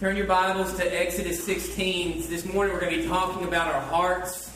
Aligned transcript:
Turn 0.00 0.16
your 0.16 0.26
Bibles 0.26 0.76
to 0.76 0.84
Exodus 0.84 1.42
16. 1.42 2.30
This 2.30 2.44
morning 2.44 2.72
we're 2.72 2.78
going 2.78 2.94
to 2.94 3.02
be 3.02 3.08
talking 3.08 3.48
about 3.48 3.74
our 3.74 3.80
hearts, 3.80 4.48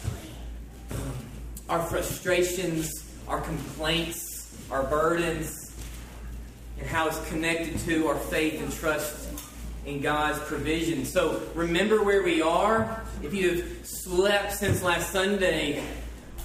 our 1.69 1.83
frustrations, 1.83 3.05
our 3.27 3.41
complaints, 3.41 4.57
our 4.71 4.85
burdens, 4.85 5.75
and 6.79 6.87
how 6.87 7.09
it's 7.09 7.29
connected 7.29 7.77
to 7.81 8.07
our 8.07 8.15
faith 8.15 8.63
and 8.63 8.73
trust 8.73 9.29
in 9.85 10.01
God's 10.01 10.39
provision. 10.39 11.05
So 11.05 11.43
remember 11.57 12.05
where 12.05 12.23
we 12.23 12.41
are. 12.41 13.03
If 13.25 13.35
you've 13.35 13.81
slept 13.83 14.53
since 14.53 14.81
last 14.85 15.11
Sunday, 15.11 15.83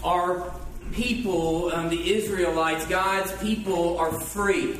our 0.04 0.52
people, 0.92 1.72
um, 1.72 1.90
the 1.90 2.16
Israelites, 2.16 2.88
God's 2.88 3.32
people, 3.44 4.00
are 4.00 4.12
free. 4.12 4.80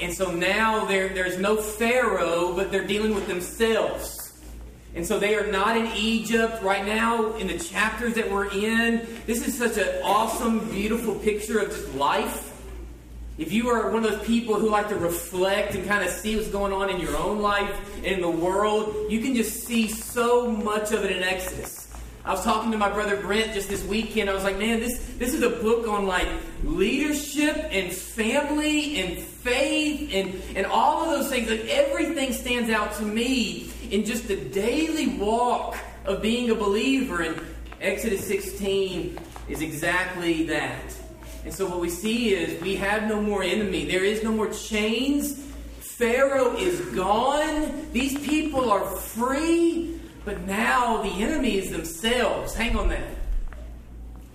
And 0.00 0.12
so 0.12 0.30
now 0.30 0.86
there's 0.86 1.38
no 1.38 1.56
Pharaoh, 1.56 2.54
but 2.54 2.70
they're 2.72 2.86
dealing 2.86 3.14
with 3.14 3.26
themselves. 3.26 4.32
And 4.94 5.06
so 5.06 5.18
they 5.18 5.36
are 5.36 5.46
not 5.46 5.76
in 5.76 5.86
Egypt 5.94 6.62
right 6.62 6.84
now 6.84 7.34
in 7.34 7.46
the 7.46 7.58
chapters 7.58 8.14
that 8.14 8.30
we're 8.30 8.50
in. 8.50 9.06
This 9.26 9.46
is 9.46 9.56
such 9.56 9.76
an 9.76 10.02
awesome, 10.02 10.68
beautiful 10.70 11.14
picture 11.14 11.60
of 11.60 11.68
just 11.68 11.94
life. 11.94 12.46
If 13.38 13.52
you 13.52 13.68
are 13.68 13.90
one 13.90 14.04
of 14.04 14.10
those 14.10 14.26
people 14.26 14.56
who 14.56 14.68
like 14.68 14.88
to 14.88 14.96
reflect 14.96 15.74
and 15.74 15.86
kind 15.86 16.04
of 16.04 16.10
see 16.10 16.36
what's 16.36 16.48
going 16.48 16.72
on 16.72 16.90
in 16.90 17.00
your 17.00 17.16
own 17.16 17.38
life 17.38 17.74
and 17.98 18.06
in 18.06 18.20
the 18.20 18.30
world, 18.30 19.10
you 19.10 19.20
can 19.20 19.34
just 19.34 19.64
see 19.64 19.88
so 19.88 20.50
much 20.50 20.92
of 20.92 21.04
it 21.04 21.16
in 21.16 21.22
Exodus. 21.22 21.89
I 22.22 22.32
was 22.32 22.44
talking 22.44 22.70
to 22.72 22.76
my 22.76 22.90
brother 22.90 23.16
Brent 23.16 23.54
just 23.54 23.70
this 23.70 23.82
weekend. 23.84 24.28
I 24.28 24.34
was 24.34 24.44
like, 24.44 24.58
man, 24.58 24.80
this, 24.80 24.98
this 25.16 25.32
is 25.32 25.42
a 25.42 25.48
book 25.48 25.88
on 25.88 26.06
like 26.06 26.28
leadership 26.62 27.56
and 27.70 27.90
family 27.90 29.00
and 29.00 29.18
faith 29.18 30.10
and, 30.12 30.42
and 30.54 30.66
all 30.66 31.04
of 31.04 31.18
those 31.18 31.30
things. 31.30 31.48
Like 31.48 31.66
everything 31.68 32.34
stands 32.34 32.68
out 32.68 32.94
to 32.96 33.02
me 33.02 33.72
in 33.90 34.04
just 34.04 34.28
the 34.28 34.36
daily 34.36 35.16
walk 35.16 35.78
of 36.04 36.20
being 36.20 36.50
a 36.50 36.54
believer. 36.54 37.22
And 37.22 37.40
Exodus 37.80 38.26
16 38.26 39.18
is 39.48 39.62
exactly 39.62 40.44
that. 40.44 40.94
And 41.46 41.54
so 41.54 41.66
what 41.66 41.80
we 41.80 41.88
see 41.88 42.34
is 42.34 42.60
we 42.60 42.76
have 42.76 43.08
no 43.08 43.22
more 43.22 43.42
enemy. 43.42 43.86
There 43.86 44.04
is 44.04 44.22
no 44.22 44.30
more 44.30 44.52
chains. 44.52 45.40
Pharaoh 45.80 46.54
is 46.56 46.80
gone. 46.94 47.90
These 47.92 48.18
people 48.26 48.70
are 48.70 48.84
free. 48.84 49.99
But 50.24 50.42
now 50.42 51.02
the 51.02 51.22
enemies 51.22 51.70
themselves. 51.70 52.54
Hang 52.54 52.76
on 52.76 52.88
that. 52.90 53.04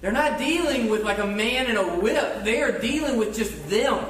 They're 0.02 0.11
not 0.11 0.38
dealing 0.38 0.89
with 0.89 1.03
like 1.03 1.19
a 1.19 1.28
man 1.28 1.67
and 1.67 1.78
a 1.78 1.83
whip. 2.00 2.44
They 2.44 2.61
are 2.61 2.78
dealing 2.80 3.17
with 3.17 3.36
just 3.36 3.69
them. 3.69 4.06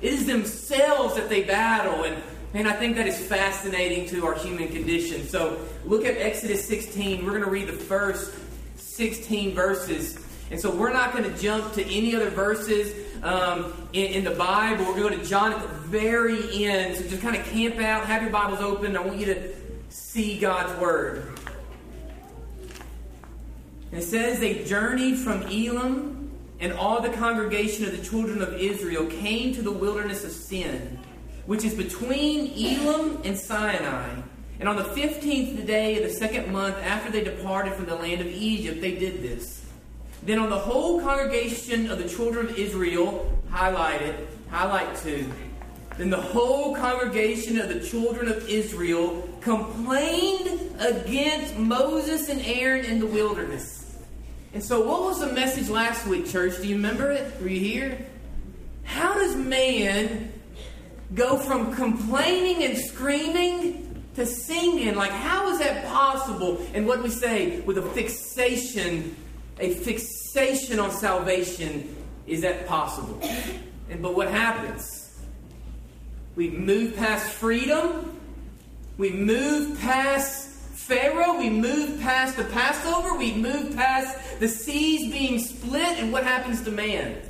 It 0.00 0.12
is 0.12 0.26
themselves 0.26 1.14
that 1.16 1.28
they 1.28 1.42
battle. 1.42 2.04
And 2.04 2.22
man, 2.54 2.66
I 2.66 2.72
think 2.72 2.96
that 2.96 3.06
is 3.06 3.18
fascinating 3.18 4.08
to 4.10 4.26
our 4.26 4.34
human 4.34 4.68
condition. 4.68 5.26
So 5.26 5.60
look 5.84 6.04
at 6.04 6.16
Exodus 6.16 6.66
16. 6.66 7.24
We're 7.24 7.32
going 7.32 7.44
to 7.44 7.50
read 7.50 7.68
the 7.68 7.72
first 7.72 8.34
16 8.76 9.54
verses. 9.54 10.18
And 10.50 10.60
so 10.60 10.74
we're 10.74 10.92
not 10.92 11.12
going 11.12 11.24
to 11.24 11.38
jump 11.38 11.72
to 11.74 11.84
any 11.84 12.14
other 12.14 12.30
verses 12.30 12.94
um, 13.22 13.88
in, 13.92 14.12
in, 14.12 14.24
the 14.24 14.30
Bible. 14.30 14.84
We're 14.84 15.00
going 15.00 15.18
to 15.18 15.24
John 15.26 15.52
at 15.52 15.60
the 15.60 15.68
very 15.68 16.64
end. 16.64 16.96
So 16.96 17.02
just 17.08 17.20
kind 17.20 17.36
of 17.36 17.44
camp 17.46 17.78
out, 17.80 18.06
have 18.06 18.22
your 18.22 18.30
Bibles 18.30 18.60
open. 18.60 18.96
I 18.96 19.00
want 19.00 19.18
you 19.18 19.26
to 19.26 19.55
see 19.96 20.38
God's 20.38 20.78
Word. 20.80 21.38
It 23.92 24.02
says 24.02 24.40
they 24.40 24.64
journeyed 24.64 25.18
from 25.18 25.42
Elim, 25.44 26.30
and 26.60 26.72
all 26.72 27.00
the 27.00 27.10
congregation 27.10 27.84
of 27.84 27.96
the 27.96 28.04
children 28.04 28.42
of 28.42 28.54
Israel 28.54 29.06
came 29.06 29.54
to 29.54 29.62
the 29.62 29.72
wilderness 29.72 30.24
of 30.24 30.32
Sin, 30.32 30.98
which 31.46 31.64
is 31.64 31.74
between 31.74 32.52
Elim 32.52 33.20
and 33.24 33.38
Sinai. 33.38 34.20
And 34.58 34.68
on 34.68 34.76
the 34.76 34.84
fifteenth 34.84 35.66
day 35.66 36.02
of 36.02 36.10
the 36.10 36.16
second 36.16 36.52
month 36.52 36.76
after 36.76 37.10
they 37.10 37.22
departed 37.22 37.74
from 37.74 37.86
the 37.86 37.94
land 37.94 38.20
of 38.20 38.26
Egypt, 38.26 38.80
they 38.80 38.96
did 38.96 39.22
this. 39.22 39.64
Then 40.22 40.38
on 40.38 40.50
the 40.50 40.58
whole 40.58 41.00
congregation 41.00 41.90
of 41.90 41.98
the 41.98 42.08
children 42.08 42.48
of 42.48 42.58
Israel, 42.58 43.30
highlighted, 43.50 44.26
highlight 44.50 44.96
two, 44.96 45.30
then 45.98 46.10
the 46.10 46.20
whole 46.20 46.76
congregation 46.76 47.58
of 47.58 47.68
the 47.68 47.80
children 47.80 48.28
of 48.28 48.48
Israel 48.48 49.28
complained 49.40 50.74
against 50.78 51.56
Moses 51.56 52.28
and 52.28 52.42
Aaron 52.44 52.84
in 52.84 53.00
the 53.00 53.06
wilderness. 53.06 53.96
And 54.52 54.62
so, 54.62 54.80
what 54.86 55.02
was 55.02 55.20
the 55.20 55.32
message 55.32 55.68
last 55.68 56.06
week, 56.06 56.26
church? 56.26 56.56
Do 56.60 56.68
you 56.68 56.76
remember 56.76 57.10
it? 57.10 57.40
Were 57.40 57.48
you 57.48 57.60
here? 57.60 58.06
How 58.84 59.14
does 59.14 59.36
man 59.36 60.32
go 61.14 61.38
from 61.38 61.74
complaining 61.74 62.64
and 62.64 62.78
screaming 62.78 64.04
to 64.14 64.24
singing? 64.24 64.94
Like, 64.94 65.10
how 65.10 65.50
is 65.50 65.58
that 65.58 65.86
possible? 65.86 66.64
And 66.72 66.86
what 66.86 67.02
we 67.02 67.10
say 67.10 67.60
with 67.60 67.78
a 67.78 67.82
fixation, 67.82 69.14
a 69.58 69.74
fixation 69.74 70.78
on 70.78 70.90
salvation, 70.90 71.94
is 72.26 72.40
that 72.42 72.66
possible? 72.66 73.20
And 73.90 74.02
but 74.02 74.14
what 74.14 74.30
happens? 74.30 74.95
We've 76.36 76.52
moved 76.52 76.96
past 76.96 77.32
freedom. 77.32 78.20
We've 78.98 79.14
moved 79.14 79.80
past 79.80 80.48
Pharaoh. 80.48 81.38
We 81.38 81.48
moved 81.48 82.02
past 82.02 82.36
the 82.36 82.44
Passover. 82.44 83.16
We've 83.16 83.38
moved 83.38 83.74
past 83.74 84.38
the 84.38 84.46
seas 84.46 85.10
being 85.10 85.38
split. 85.38 85.98
And 85.98 86.12
what 86.12 86.24
happens 86.24 86.62
to 86.64 86.70
man? 86.70 87.22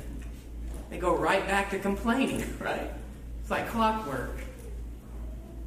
They 0.89 0.97
go 0.97 1.15
right 1.15 1.47
back 1.47 1.69
to 1.69 1.79
complaining, 1.79 2.57
right? 2.59 2.91
It's 3.41 3.49
like 3.49 3.69
clockwork. 3.69 4.41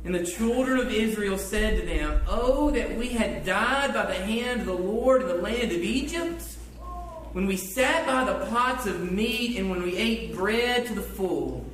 And 0.05 0.15
the 0.15 0.25
children 0.25 0.79
of 0.79 0.93
Israel 0.93 1.39
said 1.39 1.81
to 1.81 1.87
them, 1.87 2.21
Oh, 2.29 2.71
that 2.73 2.95
we 2.95 3.09
had 3.09 3.47
died 3.47 3.95
by 3.95 4.05
the 4.05 4.15
hand 4.15 4.61
of 4.61 4.67
the 4.67 4.75
Lord 4.75 5.23
in 5.23 5.29
the 5.29 5.35
land 5.35 5.73
of 5.73 5.79
Egypt, 5.79 6.43
when 7.33 7.47
we 7.47 7.57
sat 7.57 8.07
by 8.07 8.25
the 8.25 8.47
pots 8.47 8.85
of 8.85 9.11
meat 9.11 9.59
and 9.59 9.71
when 9.71 9.83
we 9.83 9.97
ate 9.97 10.35
bread 10.35 10.87
to 10.87 10.95
the 10.95 11.03
full. 11.03 11.65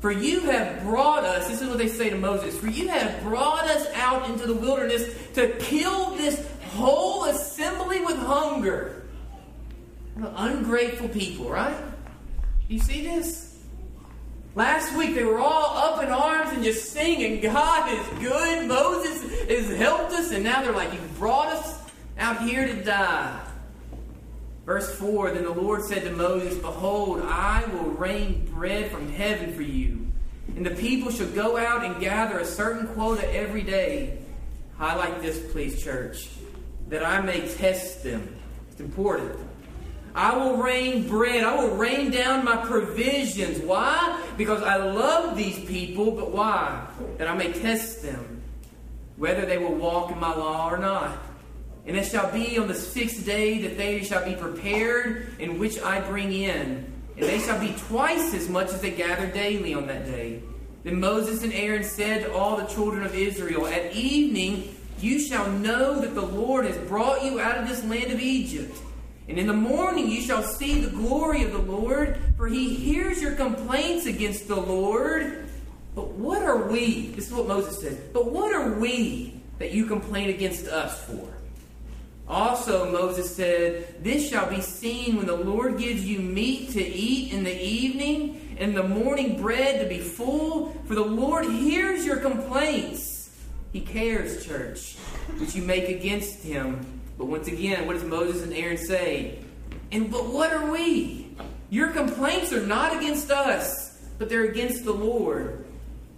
For 0.00 0.10
you 0.10 0.40
have 0.40 0.82
brought 0.82 1.24
us, 1.24 1.48
this 1.48 1.60
is 1.60 1.68
what 1.68 1.76
they 1.76 1.88
say 1.88 2.08
to 2.08 2.16
Moses, 2.16 2.58
for 2.58 2.68
you 2.68 2.88
have 2.88 3.22
brought 3.22 3.64
us 3.64 3.86
out 3.94 4.28
into 4.30 4.46
the 4.46 4.54
wilderness 4.54 5.14
to 5.34 5.48
kill 5.58 6.16
this 6.16 6.46
whole 6.70 7.24
assembly 7.24 8.00
with 8.00 8.16
hunger. 8.16 9.06
Ungrateful 10.16 11.08
people, 11.08 11.50
right? 11.50 11.76
You 12.68 12.78
see 12.78 13.04
this? 13.04 13.58
Last 14.54 14.96
week 14.96 15.14
they 15.14 15.24
were 15.24 15.38
all 15.38 15.76
up 15.76 16.02
in 16.02 16.08
arms 16.08 16.50
and 16.52 16.64
just 16.64 16.92
singing, 16.92 17.40
God 17.40 17.92
is 17.92 18.18
good, 18.20 18.66
Moses 18.66 19.48
has 19.48 19.76
helped 19.76 20.12
us, 20.12 20.32
and 20.32 20.42
now 20.42 20.62
they're 20.62 20.72
like, 20.72 20.92
You 20.92 20.98
brought 21.18 21.48
us 21.48 21.78
out 22.18 22.42
here 22.42 22.66
to 22.66 22.82
die. 22.82 23.40
Verse 24.70 24.94
4 25.00 25.32
Then 25.32 25.42
the 25.42 25.50
Lord 25.50 25.82
said 25.82 26.04
to 26.04 26.12
Moses, 26.12 26.56
Behold, 26.56 27.22
I 27.24 27.64
will 27.72 27.90
rain 27.90 28.48
bread 28.54 28.88
from 28.88 29.10
heaven 29.10 29.52
for 29.52 29.62
you, 29.62 30.06
and 30.54 30.64
the 30.64 30.70
people 30.70 31.10
shall 31.10 31.26
go 31.26 31.56
out 31.56 31.84
and 31.84 31.98
gather 31.98 32.38
a 32.38 32.44
certain 32.44 32.86
quota 32.94 33.28
every 33.34 33.64
day. 33.64 34.18
Highlight 34.76 35.22
this, 35.22 35.50
please, 35.50 35.82
church, 35.82 36.28
that 36.86 37.04
I 37.04 37.20
may 37.20 37.48
test 37.48 38.04
them. 38.04 38.32
It's 38.70 38.80
important. 38.80 39.36
I 40.14 40.36
will 40.36 40.58
rain 40.58 41.08
bread. 41.08 41.42
I 41.42 41.56
will 41.56 41.74
rain 41.74 42.12
down 42.12 42.44
my 42.44 42.64
provisions. 42.64 43.58
Why? 43.58 44.24
Because 44.38 44.62
I 44.62 44.76
love 44.76 45.36
these 45.36 45.58
people, 45.64 46.12
but 46.12 46.30
why? 46.30 46.86
That 47.18 47.26
I 47.26 47.34
may 47.34 47.52
test 47.52 48.04
them, 48.04 48.40
whether 49.16 49.44
they 49.44 49.58
will 49.58 49.74
walk 49.74 50.12
in 50.12 50.20
my 50.20 50.32
law 50.32 50.70
or 50.70 50.78
not. 50.78 51.18
And 51.90 51.98
it 51.98 52.06
shall 52.06 52.30
be 52.30 52.56
on 52.56 52.68
the 52.68 52.74
sixth 52.76 53.26
day 53.26 53.62
that 53.62 53.76
they 53.76 54.04
shall 54.04 54.24
be 54.24 54.36
prepared, 54.36 55.34
in 55.40 55.58
which 55.58 55.76
I 55.80 56.00
bring 56.00 56.32
in. 56.32 56.86
And 57.16 57.24
they 57.26 57.40
shall 57.40 57.58
be 57.58 57.74
twice 57.88 58.32
as 58.32 58.48
much 58.48 58.68
as 58.68 58.80
they 58.80 58.92
gather 58.92 59.26
daily 59.26 59.74
on 59.74 59.88
that 59.88 60.04
day. 60.04 60.40
Then 60.84 61.00
Moses 61.00 61.42
and 61.42 61.52
Aaron 61.52 61.82
said 61.82 62.22
to 62.22 62.32
all 62.32 62.56
the 62.56 62.66
children 62.66 63.02
of 63.02 63.16
Israel, 63.16 63.66
At 63.66 63.92
evening 63.92 64.72
you 65.00 65.18
shall 65.18 65.50
know 65.50 66.00
that 66.00 66.14
the 66.14 66.24
Lord 66.24 66.64
has 66.64 66.78
brought 66.86 67.24
you 67.24 67.40
out 67.40 67.58
of 67.58 67.66
this 67.66 67.82
land 67.82 68.12
of 68.12 68.20
Egypt. 68.20 68.78
And 69.28 69.36
in 69.36 69.48
the 69.48 69.52
morning 69.52 70.08
you 70.08 70.20
shall 70.20 70.44
see 70.44 70.80
the 70.80 70.90
glory 70.90 71.42
of 71.42 71.50
the 71.50 71.58
Lord, 71.58 72.20
for 72.36 72.46
he 72.46 72.72
hears 72.72 73.20
your 73.20 73.34
complaints 73.34 74.06
against 74.06 74.46
the 74.46 74.54
Lord. 74.54 75.48
But 75.96 76.10
what 76.12 76.42
are 76.42 76.68
we? 76.68 77.08
This 77.08 77.26
is 77.26 77.34
what 77.34 77.48
Moses 77.48 77.80
said. 77.80 78.12
But 78.12 78.30
what 78.30 78.54
are 78.54 78.74
we 78.74 79.42
that 79.58 79.72
you 79.72 79.86
complain 79.86 80.30
against 80.30 80.68
us 80.68 81.04
for? 81.06 81.39
Also, 82.30 82.92
Moses 82.92 83.34
said, 83.34 84.04
This 84.04 84.30
shall 84.30 84.48
be 84.48 84.60
seen 84.60 85.16
when 85.16 85.26
the 85.26 85.34
Lord 85.34 85.78
gives 85.78 86.04
you 86.04 86.20
meat 86.20 86.70
to 86.70 86.80
eat 86.80 87.32
in 87.32 87.42
the 87.42 87.60
evening, 87.60 88.56
and 88.60 88.76
the 88.76 88.84
morning 88.84 89.42
bread 89.42 89.80
to 89.80 89.88
be 89.88 89.98
full, 89.98 90.70
for 90.86 90.94
the 90.94 91.04
Lord 91.04 91.44
hears 91.44 92.06
your 92.06 92.18
complaints. 92.18 93.36
He 93.72 93.80
cares, 93.80 94.46
church, 94.46 94.94
which 95.38 95.56
you 95.56 95.62
make 95.62 95.88
against 95.88 96.44
him. 96.44 97.00
But 97.18 97.26
once 97.26 97.48
again, 97.48 97.88
what 97.88 97.94
does 97.94 98.04
Moses 98.04 98.44
and 98.44 98.52
Aaron 98.52 98.78
say? 98.78 99.40
And 99.90 100.08
but 100.08 100.26
what 100.26 100.52
are 100.52 100.70
we? 100.70 101.36
Your 101.68 101.88
complaints 101.88 102.52
are 102.52 102.64
not 102.64 102.96
against 102.96 103.32
us, 103.32 103.98
but 104.18 104.28
they're 104.28 104.44
against 104.44 104.84
the 104.84 104.92
Lord. 104.92 105.64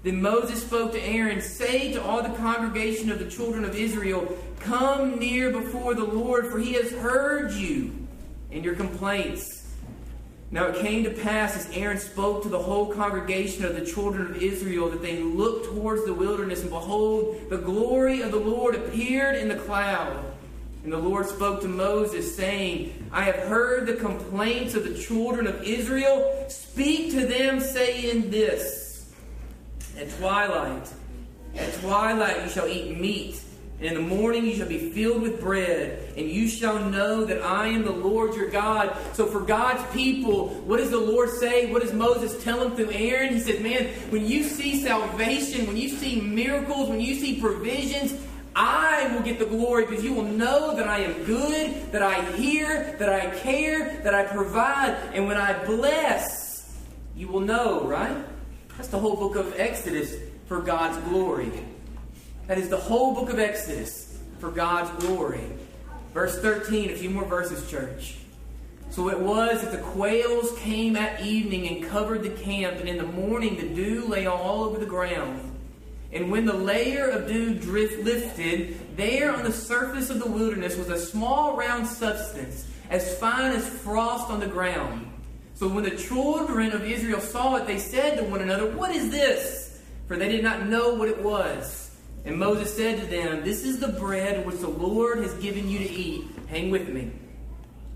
Then 0.02 0.20
Moses 0.20 0.62
spoke 0.62 0.92
to 0.92 1.00
Aaron, 1.00 1.40
Say 1.40 1.92
to 1.92 2.02
all 2.02 2.22
the 2.22 2.36
congregation 2.36 3.10
of 3.10 3.18
the 3.18 3.30
children 3.30 3.64
of 3.64 3.76
Israel, 3.76 4.36
Come 4.60 5.18
near 5.18 5.50
before 5.50 5.94
the 5.94 6.04
Lord, 6.04 6.48
for 6.48 6.58
he 6.58 6.72
has 6.74 6.90
heard 6.90 7.52
you 7.52 7.92
and 8.50 8.64
your 8.64 8.74
complaints. 8.74 9.62
Now 10.50 10.66
it 10.66 10.82
came 10.82 11.04
to 11.04 11.10
pass 11.10 11.56
as 11.56 11.74
Aaron 11.74 11.98
spoke 11.98 12.42
to 12.42 12.48
the 12.48 12.58
whole 12.58 12.92
congregation 12.92 13.64
of 13.64 13.74
the 13.74 13.86
children 13.86 14.26
of 14.26 14.42
Israel 14.42 14.90
that 14.90 15.00
they 15.00 15.18
looked 15.22 15.66
towards 15.66 16.04
the 16.04 16.12
wilderness, 16.12 16.60
and 16.60 16.70
behold, 16.70 17.48
the 17.48 17.58
glory 17.58 18.20
of 18.20 18.32
the 18.32 18.40
Lord 18.40 18.74
appeared 18.74 19.36
in 19.36 19.48
the 19.48 19.56
cloud. 19.56 20.24
And 20.84 20.92
the 20.92 20.98
Lord 20.98 21.26
spoke 21.26 21.60
to 21.62 21.68
Moses, 21.68 22.36
saying, 22.36 23.08
I 23.12 23.22
have 23.22 23.36
heard 23.36 23.86
the 23.86 23.94
complaints 23.94 24.74
of 24.74 24.82
the 24.82 24.94
children 24.94 25.46
of 25.46 25.62
Israel. 25.62 26.44
Speak 26.48 27.12
to 27.12 27.24
them, 27.24 27.60
saying 27.60 28.30
this. 28.30 28.81
At 29.98 30.10
twilight, 30.18 30.88
at 31.56 31.74
twilight 31.74 32.42
you 32.44 32.48
shall 32.48 32.66
eat 32.66 32.98
meat, 32.98 33.40
and 33.78 33.86
in 33.86 33.94
the 33.94 34.14
morning 34.14 34.46
you 34.46 34.54
shall 34.54 34.68
be 34.68 34.90
filled 34.90 35.22
with 35.22 35.40
bread, 35.40 36.14
and 36.16 36.30
you 36.30 36.48
shall 36.48 36.78
know 36.88 37.24
that 37.24 37.42
I 37.42 37.68
am 37.68 37.84
the 37.84 37.92
Lord 37.92 38.34
your 38.34 38.48
God. 38.48 38.96
So 39.12 39.26
for 39.26 39.40
God's 39.40 39.82
people, 39.92 40.48
what 40.66 40.78
does 40.78 40.90
the 40.90 41.00
Lord 41.00 41.30
say? 41.30 41.70
What 41.70 41.82
does 41.82 41.92
Moses 41.92 42.42
tell 42.42 42.60
them 42.60 42.74
through 42.74 42.90
Aaron? 42.92 43.34
He 43.34 43.40
said, 43.40 43.60
Man, 43.60 43.88
when 44.10 44.26
you 44.26 44.44
see 44.44 44.82
salvation, 44.82 45.66
when 45.66 45.76
you 45.76 45.88
see 45.88 46.20
miracles, 46.20 46.88
when 46.88 47.00
you 47.00 47.14
see 47.16 47.40
provisions, 47.40 48.14
I 48.54 49.10
will 49.14 49.22
get 49.22 49.38
the 49.38 49.46
glory 49.46 49.86
because 49.86 50.04
you 50.04 50.14
will 50.14 50.24
know 50.24 50.76
that 50.76 50.86
I 50.86 51.00
am 51.00 51.24
good, 51.24 51.90
that 51.92 52.02
I 52.02 52.22
hear, 52.32 52.96
that 52.98 53.08
I 53.08 53.30
care, 53.38 54.00
that 54.04 54.14
I 54.14 54.24
provide. 54.24 54.96
And 55.14 55.26
when 55.26 55.38
I 55.38 55.64
bless, 55.64 56.70
you 57.16 57.28
will 57.28 57.40
know, 57.40 57.84
right? 57.84 58.16
That's 58.76 58.88
the 58.88 58.98
whole 58.98 59.16
book 59.16 59.36
of 59.36 59.58
Exodus 59.58 60.16
for 60.46 60.60
God's 60.60 60.98
glory. 61.08 61.52
That 62.46 62.58
is 62.58 62.68
the 62.68 62.76
whole 62.76 63.14
book 63.14 63.30
of 63.30 63.38
Exodus 63.38 64.18
for 64.38 64.50
God's 64.50 64.90
glory. 65.04 65.44
Verse 66.12 66.38
13, 66.40 66.90
a 66.90 66.94
few 66.94 67.10
more 67.10 67.24
verses, 67.24 67.70
church. 67.70 68.16
So 68.90 69.08
it 69.08 69.18
was 69.18 69.62
that 69.62 69.72
the 69.72 69.78
quails 69.78 70.58
came 70.58 70.96
at 70.96 71.22
evening 71.22 71.66
and 71.68 71.88
covered 71.88 72.22
the 72.22 72.42
camp, 72.42 72.78
and 72.78 72.88
in 72.88 72.98
the 72.98 73.04
morning 73.04 73.56
the 73.56 73.74
dew 73.74 74.06
lay 74.06 74.26
all 74.26 74.64
over 74.64 74.78
the 74.78 74.86
ground. 74.86 75.48
And 76.12 76.30
when 76.30 76.44
the 76.44 76.52
layer 76.52 77.08
of 77.08 77.26
dew 77.26 77.54
drift 77.54 78.04
lifted, 78.04 78.96
there 78.96 79.34
on 79.34 79.44
the 79.44 79.52
surface 79.52 80.10
of 80.10 80.18
the 80.18 80.28
wilderness 80.28 80.76
was 80.76 80.90
a 80.90 80.98
small 80.98 81.56
round 81.56 81.86
substance, 81.86 82.66
as 82.90 83.16
fine 83.16 83.52
as 83.52 83.66
frost 83.66 84.28
on 84.28 84.40
the 84.40 84.46
ground. 84.46 85.10
So 85.62 85.68
when 85.68 85.84
the 85.84 85.96
children 85.96 86.72
of 86.72 86.84
Israel 86.84 87.20
saw 87.20 87.54
it, 87.54 87.68
they 87.68 87.78
said 87.78 88.18
to 88.18 88.24
one 88.24 88.40
another, 88.40 88.68
What 88.72 88.90
is 88.90 89.12
this? 89.12 89.80
For 90.08 90.16
they 90.16 90.28
did 90.28 90.42
not 90.42 90.66
know 90.66 90.94
what 90.94 91.06
it 91.08 91.22
was. 91.22 91.94
And 92.24 92.36
Moses 92.36 92.76
said 92.76 92.98
to 92.98 93.06
them, 93.06 93.44
This 93.44 93.62
is 93.62 93.78
the 93.78 93.92
bread 93.92 94.44
which 94.44 94.58
the 94.58 94.66
Lord 94.66 95.18
has 95.18 95.32
given 95.34 95.68
you 95.68 95.78
to 95.78 95.88
eat. 95.88 96.24
Hang 96.48 96.72
with 96.72 96.88
me. 96.88 97.12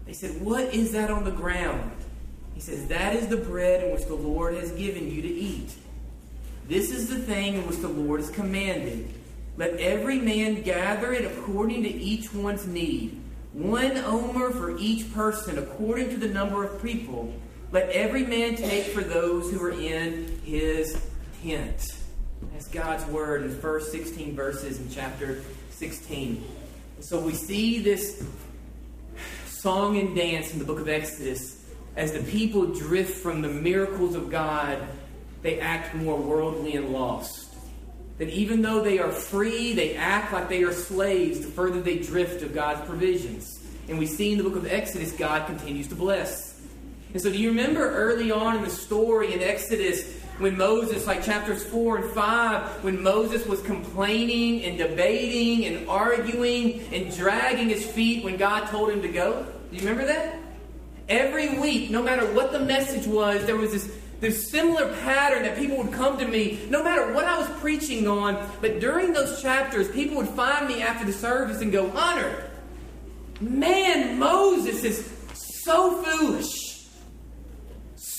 They 0.04 0.12
said, 0.12 0.40
What 0.40 0.72
is 0.72 0.92
that 0.92 1.10
on 1.10 1.24
the 1.24 1.32
ground? 1.32 1.90
He 2.54 2.60
says, 2.60 2.86
That 2.86 3.16
is 3.16 3.26
the 3.26 3.38
bread 3.38 3.82
in 3.82 3.92
which 3.94 4.04
the 4.04 4.14
Lord 4.14 4.54
has 4.54 4.70
given 4.70 5.10
you 5.10 5.20
to 5.22 5.28
eat. 5.28 5.74
This 6.68 6.92
is 6.92 7.08
the 7.08 7.18
thing 7.18 7.54
in 7.54 7.66
which 7.66 7.78
the 7.78 7.88
Lord 7.88 8.20
has 8.20 8.30
commanded. 8.30 9.12
Let 9.56 9.72
every 9.80 10.20
man 10.20 10.62
gather 10.62 11.12
it 11.12 11.24
according 11.24 11.82
to 11.82 11.88
each 11.92 12.32
one's 12.32 12.64
need. 12.64 13.20
One 13.54 13.96
omer 13.98 14.52
for 14.52 14.78
each 14.78 15.12
person, 15.12 15.58
according 15.58 16.10
to 16.10 16.16
the 16.16 16.28
number 16.28 16.62
of 16.62 16.80
people. 16.80 17.34
Let 17.72 17.90
every 17.90 18.24
man 18.24 18.56
take 18.56 18.84
for 18.84 19.02
those 19.02 19.50
who 19.50 19.62
are 19.62 19.72
in 19.72 20.40
his 20.44 21.00
tent. 21.42 21.96
That's 22.52 22.68
God's 22.68 23.04
word 23.06 23.42
in 23.42 23.50
the 23.50 23.56
first 23.56 23.90
16 23.92 24.34
verses 24.34 24.80
in 24.80 24.88
chapter 24.90 25.42
16. 25.70 26.44
So 27.00 27.20
we 27.20 27.34
see 27.34 27.80
this 27.80 28.24
song 29.46 29.98
and 29.98 30.14
dance 30.14 30.52
in 30.52 30.58
the 30.58 30.64
book 30.64 30.80
of 30.80 30.88
Exodus 30.88 31.56
as 31.96 32.12
the 32.12 32.22
people 32.22 32.66
drift 32.66 33.22
from 33.22 33.40
the 33.40 33.48
miracles 33.48 34.14
of 34.14 34.30
God, 34.30 34.78
they 35.42 35.58
act 35.60 35.94
more 35.94 36.18
worldly 36.18 36.76
and 36.76 36.90
lost. 36.90 37.54
That 38.18 38.28
even 38.28 38.62
though 38.62 38.82
they 38.82 38.98
are 38.98 39.10
free, 39.10 39.72
they 39.72 39.96
act 39.96 40.32
like 40.32 40.48
they 40.48 40.62
are 40.62 40.72
slaves 40.72 41.40
the 41.40 41.48
further 41.48 41.80
they 41.80 41.98
drift 41.98 42.42
of 42.42 42.54
God's 42.54 42.86
provisions. 42.86 43.60
And 43.88 43.98
we 43.98 44.06
see 44.06 44.32
in 44.32 44.38
the 44.38 44.44
book 44.44 44.56
of 44.56 44.66
Exodus, 44.66 45.12
God 45.12 45.46
continues 45.46 45.88
to 45.88 45.94
bless. 45.94 46.45
And 47.12 47.22
so, 47.22 47.30
do 47.30 47.38
you 47.38 47.48
remember 47.48 47.88
early 47.90 48.30
on 48.30 48.56
in 48.56 48.62
the 48.62 48.70
story 48.70 49.32
in 49.32 49.42
Exodus 49.42 50.14
when 50.38 50.58
Moses, 50.58 51.06
like 51.06 51.24
chapters 51.24 51.64
4 51.64 51.98
and 51.98 52.10
5, 52.12 52.84
when 52.84 53.02
Moses 53.02 53.46
was 53.46 53.62
complaining 53.62 54.64
and 54.64 54.76
debating 54.76 55.64
and 55.64 55.88
arguing 55.88 56.80
and 56.92 57.14
dragging 57.16 57.68
his 57.68 57.86
feet 57.86 58.24
when 58.24 58.36
God 58.36 58.66
told 58.66 58.90
him 58.90 59.00
to 59.02 59.08
go? 59.08 59.46
Do 59.70 59.76
you 59.76 59.88
remember 59.88 60.06
that? 60.06 60.38
Every 61.08 61.58
week, 61.58 61.90
no 61.90 62.02
matter 62.02 62.26
what 62.34 62.52
the 62.52 62.60
message 62.60 63.06
was, 63.06 63.46
there 63.46 63.56
was 63.56 63.72
this, 63.72 63.96
this 64.20 64.50
similar 64.50 64.92
pattern 64.96 65.44
that 65.44 65.56
people 65.56 65.76
would 65.78 65.92
come 65.92 66.18
to 66.18 66.26
me, 66.26 66.66
no 66.68 66.82
matter 66.82 67.12
what 67.14 67.24
I 67.24 67.38
was 67.38 67.48
preaching 67.60 68.08
on. 68.08 68.50
But 68.60 68.80
during 68.80 69.12
those 69.12 69.40
chapters, 69.40 69.88
people 69.92 70.16
would 70.16 70.28
find 70.28 70.66
me 70.66 70.82
after 70.82 71.06
the 71.06 71.12
service 71.12 71.62
and 71.62 71.70
go, 71.70 71.88
Hunter, 71.88 72.50
man, 73.40 74.18
Moses 74.18 74.82
is 74.82 75.10
so 75.32 76.02
foolish 76.02 76.66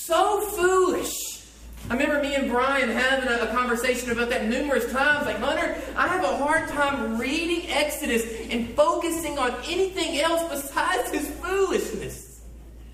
so 0.08 0.40
foolish. 0.40 1.44
I 1.90 1.92
remember 1.92 2.22
me 2.22 2.34
and 2.34 2.50
Brian 2.50 2.88
having 2.88 3.28
a, 3.28 3.42
a, 3.42 3.46
conversation 3.68 4.10
about 4.10 4.30
that 4.30 4.46
numerous 4.46 4.90
times. 4.90 5.26
Like, 5.26 5.36
Hunter, 5.36 5.76
I 5.94 6.08
have 6.08 6.24
a 6.24 6.36
hard 6.38 6.68
time 6.70 7.18
reading 7.18 7.70
Exodus 7.70 8.24
and 8.50 8.70
focusing 8.70 9.38
on 9.38 9.54
anything 9.66 10.18
else 10.20 10.42
besides 10.50 11.10
his 11.10 11.28
foolishness. 11.36 12.40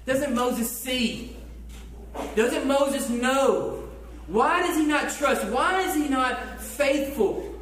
Doesn't 0.05 0.35
Moses 0.35 0.69
see? 0.69 1.37
Doesn't 2.35 2.67
Moses 2.67 3.09
know? 3.09 3.89
Why 4.27 4.63
does 4.63 4.77
he 4.77 4.85
not 4.85 5.13
trust? 5.13 5.47
Why 5.47 5.83
is 5.83 5.95
he 5.95 6.09
not 6.09 6.61
faithful? 6.61 7.55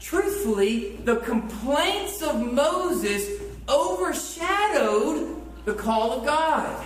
Truthfully, 0.00 0.96
the 1.04 1.16
complaints 1.18 2.20
of 2.20 2.52
Moses 2.52 3.42
overshadowed 3.68 5.40
the 5.64 5.74
call 5.74 6.18
of 6.18 6.26
God. 6.26 6.85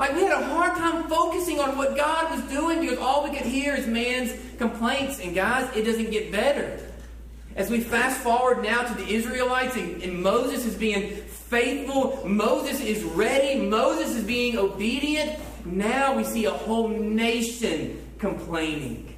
Like 0.00 0.14
we 0.14 0.22
had 0.22 0.32
a 0.32 0.46
hard 0.46 0.78
time 0.78 1.04
focusing 1.10 1.60
on 1.60 1.76
what 1.76 1.94
God 1.94 2.30
was 2.34 2.40
doing 2.50 2.80
because 2.80 2.96
all 2.96 3.22
we 3.22 3.36
could 3.36 3.46
hear 3.46 3.74
is 3.74 3.86
man's 3.86 4.32
complaints. 4.56 5.20
And 5.20 5.34
guys, 5.34 5.70
it 5.76 5.82
doesn't 5.82 6.10
get 6.10 6.32
better. 6.32 6.80
As 7.54 7.68
we 7.68 7.80
fast 7.80 8.22
forward 8.22 8.62
now 8.62 8.82
to 8.82 8.94
the 8.94 9.06
Israelites, 9.06 9.76
and, 9.76 10.02
and, 10.02 10.22
Moses 10.22 10.64
is 10.64 10.74
being 10.74 11.16
faithful, 11.16 12.26
Moses 12.26 12.80
is 12.80 13.02
ready, 13.04 13.60
Moses 13.60 14.16
is 14.16 14.24
being 14.24 14.56
obedient. 14.56 15.38
Now 15.66 16.16
we 16.16 16.24
see 16.24 16.46
a 16.46 16.50
whole 16.50 16.88
nation 16.88 18.02
complaining. 18.18 19.14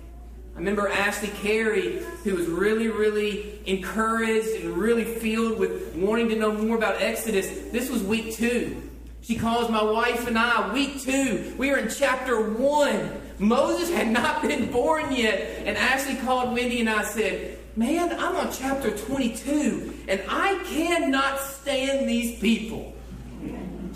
I 0.57 0.59
remember 0.59 0.89
Ashley 0.89 1.29
Carey, 1.29 2.03
who 2.25 2.35
was 2.35 2.49
really, 2.49 2.89
really 2.89 3.61
encouraged 3.67 4.49
and 4.61 4.77
really 4.77 5.05
filled 5.05 5.61
with 5.61 5.95
wanting 5.95 6.29
to 6.31 6.37
know 6.37 6.51
more 6.51 6.77
about 6.77 7.01
Exodus. 7.01 7.49
This 7.71 7.89
was 7.89 8.03
week 8.03 8.35
two. 8.35 8.91
She 9.23 9.37
calls 9.37 9.71
my 9.71 9.83
wife 9.83 10.26
and 10.26 10.37
I, 10.37 10.73
week 10.75 11.00
two. 11.00 11.55
We 11.57 11.71
are 11.71 11.79
in 11.79 11.88
chapter 11.88 12.50
one. 12.50 13.21
Moses 13.38 13.88
had 13.88 14.09
not 14.09 14.43
been 14.43 14.71
born 14.71 15.12
yet. 15.12 15.62
And 15.64 15.76
Ashley 15.76 16.17
called 16.17 16.52
Wendy 16.52 16.81
and 16.81 16.91
I 16.91 17.05
said, 17.05 17.59
Man, 17.76 18.12
I'm 18.12 18.37
on 18.37 18.52
chapter 18.52 18.91
22, 18.91 20.05
and 20.07 20.21
I 20.29 20.62
cannot 20.67 21.38
stand 21.41 22.07
these 22.07 22.38
people. 22.38 22.93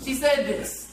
She 0.03 0.15
said 0.15 0.47
this 0.47 0.87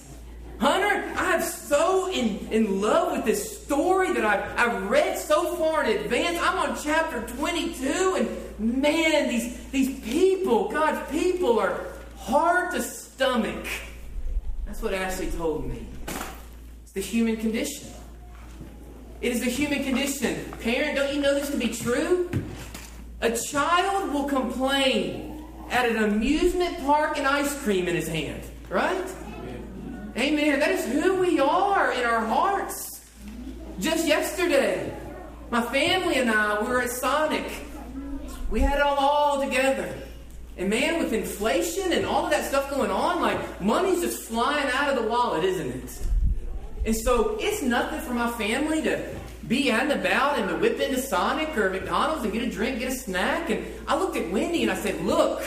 Hunter, 0.59 1.11
I'm 1.17 1.41
so 1.41 2.11
in, 2.11 2.47
in 2.51 2.83
love 2.83 3.13
with 3.13 3.25
this 3.25 3.63
story 3.63 4.13
that 4.13 4.25
I've, 4.25 4.59
I've 4.59 4.91
read 4.91 5.17
so 5.17 5.57
far 5.57 5.85
in 5.85 5.97
advance. 5.97 6.39
I'm 6.43 6.59
on 6.71 6.77
chapter 6.83 7.23
22, 7.37 8.17
and 8.19 8.83
man, 8.83 9.29
these, 9.29 9.59
these 9.71 10.01
people, 10.01 10.71
God's 10.71 11.11
people, 11.11 11.59
are 11.59 11.87
hard 12.17 12.73
to 12.73 12.83
stomach. 12.83 13.67
That's 14.75 14.83
what 14.83 14.95
Ashley 14.95 15.31
told 15.31 15.69
me. 15.69 15.87
It's 16.83 16.91
the 16.91 17.01
human 17.01 17.37
condition. 17.37 17.91
It 19.21 19.31
is 19.31 19.39
the 19.39 19.49
human 19.49 19.85
condition. 19.85 20.53
Parent, 20.59 20.97
don't 20.97 21.15
you 21.15 21.23
know 21.23 21.33
this 21.33 21.49
to 21.51 21.57
be 21.57 21.69
true? 21.69 22.29
A 23.21 23.31
child 23.31 24.13
will 24.13 24.25
complain 24.25 25.45
at 25.71 25.89
an 25.89 26.03
amusement 26.03 26.77
park 26.81 27.19
and 27.19 27.25
ice 27.25 27.57
cream 27.63 27.87
in 27.87 27.95
his 27.95 28.09
hand, 28.09 28.43
right? 28.69 29.07
Amen. 29.37 30.13
Amen. 30.17 30.59
That 30.59 30.73
is 30.73 30.85
who 30.87 31.21
we 31.21 31.39
are 31.39 31.93
in 31.93 32.05
our 32.05 32.27
hearts. 32.27 33.09
Just 33.79 34.09
yesterday, 34.09 34.93
my 35.53 35.63
family 35.63 36.17
and 36.17 36.29
I 36.29 36.61
we 36.61 36.69
were 36.69 36.83
at 36.83 36.91
Sonic. 36.91 37.49
We 38.51 38.59
had 38.59 38.79
it 38.79 38.83
all, 38.83 38.97
all 38.99 39.41
together. 39.41 39.95
And 40.57 40.71
man, 40.71 41.03
with 41.03 41.13
inflation 41.13 41.93
and 41.93 42.07
all 42.07 42.25
of 42.25 42.31
that 42.31 42.45
stuff 42.45 42.71
going 42.71 42.91
on, 42.91 43.21
like 43.21 43.61
money's 43.61 44.01
just 44.01 44.23
flying 44.29 44.71
out 44.73 44.89
of 44.89 45.03
the 45.03 45.09
wallet, 45.09 45.45
isn't 45.45 45.71
it? 45.71 46.07
And 46.87 46.97
so 46.97 47.37
it's 47.41 47.63
nothing 47.63 48.01
for 48.01 48.15
my 48.15 48.31
family 48.33 48.83
to 48.83 49.05
be 49.49 49.71
out 49.71 49.83
and 49.83 49.93
about 49.93 50.39
and 50.39 50.49
to 50.49 50.57
whip 50.57 50.79
into 50.81 51.01
Sonic 51.01 51.57
or 51.57 51.71
McDonald's 51.71 52.25
and 52.25 52.33
get 52.33 52.43
a 52.43 52.51
drink, 52.51 52.79
get 52.79 52.93
a 52.93 52.95
snack. 52.95 53.51
And 53.51 53.67
I 53.89 53.99
looked 53.99 54.17
at 54.17 54.31
Wendy 54.31 54.63
and 54.63 54.71
I 54.71 54.77
said, 54.77 55.01
Look, 55.03 55.43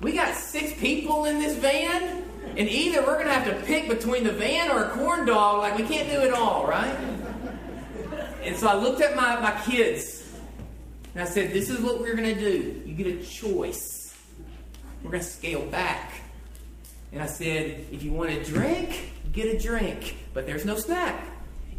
we 0.00 0.12
got 0.12 0.34
six 0.34 0.72
people 0.78 1.24
in 1.24 1.38
this 1.38 1.56
van, 1.56 2.24
and 2.56 2.68
either 2.68 3.00
we're 3.00 3.14
going 3.14 3.26
to 3.26 3.32
have 3.32 3.46
to 3.46 3.66
pick 3.66 3.88
between 3.88 4.24
the 4.24 4.32
van 4.32 4.70
or 4.70 4.84
a 4.84 4.90
corn 4.90 5.26
dog. 5.26 5.58
Like, 5.58 5.78
we 5.78 5.84
can't 5.84 6.08
do 6.10 6.20
it 6.20 6.34
all, 6.34 6.66
right? 6.66 6.94
And 8.42 8.56
so 8.56 8.68
I 8.68 8.74
looked 8.74 9.00
at 9.00 9.16
my, 9.16 9.40
my 9.40 9.58
kids 9.62 10.28
and 11.14 11.22
I 11.22 11.26
said, 11.26 11.52
This 11.52 11.70
is 11.70 11.80
what 11.80 12.00
we're 12.00 12.14
going 12.14 12.34
to 12.34 12.40
do. 12.40 12.82
You 12.84 12.94
get 12.94 13.06
a 13.06 13.24
choice. 13.24 14.03
We're 15.04 15.10
going 15.10 15.22
to 15.22 15.28
scale 15.28 15.64
back. 15.66 16.12
And 17.12 17.22
I 17.22 17.26
said, 17.26 17.86
If 17.92 18.02
you 18.02 18.12
want 18.12 18.30
a 18.30 18.42
drink, 18.42 19.12
get 19.32 19.54
a 19.54 19.58
drink, 19.58 20.16
but 20.32 20.46
there's 20.46 20.64
no 20.64 20.76
snack. 20.76 21.24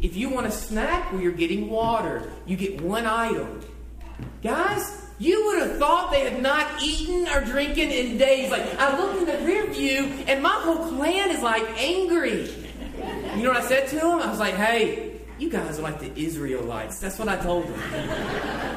If 0.00 0.16
you 0.16 0.30
want 0.30 0.46
a 0.46 0.50
snack, 0.50 1.12
well, 1.12 1.20
you're 1.20 1.32
getting 1.32 1.68
water. 1.68 2.30
You 2.46 2.56
get 2.56 2.80
one 2.80 3.04
item. 3.04 3.62
Guys, 4.42 5.06
you 5.18 5.46
would 5.46 5.62
have 5.62 5.78
thought 5.78 6.12
they 6.12 6.20
had 6.20 6.42
not 6.42 6.82
eaten 6.82 7.26
or 7.28 7.44
drinking 7.44 7.90
in 7.90 8.18
days. 8.18 8.50
Like, 8.50 8.78
I 8.78 8.96
looked 8.98 9.20
in 9.20 9.26
the 9.26 9.46
rear 9.46 9.66
view, 9.66 10.04
and 10.26 10.42
my 10.42 10.50
whole 10.50 10.88
clan 10.90 11.30
is 11.30 11.42
like 11.42 11.64
angry. 11.82 12.48
You 13.36 13.42
know 13.42 13.50
what 13.50 13.62
I 13.62 13.66
said 13.66 13.88
to 13.88 13.96
them? 13.96 14.20
I 14.20 14.30
was 14.30 14.38
like, 14.38 14.54
hey, 14.54 15.20
you 15.38 15.50
guys 15.50 15.78
are 15.78 15.82
like 15.82 16.00
the 16.00 16.12
Israelites. 16.18 16.98
That's 16.98 17.18
what 17.18 17.28
I 17.28 17.36
told 17.36 17.66
them. 17.66 17.80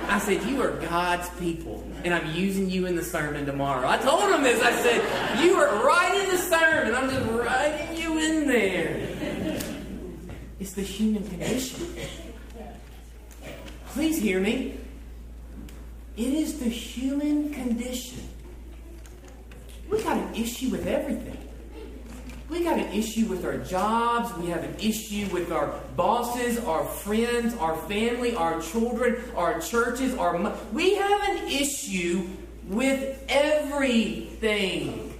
I 0.09 0.19
said, 0.19 0.43
you 0.43 0.61
are 0.61 0.71
God's 0.71 1.29
people, 1.39 1.85
and 2.03 2.13
I'm 2.13 2.33
using 2.33 2.69
you 2.69 2.85
in 2.85 2.95
the 2.95 3.03
sermon 3.03 3.45
tomorrow. 3.45 3.87
I 3.87 3.97
told 3.97 4.31
him 4.31 4.43
this. 4.43 4.61
I 4.61 4.71
said, 4.71 5.43
you 5.43 5.55
are 5.55 5.85
right 5.85 6.15
in 6.23 6.29
the 6.29 6.37
sermon. 6.37 6.95
I'm 6.95 7.09
just 7.09 7.29
writing 7.31 7.97
you 7.97 8.17
in 8.19 8.47
there. 8.47 9.07
It's 10.59 10.73
the 10.73 10.81
human 10.81 11.27
condition. 11.27 11.95
Please 13.87 14.21
hear 14.21 14.39
me. 14.39 14.77
It 16.15 16.33
is 16.33 16.59
the 16.59 16.69
human 16.69 17.53
condition. 17.53 18.27
We 19.89 20.03
got 20.03 20.17
an 20.17 20.35
issue 20.35 20.69
with 20.69 20.85
everything. 20.85 21.48
We 22.49 22.63
got 22.63 22.79
an 22.79 22.91
issue 22.91 23.25
with 23.27 23.45
our 23.45 23.57
jobs. 23.59 24.35
We 24.37 24.47
have 24.49 24.63
an 24.63 24.75
issue 24.79 25.27
with 25.31 25.51
our 25.51 25.67
bosses, 25.95 26.57
our 26.65 26.83
friends, 26.83 27.53
our 27.55 27.75
family, 27.87 28.35
our 28.35 28.59
children, 28.61 29.23
our 29.35 29.61
churches, 29.61 30.15
our 30.15 30.37
mo- 30.37 30.57
we 30.73 30.95
have 30.95 31.29
an 31.29 31.47
issue 31.47 32.27
with 32.67 33.23
everything. 33.29 35.13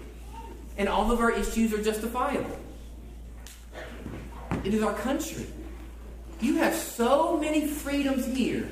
And 0.77 0.89
all 0.89 1.11
of 1.11 1.19
our 1.19 1.31
issues 1.31 1.71
are 1.73 1.83
justifiable. 1.83 2.57
It 4.63 4.73
is 4.73 4.81
our 4.81 4.93
country. 4.95 5.45
You 6.41 6.55
have 6.55 6.73
so 6.73 7.37
many 7.37 7.67
freedoms 7.67 8.25
here, 8.25 8.67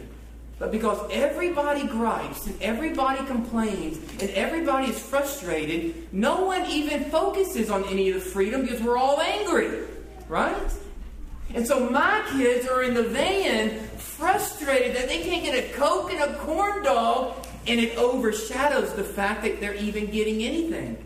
but 0.59 0.71
because 0.71 0.99
everybody 1.11 1.85
gripes 1.85 2.47
and 2.47 2.59
everybody 2.61 3.23
complains 3.25 3.97
and 4.21 4.29
everybody 4.31 4.87
is 4.87 4.99
frustrated, 4.99 6.11
no 6.11 6.45
one 6.45 6.65
even 6.65 7.05
focuses 7.05 7.69
on 7.69 7.83
any 7.85 8.09
of 8.09 8.15
the 8.15 8.21
freedom 8.21 8.61
because 8.61 8.81
we're 8.81 8.97
all 8.97 9.21
angry, 9.21 9.85
right? 10.27 10.71
And 11.53 11.65
so 11.65 11.89
my 11.89 12.23
kids 12.31 12.67
are 12.67 12.81
in 12.83 12.95
the 12.95 13.03
van 13.03 13.79
frustrated 13.97 14.95
that 14.95 15.07
they 15.07 15.21
can't 15.21 15.43
get 15.43 15.53
a 15.53 15.73
Coke 15.73 16.11
and 16.11 16.21
a 16.23 16.37
corn 16.39 16.83
dog, 16.83 17.45
and 17.67 17.79
it 17.79 17.95
overshadows 17.97 18.93
the 18.93 19.03
fact 19.03 19.43
that 19.43 19.59
they're 19.59 19.75
even 19.75 20.07
getting 20.07 20.41
anything. 20.41 20.97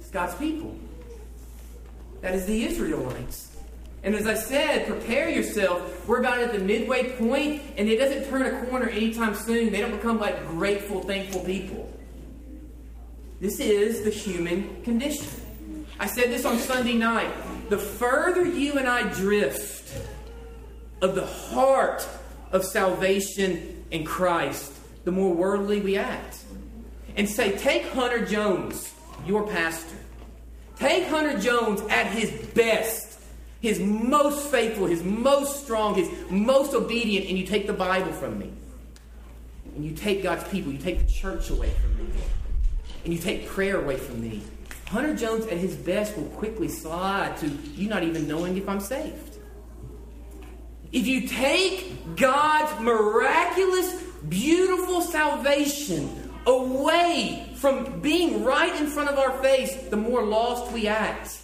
It's 0.00 0.10
God's 0.10 0.34
people. 0.34 0.76
That 2.20 2.34
is 2.34 2.46
the 2.46 2.64
Israelites. 2.64 3.47
And 4.02 4.14
as 4.14 4.26
I 4.26 4.34
said, 4.34 4.86
prepare 4.86 5.28
yourself. 5.28 6.06
We're 6.08 6.20
about 6.20 6.38
at 6.38 6.52
the 6.52 6.60
midway 6.60 7.10
point, 7.16 7.62
and 7.76 7.88
it 7.88 7.98
doesn't 7.98 8.28
turn 8.28 8.42
a 8.42 8.66
corner 8.66 8.88
anytime 8.88 9.34
soon. 9.34 9.72
They 9.72 9.80
don't 9.80 9.96
become 9.96 10.20
like 10.20 10.46
grateful, 10.46 11.02
thankful 11.02 11.40
people. 11.40 11.92
This 13.40 13.60
is 13.60 14.02
the 14.02 14.10
human 14.10 14.82
condition. 14.82 15.28
I 16.00 16.06
said 16.06 16.30
this 16.30 16.44
on 16.44 16.58
Sunday 16.58 16.94
night. 16.94 17.32
The 17.70 17.78
further 17.78 18.44
you 18.44 18.74
and 18.74 18.88
I 18.88 19.12
drift 19.14 19.92
of 21.02 21.14
the 21.14 21.26
heart 21.26 22.06
of 22.50 22.64
salvation 22.64 23.84
in 23.90 24.04
Christ, 24.04 24.72
the 25.04 25.12
more 25.12 25.32
worldly 25.34 25.80
we 25.80 25.96
act. 25.96 26.38
And 27.16 27.28
say, 27.28 27.56
take 27.58 27.86
Hunter 27.88 28.24
Jones, 28.24 28.92
your 29.26 29.46
pastor. 29.46 29.96
Take 30.76 31.06
Hunter 31.08 31.38
Jones 31.38 31.80
at 31.90 32.06
his 32.06 32.30
best, 32.54 33.07
his 33.60 33.80
most 33.80 34.50
faithful, 34.50 34.86
his 34.86 35.02
most 35.02 35.64
strong, 35.64 35.94
his 35.94 36.08
most 36.30 36.74
obedient, 36.74 37.26
and 37.28 37.36
you 37.36 37.44
take 37.44 37.66
the 37.66 37.72
Bible 37.72 38.12
from 38.12 38.38
me. 38.38 38.52
And 39.74 39.84
you 39.84 39.92
take 39.92 40.22
God's 40.22 40.48
people, 40.48 40.72
you 40.72 40.78
take 40.78 40.98
the 40.98 41.12
church 41.12 41.50
away 41.50 41.70
from 41.70 41.98
me. 41.98 42.12
And 43.04 43.12
you 43.12 43.18
take 43.18 43.46
prayer 43.46 43.80
away 43.80 43.96
from 43.96 44.20
me. 44.20 44.42
Hunter 44.86 45.14
Jones 45.14 45.46
at 45.46 45.58
his 45.58 45.74
best 45.74 46.16
will 46.16 46.28
quickly 46.30 46.68
slide 46.68 47.36
to 47.38 47.48
you 47.48 47.88
not 47.88 48.02
even 48.02 48.26
knowing 48.26 48.56
if 48.56 48.68
I'm 48.68 48.80
saved. 48.80 49.36
If 50.90 51.06
you 51.06 51.28
take 51.28 52.16
God's 52.16 52.80
miraculous, 52.80 54.02
beautiful 54.28 55.02
salvation 55.02 56.32
away 56.46 57.52
from 57.56 58.00
being 58.00 58.42
right 58.44 58.74
in 58.80 58.86
front 58.86 59.10
of 59.10 59.18
our 59.18 59.32
face, 59.42 59.76
the 59.90 59.96
more 59.96 60.22
lost 60.22 60.72
we 60.72 60.88
act. 60.88 61.38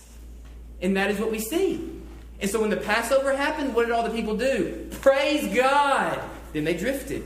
And 0.81 0.97
that 0.97 1.11
is 1.11 1.19
what 1.19 1.31
we 1.31 1.39
see. 1.39 1.94
And 2.41 2.51
so 2.51 2.61
when 2.61 2.71
the 2.71 2.77
Passover 2.77 3.37
happened, 3.37 3.75
what 3.75 3.87
did 3.87 3.93
all 3.93 4.03
the 4.03 4.11
people 4.11 4.37
do? 4.37 4.89
Praise 5.01 5.55
God. 5.55 6.21
Then 6.53 6.65
they 6.65 6.77
drifted. 6.77 7.25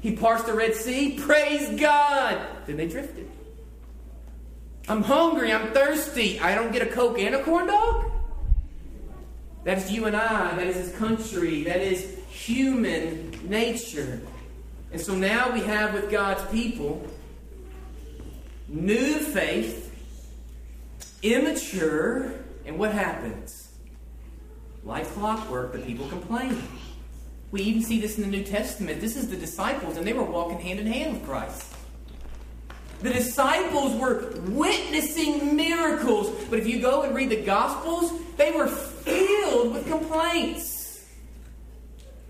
He 0.00 0.16
parsed 0.16 0.46
the 0.46 0.54
Red 0.54 0.74
Sea. 0.74 1.18
Praise 1.18 1.80
God. 1.80 2.38
Then 2.66 2.76
they 2.76 2.86
drifted. 2.86 3.30
I'm 4.88 5.02
hungry. 5.02 5.52
I'm 5.52 5.72
thirsty. 5.72 6.38
I 6.40 6.54
don't 6.54 6.72
get 6.72 6.82
a 6.82 6.86
Coke 6.86 7.18
and 7.18 7.34
a 7.34 7.42
corn 7.42 7.66
dog? 7.66 8.10
That 9.64 9.78
is 9.78 9.90
you 9.90 10.04
and 10.04 10.14
I. 10.14 10.54
That 10.56 10.66
is 10.66 10.76
this 10.76 10.98
country. 10.98 11.64
That 11.64 11.80
is 11.80 12.18
human 12.28 13.48
nature. 13.48 14.20
And 14.92 15.00
so 15.00 15.14
now 15.14 15.50
we 15.52 15.60
have 15.60 15.94
with 15.94 16.10
God's 16.10 16.44
people 16.52 17.06
new 18.68 19.18
faith, 19.18 19.90
immature, 21.22 22.32
and 22.66 22.78
what 22.78 22.92
happens? 22.92 23.63
Like 24.84 25.06
clockwork, 25.08 25.72
the 25.72 25.78
people 25.78 26.06
complain. 26.08 26.62
We 27.50 27.62
even 27.62 27.82
see 27.82 28.00
this 28.00 28.18
in 28.18 28.24
the 28.24 28.30
New 28.30 28.44
Testament. 28.44 29.00
This 29.00 29.16
is 29.16 29.30
the 29.30 29.36
disciples, 29.36 29.96
and 29.96 30.06
they 30.06 30.12
were 30.12 30.24
walking 30.24 30.58
hand 30.58 30.80
in 30.80 30.86
hand 30.86 31.14
with 31.14 31.24
Christ. 31.24 31.74
The 33.00 33.12
disciples 33.12 33.98
were 34.00 34.32
witnessing 34.48 35.56
miracles, 35.56 36.30
but 36.50 36.58
if 36.58 36.66
you 36.66 36.80
go 36.80 37.02
and 37.02 37.14
read 37.14 37.30
the 37.30 37.42
Gospels, 37.42 38.12
they 38.36 38.50
were 38.52 38.66
filled 38.66 39.74
with 39.74 39.86
complaints. 39.86 41.04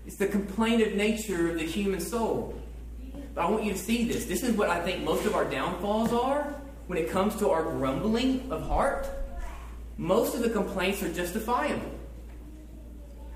It's 0.05 0.17
the 0.17 0.27
complainant 0.27 0.95
nature 0.95 1.49
of 1.49 1.59
the 1.59 1.65
human 1.65 1.99
soul. 1.99 2.61
But 3.33 3.45
I 3.45 3.49
want 3.49 3.63
you 3.63 3.73
to 3.73 3.77
see 3.77 4.07
this. 4.07 4.25
This 4.25 4.43
is 4.43 4.55
what 4.55 4.69
I 4.69 4.81
think 4.81 5.03
most 5.03 5.25
of 5.25 5.35
our 5.35 5.45
downfalls 5.45 6.13
are 6.13 6.55
when 6.87 6.97
it 6.97 7.09
comes 7.09 7.35
to 7.37 7.49
our 7.49 7.63
grumbling 7.63 8.49
of 8.51 8.61
heart. 8.67 9.07
Most 9.97 10.35
of 10.35 10.41
the 10.41 10.49
complaints 10.49 11.01
are 11.01 11.11
justifiable. 11.11 11.91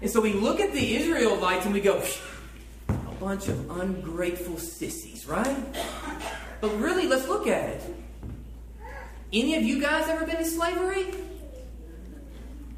And 0.02 0.10
so 0.10 0.22
we 0.22 0.34
look 0.34 0.60
at 0.60 0.72
the 0.72 0.96
Israelites 0.96 1.66
and 1.66 1.74
we 1.74 1.82
go, 1.82 2.02
a 2.88 2.94
bunch 3.20 3.48
of 3.50 3.80
ungrateful 3.80 4.58
sissies, 4.58 5.26
right? 5.28 5.58
But 6.62 6.76
really, 6.80 7.08
let's 7.08 7.28
look 7.28 7.48
at 7.48 7.70
it. 7.70 7.96
Any 9.32 9.56
of 9.56 9.64
you 9.64 9.82
guys 9.82 10.08
ever 10.08 10.26
been 10.26 10.38
in 10.38 10.46
slavery? 10.46 11.08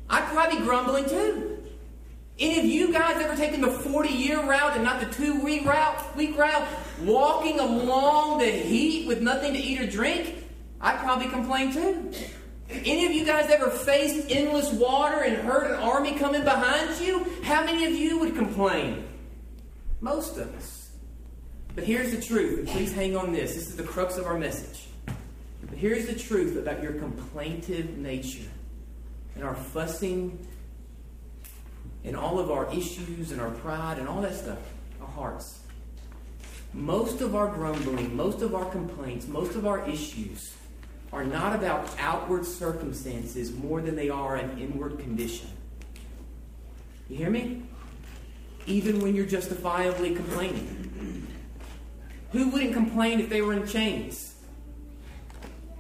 I'd 0.10 0.26
probably 0.26 0.60
be 0.60 0.64
grumbling 0.64 1.06
too. 1.08 1.58
Any 2.40 2.60
of 2.60 2.66
you 2.66 2.92
guys 2.92 3.24
ever 3.24 3.36
taken 3.36 3.62
the 3.62 3.70
40 3.70 4.10
year 4.10 4.42
route 4.44 4.74
and 4.74 4.84
not 4.84 5.00
the 5.00 5.06
two 5.14 5.42
week 5.44 5.66
route, 5.66 6.18
week 6.18 6.36
route, 6.38 6.68
walking 7.04 7.60
along 7.60 8.40
the 8.40 8.50
heat 8.50 9.08
with 9.08 9.22
nothing 9.22 9.54
to 9.54 9.60
eat 9.60 9.80
or 9.80 9.86
drink? 9.86 10.44
I'd 10.82 10.98
probably 10.98 11.28
complain 11.28 11.72
too. 11.72 12.12
Any 12.72 13.06
of 13.06 13.12
you 13.12 13.26
guys 13.26 13.50
ever 13.50 13.70
faced 13.70 14.32
endless 14.32 14.72
water 14.72 15.24
and 15.24 15.38
heard 15.38 15.70
an 15.70 15.78
army 15.80 16.14
coming 16.14 16.44
behind 16.44 17.00
you? 17.02 17.26
How 17.44 17.66
many 17.66 17.86
of 17.86 17.92
you 17.94 18.20
would 18.20 18.36
complain? 18.36 19.08
Most 20.00 20.38
of 20.38 20.56
us. 20.56 20.92
But 21.76 21.84
here's 21.84 22.12
the 22.12 22.22
truth, 22.22 22.60
and 22.60 22.68
please 22.68 22.94
hang 22.94 23.16
on 23.16 23.34
this. 23.34 23.56
This 23.56 23.68
is 23.68 23.76
the 23.76 23.84
crux 23.84 24.18
of 24.18 24.26
our 24.26 24.38
message. 24.38 24.88
But 25.06 25.78
here's 25.78 26.08
the 26.08 26.16
truth 26.16 26.58
about 26.58 26.82
your 26.82 26.94
complaintive 26.94 27.98
nature 27.98 28.50
and 29.36 29.44
our 29.44 29.56
fussing 29.56 30.46
and 32.04 32.16
all 32.16 32.40
of 32.40 32.52
our 32.52 32.74
issues 32.74 33.32
and 33.32 33.40
our 33.40 33.52
pride 33.52 34.00
and 34.00 34.08
all 34.08 34.22
that 34.22 34.34
stuff, 34.34 34.60
our 35.02 35.08
hearts. 35.08 35.60
Most 36.74 37.22
of 37.22 37.36
our 37.36 37.48
grumbling, 37.48 38.16
most 38.16 38.42
of 38.42 38.56
our 38.56 38.66
complaints, 38.72 39.28
most 39.28 39.56
of 39.56 39.68
our 39.68 39.88
issues 39.88 40.54
are 41.12 41.24
not 41.24 41.56
about 41.56 41.90
outward 42.00 42.46
circumstances 42.46 43.54
more 43.54 43.82
than 43.82 43.96
they 43.96 44.10
are 44.10 44.36
an 44.36 44.58
inward 44.58 45.00
condition. 45.00 45.50
You 47.10 47.18
hear 47.18 47.30
me? 47.30 47.64
even 48.66 49.02
when 49.02 49.16
you're 49.16 49.26
justifiably 49.26 50.16
complaining? 50.16 51.28
Who 52.32 52.50
wouldn't 52.50 52.74
complain 52.74 53.20
if 53.20 53.30
they 53.30 53.42
were 53.42 53.54
in 53.54 53.68
chains? 53.68 54.36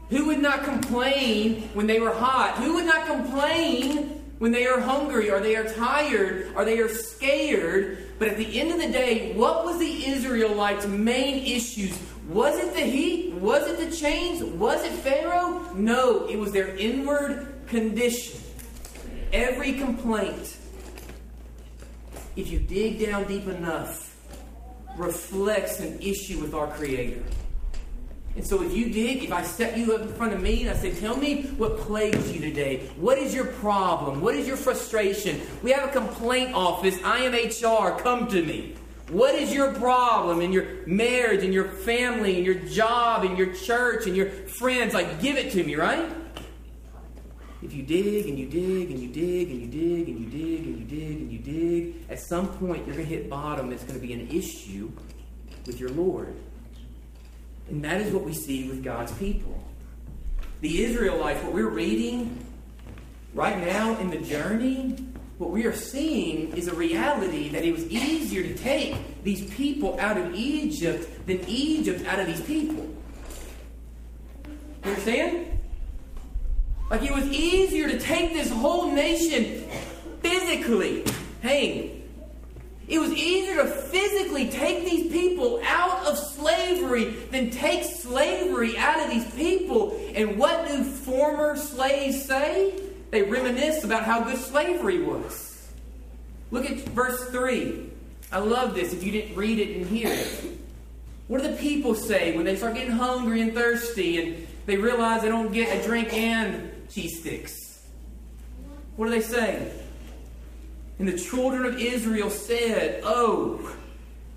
Who 0.10 0.26
would 0.26 0.40
not 0.40 0.64
complain 0.64 1.70
when 1.74 1.88
they 1.88 2.00
were 2.00 2.12
hot? 2.12 2.58
Who 2.58 2.74
would 2.76 2.86
not 2.86 3.08
complain 3.08 4.22
when 4.40 4.52
they 4.52 4.66
are 4.66 4.82
hungry 4.82 5.30
or 5.30 5.40
they 5.40 5.56
are 5.56 5.64
tired 5.64 6.52
or 6.56 6.66
they 6.66 6.80
are 6.80 6.90
scared? 6.90 8.10
But 8.20 8.28
at 8.28 8.38
the 8.38 8.60
end 8.60 8.72
of 8.72 8.80
the 8.80 8.92
day, 8.92 9.34
what 9.34 9.64
was 9.64 9.80
the 9.80 10.08
Israelites' 10.08 10.86
main 10.86 11.46
issues? 11.46 11.98
Was 12.32 12.58
it 12.58 12.74
the 12.74 12.80
heat? 12.80 13.34
Was 13.34 13.68
it 13.68 13.78
the 13.78 13.94
chains? 13.94 14.42
Was 14.42 14.82
it 14.86 14.94
Pharaoh? 14.94 15.74
No, 15.74 16.28
it 16.28 16.38
was 16.38 16.54
their 16.54 16.74
inward 16.78 17.54
condition. 17.68 18.40
Every 19.34 19.74
complaint, 19.74 20.56
if 22.38 22.50
you 22.50 22.60
dig 22.60 23.06
down 23.06 23.26
deep 23.28 23.48
enough, 23.48 24.16
reflects 24.96 25.82
an 25.82 26.00
issue 26.02 26.40
with 26.40 26.54
our 26.54 26.68
Creator. 26.68 27.22
And 28.38 28.48
so 28.48 28.64
if 28.64 28.74
you 28.74 28.90
dig, 28.94 29.26
if 29.26 29.34
I 29.34 29.44
set 29.44 29.78
you 29.78 29.94
up 29.94 30.02
in 30.02 30.14
front 30.14 30.32
of 30.32 30.42
me 30.42 30.62
and 30.62 30.70
I 30.70 30.74
say, 30.76 30.94
Tell 30.94 31.18
me 31.18 31.44
what 31.58 31.80
plagues 31.80 32.32
you 32.32 32.40
today. 32.40 32.90
What 32.96 33.18
is 33.18 33.36
your 33.36 33.48
problem? 33.48 34.22
What 34.22 34.36
is 34.36 34.48
your 34.48 34.56
frustration? 34.56 35.42
We 35.64 35.72
have 35.72 35.90
a 35.90 35.92
complaint 35.92 36.56
office. 36.56 36.98
I 37.04 37.24
am 37.26 37.34
HR. 37.34 38.00
Come 38.00 38.28
to 38.28 38.42
me. 38.42 38.76
What 39.12 39.36
is 39.36 39.53
your 39.53 39.74
problem 39.74 40.39
in 40.39 40.53
your 40.53 40.65
marriage 40.88 41.44
and 41.44 41.53
your 41.53 41.65
family 41.65 42.38
and 42.38 42.46
your 42.46 42.56
job 42.56 43.25
and 43.25 43.38
your 43.38 43.53
church 43.53 44.08
and 44.08 44.15
your 44.15 44.30
friends? 44.30 44.94
Like, 44.94 45.20
give 45.20 45.36
it 45.36 45.51
to 45.51 45.63
me, 45.65 45.75
right? 45.75 46.10
If 47.62 47.74
you 47.74 47.84
dig 47.84 48.27
and 48.27 48.39
you 48.39 48.48
dig 48.48 48.89
and 48.89 48.98
you 48.98 49.10
dig 49.10 49.50
and 49.50 49.62
you 49.62 49.68
dig 49.68 50.08
and 50.08 50.20
you 50.20 50.25
dig 50.27 50.65
and 50.65 50.80
you 50.80 50.86
dig 50.86 51.18
and 51.18 51.32
you 51.32 51.39
dig, 51.39 51.96
at 52.10 52.22
some 52.22 52.48
point 52.53 52.88
you're 52.88 52.96
going 52.96 53.06
to 53.08 53.15
hit 53.15 53.30
bottom. 53.30 53.74
It's 53.74 53.84
going 53.84 54.00
to 54.00 54.08
be 54.08 54.13
an 54.13 54.30
issue 54.30 54.89
with 55.65 55.77
your 55.77 55.89
Lord. 55.89 56.34
And 57.68 57.84
that 57.84 58.00
is 58.00 58.13
what 58.13 58.24
we 58.24 58.34
see 58.34 58.70
with 58.70 58.82
God's 58.82 59.12
people. 59.12 59.62
The 60.62 60.84
Israelites, 60.86 61.44
what 61.44 61.51
we're 61.51 61.68
reading 61.68 62.46
right 63.34 63.60
now 63.60 63.98
in 64.00 64.10
the 64.10 64.20
journey, 64.20 64.96
what 65.41 65.50
we 65.50 65.65
are 65.65 65.74
seeing 65.74 66.55
is 66.55 66.67
a 66.67 66.75
reality 66.75 67.50
that 67.50 67.65
it 67.65 67.71
was 67.71 67.88
easier 67.88 68.43
to 68.43 68.53
take 68.53 68.95
these 69.24 69.50
people 69.55 70.00
out 70.00 70.15
of 70.15 70.36
Egypt 70.36 71.25
than 71.25 71.43
Egypt 71.48 72.05
out 72.05 72.19
of 72.19 72.27
these 72.27 72.41
people. 72.41 72.88
You 74.45 74.91
understand? 74.91 75.60
Like 76.91 77.01
it 77.01 77.12
was 77.12 77.25
easier 77.25 77.89
to 77.89 78.00
take 78.00 78.33
this 78.33 78.51
whole 78.51 78.91
nation 78.91 79.67
physically. 80.21 81.05
Hey, 81.41 82.03
it 82.88 83.00
was 83.00 83.12
easier 83.12 83.63
to 83.63 83.67
physically 83.67 84.48
take 84.48 84.86
these 84.86 85.12
people 85.12 85.60
out 85.65 86.05
of 86.05 86.19
slavery 86.19 87.05
than 87.31 87.50
take 87.50 87.83
slavery 87.83 88.77
out 88.77 89.03
of 89.03 89.10
these 89.10 89.33
people. 89.33 90.00
And 90.13 90.38
what 90.38 90.67
do 90.67 90.83
former 90.83 91.55
slaves 91.57 92.24
say? 92.25 92.90
They 93.12 93.22
reminisce 93.24 93.84
about 93.84 94.03
how 94.03 94.22
good 94.22 94.38
slavery 94.38 95.01
was. 95.01 95.72
Look 96.50 96.70
at 96.70 96.77
verse 96.89 97.30
3. 97.30 97.89
I 98.32 98.39
love 98.39 98.74
this 98.74 98.94
if 98.94 99.03
you 99.03 99.12
didn't 99.12 99.36
read 99.36 99.60
it 99.60 99.77
and 99.77 99.86
hear 99.86 100.10
it. 100.10 100.58
What 101.27 101.41
do 101.41 101.50
the 101.50 101.58
people 101.58 101.96
say 101.96 102.36
when 102.36 102.46
they 102.46 102.56
start 102.56 102.75
getting 102.75 102.91
hungry 102.91 103.41
and 103.41 103.53
thirsty 103.53 104.22
and 104.22 104.48
they 104.65 104.77
realize 104.77 105.22
they 105.22 105.30
don't 105.30 105.51
get 105.51 105.80
a 105.80 105.84
drink 105.86 106.13
and 106.13 106.72
cheese 106.89 107.20
sticks. 107.20 107.86
What 108.96 109.06
do 109.06 109.12
they 109.12 109.22
say? 109.22 109.72
And 111.00 111.08
the 111.08 111.18
children 111.18 111.65
of 111.65 111.80
Israel 111.80 112.30
said, 112.30 113.01
Oh, 113.03 113.75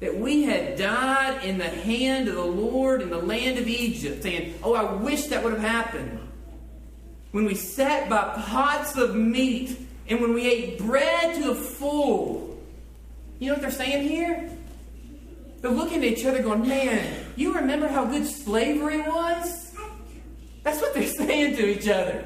that 0.00 0.16
we 0.16 0.44
had 0.44 0.76
died 0.76 1.44
in 1.44 1.58
the 1.58 1.68
hand 1.68 2.28
of 2.28 2.36
the 2.36 2.44
Lord 2.44 3.02
in 3.02 3.10
the 3.10 3.18
land 3.18 3.58
of 3.58 3.68
Egypt, 3.68 4.22
saying, 4.22 4.54
Oh, 4.62 4.74
I 4.74 4.92
wish 4.94 5.26
that 5.26 5.42
would 5.44 5.52
have 5.52 5.62
happened. 5.62 6.20
When 7.34 7.46
we 7.46 7.56
sat 7.56 8.08
by 8.08 8.40
pots 8.46 8.96
of 8.96 9.16
meat 9.16 9.76
and 10.08 10.20
when 10.20 10.34
we 10.34 10.48
ate 10.48 10.78
bread 10.78 11.34
to 11.34 11.48
the 11.48 11.54
full. 11.56 12.62
You 13.40 13.48
know 13.48 13.54
what 13.54 13.62
they're 13.62 13.72
saying 13.72 14.08
here? 14.08 14.48
They're 15.60 15.72
looking 15.72 15.98
at 15.98 16.04
each 16.04 16.24
other 16.24 16.40
going, 16.40 16.68
Man, 16.68 17.24
you 17.34 17.52
remember 17.52 17.88
how 17.88 18.04
good 18.04 18.24
slavery 18.24 19.00
was? 19.00 19.74
That's 20.62 20.80
what 20.80 20.94
they're 20.94 21.08
saying 21.08 21.56
to 21.56 21.66
each 21.66 21.88
other. 21.88 22.24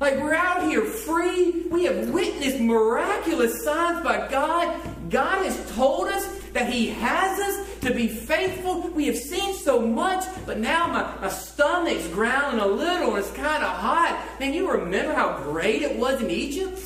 Like 0.00 0.16
we're 0.16 0.34
out 0.34 0.64
here 0.64 0.84
free. 0.84 1.62
We 1.70 1.84
have 1.84 2.10
witnessed 2.10 2.60
miraculous 2.60 3.64
signs 3.64 4.04
by 4.04 4.28
God. 4.28 4.82
God 5.08 5.46
has 5.46 5.72
told 5.74 6.08
us 6.08 6.26
that 6.52 6.70
He 6.70 6.88
has 6.88 7.40
us 7.40 7.69
to 7.82 7.94
be 7.94 8.08
faithful. 8.08 8.88
We 8.88 9.06
have 9.06 9.16
seen 9.16 9.54
so 9.54 9.80
much, 9.80 10.24
but 10.46 10.58
now 10.58 10.86
my, 10.88 11.20
my 11.20 11.28
stomach's 11.28 12.06
growling 12.08 12.60
a 12.60 12.66
little 12.66 13.10
and 13.10 13.18
it's 13.18 13.32
kind 13.32 13.62
of 13.62 13.70
hot. 13.70 14.22
Man, 14.38 14.52
you 14.52 14.70
remember 14.70 15.14
how 15.14 15.38
great 15.38 15.82
it 15.82 15.96
was 15.96 16.20
in 16.20 16.30
Egypt? 16.30 16.80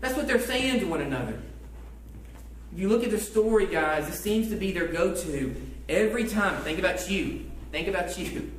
That's 0.00 0.16
what 0.16 0.26
they're 0.26 0.40
saying 0.40 0.80
to 0.80 0.86
one 0.86 1.00
another. 1.00 1.38
If 2.72 2.78
you 2.78 2.88
look 2.88 3.04
at 3.04 3.10
the 3.10 3.20
story, 3.20 3.66
guys, 3.66 4.08
it 4.08 4.14
seems 4.14 4.48
to 4.48 4.56
be 4.56 4.72
their 4.72 4.88
go 4.88 5.14
to 5.14 5.56
every 5.88 6.26
time. 6.26 6.62
Think 6.62 6.78
about 6.78 7.10
you. 7.10 7.44
Think 7.70 7.88
about 7.88 8.18
you. 8.18 8.50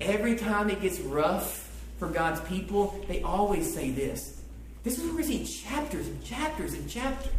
Every 0.00 0.36
time 0.36 0.70
it 0.70 0.80
gets 0.80 0.98
rough, 1.00 1.70
for 2.00 2.08
God's 2.08 2.40
people, 2.48 2.98
they 3.08 3.22
always 3.22 3.72
say 3.72 3.90
this. 3.90 4.40
This 4.82 4.98
is 4.98 5.04
where 5.04 5.16
we 5.16 5.22
see 5.22 5.44
chapters 5.44 6.08
and 6.08 6.24
chapters 6.24 6.72
and 6.72 6.88
chapters. 6.88 7.30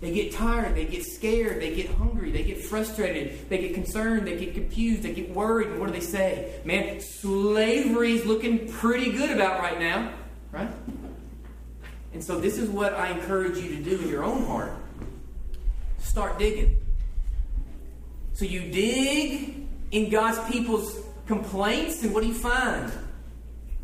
They 0.00 0.12
get 0.12 0.32
tired, 0.32 0.74
they 0.74 0.84
get 0.84 1.04
scared, 1.04 1.62
they 1.62 1.74
get 1.74 1.88
hungry, 1.88 2.30
they 2.30 2.42
get 2.42 2.60
frustrated, 2.60 3.48
they 3.48 3.58
get 3.58 3.72
concerned, 3.72 4.26
they 4.26 4.36
get 4.36 4.52
confused, 4.52 5.02
they 5.02 5.14
get 5.14 5.30
worried. 5.30 5.68
And 5.68 5.80
what 5.80 5.86
do 5.86 5.92
they 5.94 6.04
say? 6.04 6.60
Man, 6.64 7.00
slavery 7.00 8.12
is 8.12 8.26
looking 8.26 8.68
pretty 8.68 9.12
good 9.12 9.30
about 9.30 9.60
right 9.60 9.80
now, 9.80 10.12
right? 10.52 10.70
And 12.12 12.22
so, 12.22 12.38
this 12.40 12.58
is 12.58 12.68
what 12.68 12.94
I 12.94 13.08
encourage 13.10 13.56
you 13.56 13.76
to 13.76 13.82
do 13.82 13.98
in 14.02 14.08
your 14.08 14.24
own 14.24 14.44
heart 14.44 14.72
start 15.98 16.38
digging. 16.38 16.78
So, 18.34 18.44
you 18.44 18.70
dig 18.70 19.66
in 19.90 20.10
God's 20.10 20.38
people's 20.50 21.00
complaints, 21.26 22.02
and 22.02 22.12
what 22.14 22.22
do 22.22 22.28
you 22.28 22.34
find? 22.34 22.92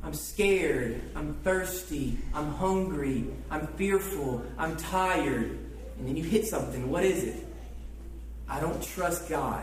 I'm 0.02 0.14
scared. 0.14 1.00
I'm 1.14 1.34
thirsty. 1.44 2.18
I'm 2.34 2.52
hungry. 2.52 3.26
I'm 3.50 3.66
fearful. 3.66 4.44
I'm 4.58 4.76
tired. 4.76 5.58
And 6.02 6.08
then 6.08 6.16
you 6.16 6.24
hit 6.24 6.48
something. 6.48 6.90
What 6.90 7.04
is 7.04 7.22
it? 7.22 7.46
I 8.48 8.58
don't 8.58 8.82
trust 8.82 9.28
God. 9.28 9.62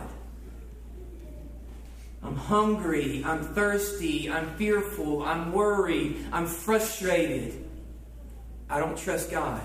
I'm 2.23 2.38
hungry. 2.38 3.21
I'm 3.25 3.43
thirsty. 3.43 4.32
I'm 4.32 4.56
fearful. 4.56 5.21
I'm 5.23 5.52
worried. 5.52 6.25
I'm 6.32 6.47
frustrated. 6.47 7.65
I 8.69 8.80
don't 8.80 8.97
trust 8.97 9.32
God. 9.32 9.62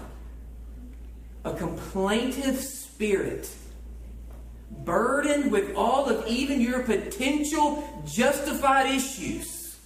A 1.44 1.54
complaintive 1.54 2.58
spirit, 2.58 3.48
burdened 4.84 5.52
with 5.52 5.76
all 5.76 6.06
of 6.06 6.26
even 6.26 6.60
your 6.60 6.82
potential 6.82 8.02
justified 8.04 8.86
issues 8.86 9.78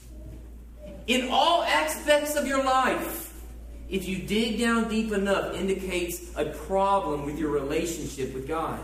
in 1.06 1.28
all 1.30 1.64
aspects 1.64 2.34
of 2.34 2.46
your 2.46 2.64
life, 2.64 3.27
if 3.88 4.06
you 4.06 4.18
dig 4.18 4.58
down 4.58 4.88
deep 4.88 5.12
enough, 5.12 5.54
indicates 5.54 6.30
a 6.36 6.46
problem 6.46 7.24
with 7.24 7.38
your 7.38 7.50
relationship 7.50 8.34
with 8.34 8.46
God. 8.46 8.80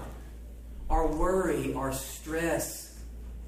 Our 0.89 1.07
worry, 1.07 1.75
our 1.75 1.93
stress, 1.93 2.99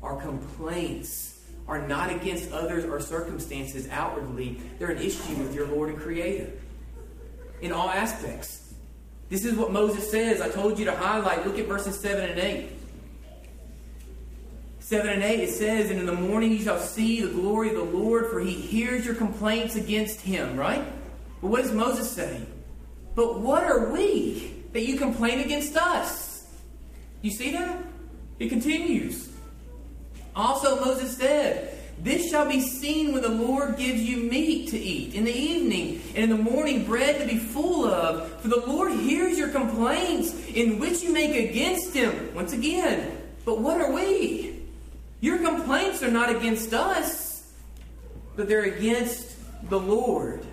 our 0.02 0.20
complaints 0.20 1.40
are 1.66 1.86
not 1.86 2.10
against 2.10 2.52
others 2.52 2.84
or 2.84 3.00
circumstances 3.00 3.88
outwardly. 3.90 4.60
They're 4.78 4.90
an 4.90 4.98
issue 4.98 5.34
with 5.36 5.54
your 5.54 5.66
Lord 5.66 5.88
and 5.88 5.98
Creator 5.98 6.52
in 7.60 7.72
all 7.72 7.88
aspects. 7.88 8.74
This 9.28 9.44
is 9.44 9.56
what 9.56 9.72
Moses 9.72 10.08
says. 10.10 10.40
I 10.40 10.48
told 10.48 10.78
you 10.78 10.84
to 10.84 10.94
highlight. 10.94 11.44
Look 11.46 11.58
at 11.58 11.66
verses 11.66 11.98
7 11.98 12.30
and 12.30 12.38
8. 12.38 12.70
7 14.78 15.10
and 15.10 15.22
8, 15.22 15.40
it 15.40 15.50
says, 15.50 15.90
And 15.90 15.98
in 15.98 16.06
the 16.06 16.12
morning 16.12 16.52
you 16.52 16.62
shall 16.62 16.78
see 16.78 17.20
the 17.20 17.32
glory 17.32 17.70
of 17.70 17.76
the 17.76 17.98
Lord, 17.98 18.30
for 18.30 18.38
he 18.38 18.52
hears 18.52 19.04
your 19.04 19.16
complaints 19.16 19.74
against 19.74 20.20
him, 20.20 20.56
right? 20.56 20.84
But 21.46 21.52
what 21.52 21.62
does 21.62 21.72
Moses 21.72 22.10
say? 22.10 22.40
But 23.14 23.38
what 23.38 23.62
are 23.62 23.92
we 23.92 24.52
that 24.72 24.84
you 24.84 24.98
complain 24.98 25.38
against 25.38 25.76
us? 25.76 26.44
You 27.22 27.30
see 27.30 27.52
that? 27.52 27.84
It 28.40 28.48
continues. 28.48 29.30
Also, 30.34 30.84
Moses 30.84 31.16
said, 31.16 31.78
This 32.02 32.28
shall 32.28 32.48
be 32.48 32.60
seen 32.60 33.12
when 33.12 33.22
the 33.22 33.28
Lord 33.28 33.76
gives 33.76 34.02
you 34.02 34.28
meat 34.28 34.70
to 34.70 34.76
eat 34.76 35.14
in 35.14 35.22
the 35.22 35.32
evening, 35.32 36.02
and 36.16 36.24
in 36.24 36.30
the 36.30 36.50
morning 36.50 36.84
bread 36.84 37.20
to 37.20 37.26
be 37.28 37.38
full 37.38 37.84
of. 37.86 38.40
For 38.40 38.48
the 38.48 38.66
Lord 38.66 38.90
hears 38.90 39.38
your 39.38 39.50
complaints 39.50 40.34
in 40.48 40.80
which 40.80 41.04
you 41.04 41.12
make 41.12 41.48
against 41.48 41.94
him. 41.94 42.34
Once 42.34 42.54
again, 42.54 43.22
but 43.44 43.60
what 43.60 43.80
are 43.80 43.92
we? 43.92 44.64
Your 45.20 45.38
complaints 45.38 46.02
are 46.02 46.10
not 46.10 46.28
against 46.28 46.74
us, 46.74 47.52
but 48.34 48.48
they're 48.48 48.64
against 48.64 49.36
the 49.70 49.78
Lord. 49.78 50.44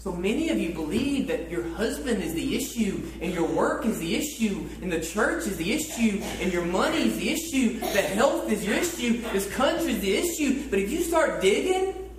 So 0.00 0.10
many 0.12 0.48
of 0.48 0.58
you 0.58 0.72
believe 0.72 1.26
that 1.26 1.50
your 1.50 1.68
husband 1.74 2.22
is 2.22 2.32
the 2.32 2.56
issue, 2.56 3.02
and 3.20 3.34
your 3.34 3.46
work 3.46 3.84
is 3.84 3.98
the 3.98 4.16
issue, 4.16 4.66
and 4.80 4.90
the 4.90 5.00
church 5.00 5.46
is 5.46 5.58
the 5.58 5.74
issue, 5.74 6.22
and 6.40 6.50
your 6.50 6.64
money 6.64 7.02
is 7.02 7.18
the 7.18 7.28
issue, 7.28 7.80
that 7.80 8.06
health 8.06 8.50
is 8.50 8.64
your 8.64 8.76
issue, 8.76 9.20
this 9.34 9.46
country 9.54 9.92
is 9.92 10.00
the 10.00 10.16
issue. 10.16 10.70
But 10.70 10.78
if 10.78 10.90
you 10.90 11.02
start 11.02 11.42
digging, 11.42 12.10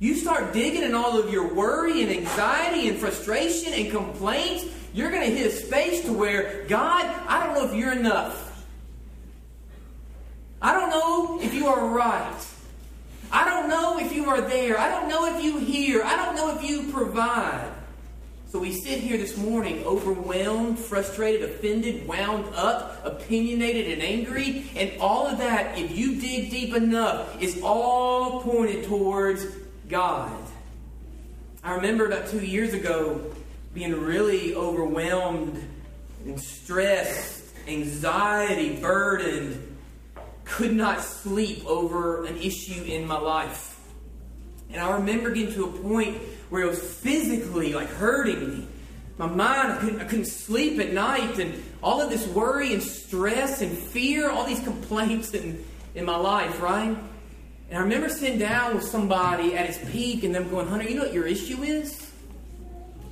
you 0.00 0.16
start 0.16 0.52
digging 0.52 0.82
in 0.82 0.96
all 0.96 1.16
of 1.16 1.32
your 1.32 1.54
worry 1.54 2.02
and 2.02 2.10
anxiety 2.10 2.88
and 2.88 2.98
frustration 2.98 3.72
and 3.72 3.88
complaints, 3.92 4.64
you're 4.92 5.12
going 5.12 5.30
to 5.30 5.36
hit 5.36 5.46
a 5.46 5.50
space 5.54 6.04
to 6.06 6.12
where, 6.12 6.64
God, 6.66 7.04
I 7.28 7.46
don't 7.46 7.54
know 7.54 7.70
if 7.70 7.76
you're 7.76 7.92
enough. 7.92 8.66
I 10.60 10.72
don't 10.72 10.90
know 10.90 11.40
if 11.40 11.54
you 11.54 11.68
are 11.68 11.86
right. 11.86 12.46
I 13.32 13.44
don't 13.44 13.68
know 13.68 13.98
if 13.98 14.14
you 14.14 14.26
are 14.26 14.40
there. 14.40 14.78
I 14.78 14.88
don't 14.88 15.08
know 15.08 15.34
if 15.34 15.44
you 15.44 15.58
hear. 15.58 16.02
I 16.02 16.16
don't 16.16 16.36
know 16.36 16.56
if 16.56 16.62
you 16.62 16.90
provide. 16.92 17.72
So 18.48 18.60
we 18.60 18.72
sit 18.72 19.00
here 19.00 19.18
this 19.18 19.36
morning 19.36 19.84
overwhelmed, 19.84 20.78
frustrated, 20.78 21.42
offended, 21.42 22.06
wound 22.06 22.46
up, 22.54 23.04
opinionated, 23.04 23.92
and 23.92 24.02
angry. 24.02 24.70
And 24.76 25.00
all 25.00 25.26
of 25.26 25.38
that, 25.38 25.78
if 25.78 25.96
you 25.96 26.20
dig 26.20 26.50
deep 26.50 26.74
enough, 26.74 27.42
is 27.42 27.60
all 27.62 28.42
pointed 28.42 28.84
towards 28.84 29.46
God. 29.88 30.32
I 31.62 31.74
remember 31.74 32.06
about 32.06 32.28
two 32.28 32.44
years 32.44 32.72
ago 32.72 33.20
being 33.74 33.92
really 34.00 34.54
overwhelmed 34.54 35.62
and 36.24 36.40
stressed, 36.40 37.44
anxiety 37.66 38.76
burdened 38.76 39.75
could 40.46 40.72
not 40.72 41.02
sleep 41.02 41.66
over 41.66 42.24
an 42.24 42.36
issue 42.38 42.82
in 42.84 43.06
my 43.06 43.18
life. 43.18 43.78
And 44.70 44.80
I 44.80 44.92
remember 44.92 45.30
getting 45.30 45.52
to 45.54 45.64
a 45.64 45.78
point 45.82 46.16
where 46.48 46.62
it 46.62 46.66
was 46.66 46.82
physically 46.82 47.74
like 47.74 47.88
hurting 47.88 48.48
me. 48.48 48.68
My 49.18 49.26
mind, 49.26 49.72
I 49.72 49.76
couldn't, 49.78 50.00
I 50.00 50.04
couldn't 50.04 50.26
sleep 50.26 50.78
at 50.78 50.92
night, 50.92 51.38
and 51.38 51.62
all 51.82 52.02
of 52.02 52.10
this 52.10 52.26
worry 52.28 52.74
and 52.74 52.82
stress 52.82 53.62
and 53.62 53.76
fear, 53.76 54.30
all 54.30 54.44
these 54.44 54.60
complaints 54.60 55.32
in, 55.32 55.64
in 55.94 56.04
my 56.04 56.16
life, 56.16 56.60
right? 56.60 56.96
And 57.68 57.78
I 57.78 57.80
remember 57.80 58.10
sitting 58.10 58.38
down 58.38 58.74
with 58.74 58.84
somebody 58.84 59.56
at 59.56 59.68
its 59.68 59.78
peak 59.90 60.22
and 60.22 60.34
them 60.34 60.50
going, 60.50 60.68
Hunter, 60.68 60.88
you 60.88 60.96
know 60.96 61.04
what 61.04 61.14
your 61.14 61.26
issue 61.26 61.62
is? 61.62 62.12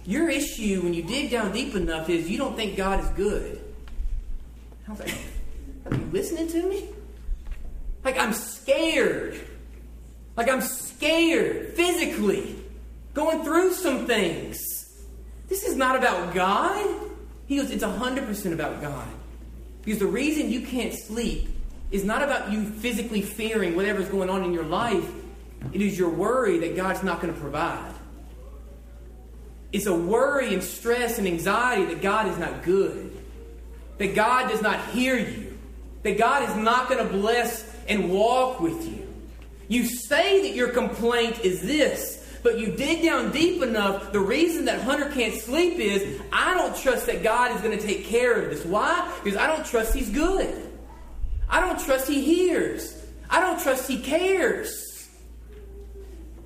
Your 0.04 0.28
issue, 0.28 0.82
when 0.82 0.92
you 0.92 1.02
dig 1.02 1.30
down 1.30 1.52
deep 1.52 1.74
enough, 1.74 2.10
is 2.10 2.28
you 2.28 2.36
don't 2.36 2.54
think 2.54 2.76
God 2.76 3.02
is 3.02 3.08
good. 3.10 3.60
I 4.86 4.90
was 4.90 5.00
like, 5.00 5.14
are 5.86 5.96
you 5.96 6.08
listening 6.12 6.48
to 6.48 6.68
me? 6.68 6.93
Like 8.04 8.18
I'm 8.18 8.32
scared. 8.32 9.40
Like 10.36 10.48
I'm 10.48 10.60
scared 10.60 11.74
physically, 11.74 12.56
going 13.14 13.44
through 13.44 13.72
some 13.74 14.06
things. 14.06 14.60
This 15.48 15.64
is 15.64 15.76
not 15.76 15.96
about 15.96 16.34
God. 16.34 17.10
He 17.46 17.56
goes, 17.56 17.70
it's 17.70 17.84
100% 17.84 18.52
about 18.52 18.80
God. 18.80 19.08
Because 19.82 20.00
the 20.00 20.06
reason 20.06 20.50
you 20.50 20.62
can't 20.62 20.94
sleep 20.94 21.48
is 21.90 22.04
not 22.04 22.22
about 22.22 22.50
you 22.50 22.64
physically 22.64 23.22
fearing 23.22 23.76
whatever's 23.76 24.08
going 24.08 24.30
on 24.30 24.42
in 24.42 24.52
your 24.52 24.64
life, 24.64 25.08
it 25.72 25.80
is 25.80 25.98
your 25.98 26.10
worry 26.10 26.58
that 26.58 26.74
God's 26.74 27.02
not 27.02 27.20
going 27.20 27.32
to 27.32 27.40
provide. 27.40 27.94
It's 29.72 29.86
a 29.86 29.94
worry 29.94 30.54
and 30.54 30.62
stress 30.62 31.18
and 31.18 31.26
anxiety 31.26 31.84
that 31.86 32.00
God 32.00 32.28
is 32.28 32.38
not 32.38 32.62
good, 32.62 33.16
that 33.98 34.14
God 34.14 34.48
does 34.48 34.62
not 34.62 34.84
hear 34.88 35.18
you, 35.18 35.58
that 36.02 36.16
God 36.16 36.48
is 36.48 36.56
not 36.56 36.88
going 36.88 37.06
to 37.06 37.12
bless 37.12 37.73
and 37.88 38.10
walk 38.10 38.60
with 38.60 38.86
you. 38.86 39.06
You 39.68 39.84
say 39.86 40.42
that 40.42 40.54
your 40.54 40.68
complaint 40.68 41.40
is 41.40 41.62
this, 41.62 42.38
but 42.42 42.58
you 42.58 42.72
dig 42.72 43.02
down 43.02 43.32
deep 43.32 43.62
enough, 43.62 44.12
the 44.12 44.20
reason 44.20 44.66
that 44.66 44.82
Hunter 44.82 45.10
can't 45.10 45.34
sleep 45.34 45.78
is 45.78 46.20
I 46.32 46.54
don't 46.54 46.76
trust 46.76 47.06
that 47.06 47.22
God 47.22 47.54
is 47.54 47.60
going 47.62 47.76
to 47.78 47.84
take 47.84 48.04
care 48.04 48.40
of 48.40 48.50
this. 48.50 48.64
Why? 48.64 49.10
Because 49.22 49.38
I 49.38 49.46
don't 49.46 49.64
trust 49.64 49.94
He's 49.94 50.10
good. 50.10 50.70
I 51.48 51.60
don't 51.60 51.82
trust 51.82 52.06
He 52.06 52.22
hears. 52.22 53.02
I 53.30 53.40
don't 53.40 53.60
trust 53.60 53.88
He 53.88 54.00
cares. 54.00 55.08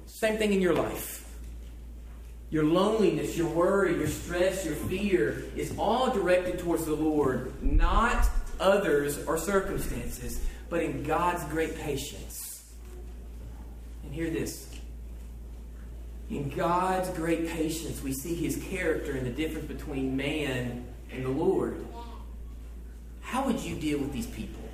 Same 0.07 0.37
thing 0.37 0.53
in 0.53 0.61
your 0.61 0.75
life. 0.75 1.17
Your 2.51 2.65
loneliness, 2.65 3.37
your 3.37 3.49
worry, 3.49 3.97
your 3.97 4.07
stress, 4.07 4.65
your 4.65 4.75
fear 4.75 5.45
is 5.55 5.75
all 5.77 6.11
directed 6.13 6.59
towards 6.61 6.87
the 6.87 6.95
Lord, 6.95 7.53
not 7.63 8.29
others 8.59 9.23
or 9.27 9.37
circumstances 9.37 10.41
but 10.69 10.83
in 10.83 11.03
God's 11.03 11.45
great 11.45 11.77
patience. 11.77 12.65
And 14.05 14.13
hear 14.13 14.31
this. 14.31 14.69
In 16.31 16.51
God's 16.51 17.09
great 17.11 17.49
patience, 17.49 18.03
we 18.03 18.13
see 18.13 18.35
his 18.35 18.63
character 18.69 19.13
and 19.13 19.27
the 19.27 19.31
difference 19.31 19.67
between 19.67 20.17
man 20.17 20.87
and 21.11 21.25
the 21.25 21.31
Lord. 21.31 21.85
How 23.23 23.47
would 23.47 23.61
you 23.61 23.77
deal 23.77 23.99
with 23.99 24.13
these 24.13 24.27
people? 24.27 24.69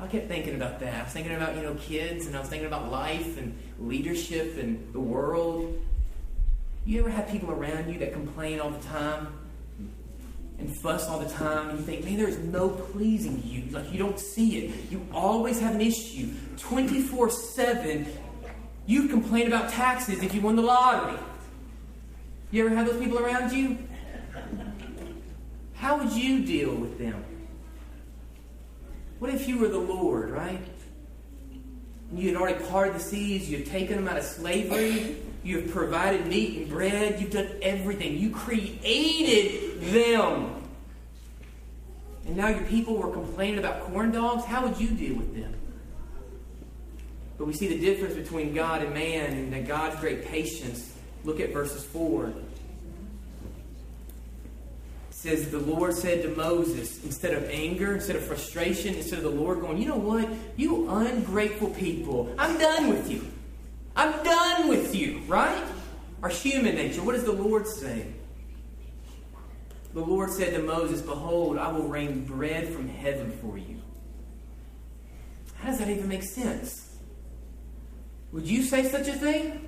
I 0.00 0.06
kept 0.06 0.28
thinking 0.28 0.54
about 0.54 0.78
that. 0.80 0.94
I 0.94 1.02
was 1.02 1.12
thinking 1.12 1.34
about, 1.34 1.56
you 1.56 1.62
know, 1.62 1.74
kids, 1.74 2.26
and 2.26 2.36
I 2.36 2.40
was 2.40 2.48
thinking 2.48 2.68
about 2.68 2.90
life 2.90 3.36
and 3.38 3.58
leadership 3.80 4.56
and 4.58 4.92
the 4.92 5.00
world. 5.00 5.82
You 6.84 7.00
ever 7.00 7.10
have 7.10 7.28
people 7.28 7.50
around 7.50 7.92
you 7.92 7.98
that 7.98 8.12
complain 8.12 8.60
all 8.60 8.70
the 8.70 8.86
time? 8.86 9.37
And 10.58 10.74
fuss 10.74 11.08
all 11.08 11.18
the 11.20 11.28
time, 11.28 11.70
and 11.70 11.78
you 11.78 11.84
think, 11.84 12.04
man, 12.04 12.16
there's 12.16 12.38
no 12.38 12.68
pleasing 12.68 13.42
you. 13.44 13.70
Like 13.70 13.92
you 13.92 13.98
don't 13.98 14.18
see 14.18 14.58
it. 14.58 14.90
You 14.90 15.06
always 15.12 15.60
have 15.60 15.74
an 15.74 15.80
issue. 15.80 16.30
24 16.58 17.30
7. 17.30 18.06
You 18.86 19.08
complain 19.08 19.46
about 19.46 19.70
taxes 19.70 20.22
if 20.22 20.34
you 20.34 20.40
won 20.40 20.56
the 20.56 20.62
lottery. 20.62 21.18
You 22.50 22.66
ever 22.66 22.74
have 22.74 22.86
those 22.86 22.98
people 22.98 23.18
around 23.18 23.52
you? 23.52 23.78
How 25.74 25.98
would 25.98 26.12
you 26.12 26.44
deal 26.44 26.74
with 26.74 26.98
them? 26.98 27.24
What 29.18 29.32
if 29.32 29.46
you 29.46 29.58
were 29.58 29.68
the 29.68 29.78
Lord, 29.78 30.30
right? 30.30 30.60
You 32.12 32.28
had 32.28 32.36
already 32.40 32.64
parted 32.64 32.94
the 32.94 33.00
seas, 33.00 33.50
you 33.50 33.58
had 33.58 33.66
taken 33.66 33.96
them 33.96 34.08
out 34.08 34.16
of 34.16 34.24
slavery, 34.24 35.16
you 35.44 35.60
have 35.60 35.70
provided 35.70 36.26
meat 36.26 36.58
and 36.58 36.68
bread. 36.68 37.20
You've 37.20 37.30
done 37.30 37.50
everything. 37.62 38.18
You 38.18 38.30
created 38.30 39.67
them. 39.80 40.54
And 42.26 42.36
now 42.36 42.48
your 42.48 42.64
people 42.64 42.96
were 42.96 43.10
complaining 43.10 43.58
about 43.58 43.80
corn 43.84 44.10
dogs. 44.12 44.44
How 44.44 44.66
would 44.66 44.78
you 44.78 44.88
deal 44.88 45.16
with 45.16 45.34
them? 45.34 45.54
But 47.38 47.46
we 47.46 47.52
see 47.52 47.68
the 47.68 47.78
difference 47.78 48.14
between 48.14 48.52
God 48.52 48.82
and 48.82 48.92
man 48.92 49.32
and 49.32 49.52
that 49.52 49.66
God's 49.66 49.98
great 50.00 50.26
patience. 50.26 50.92
Look 51.24 51.40
at 51.40 51.52
verses 51.52 51.84
4. 51.84 52.26
It 52.26 52.34
says, 55.10 55.50
The 55.50 55.60
Lord 55.60 55.94
said 55.94 56.22
to 56.22 56.30
Moses, 56.30 57.04
instead 57.04 57.34
of 57.34 57.48
anger, 57.48 57.94
instead 57.94 58.16
of 58.16 58.24
frustration, 58.24 58.94
instead 58.94 59.18
of 59.18 59.24
the 59.24 59.30
Lord 59.30 59.60
going, 59.60 59.78
You 59.78 59.88
know 59.88 59.96
what? 59.96 60.28
You 60.56 60.88
ungrateful 60.90 61.70
people, 61.70 62.34
I'm 62.38 62.58
done 62.58 62.88
with 62.88 63.10
you. 63.10 63.26
I'm 63.96 64.22
done 64.22 64.68
with 64.68 64.94
you, 64.94 65.22
right? 65.26 65.64
Our 66.22 66.28
human 66.28 66.74
nature. 66.74 67.02
What 67.02 67.14
does 67.14 67.24
the 67.24 67.32
Lord 67.32 67.66
say? 67.66 68.06
The 69.98 70.04
Lord 70.04 70.30
said 70.30 70.54
to 70.54 70.62
Moses, 70.62 71.02
Behold, 71.02 71.58
I 71.58 71.72
will 71.72 71.88
rain 71.88 72.24
bread 72.24 72.68
from 72.68 72.88
heaven 72.88 73.32
for 73.42 73.58
you. 73.58 73.82
How 75.56 75.70
does 75.70 75.80
that 75.80 75.88
even 75.88 76.06
make 76.06 76.22
sense? 76.22 76.96
Would 78.30 78.46
you 78.46 78.62
say 78.62 78.84
such 78.84 79.08
a 79.08 79.14
thing? 79.14 79.66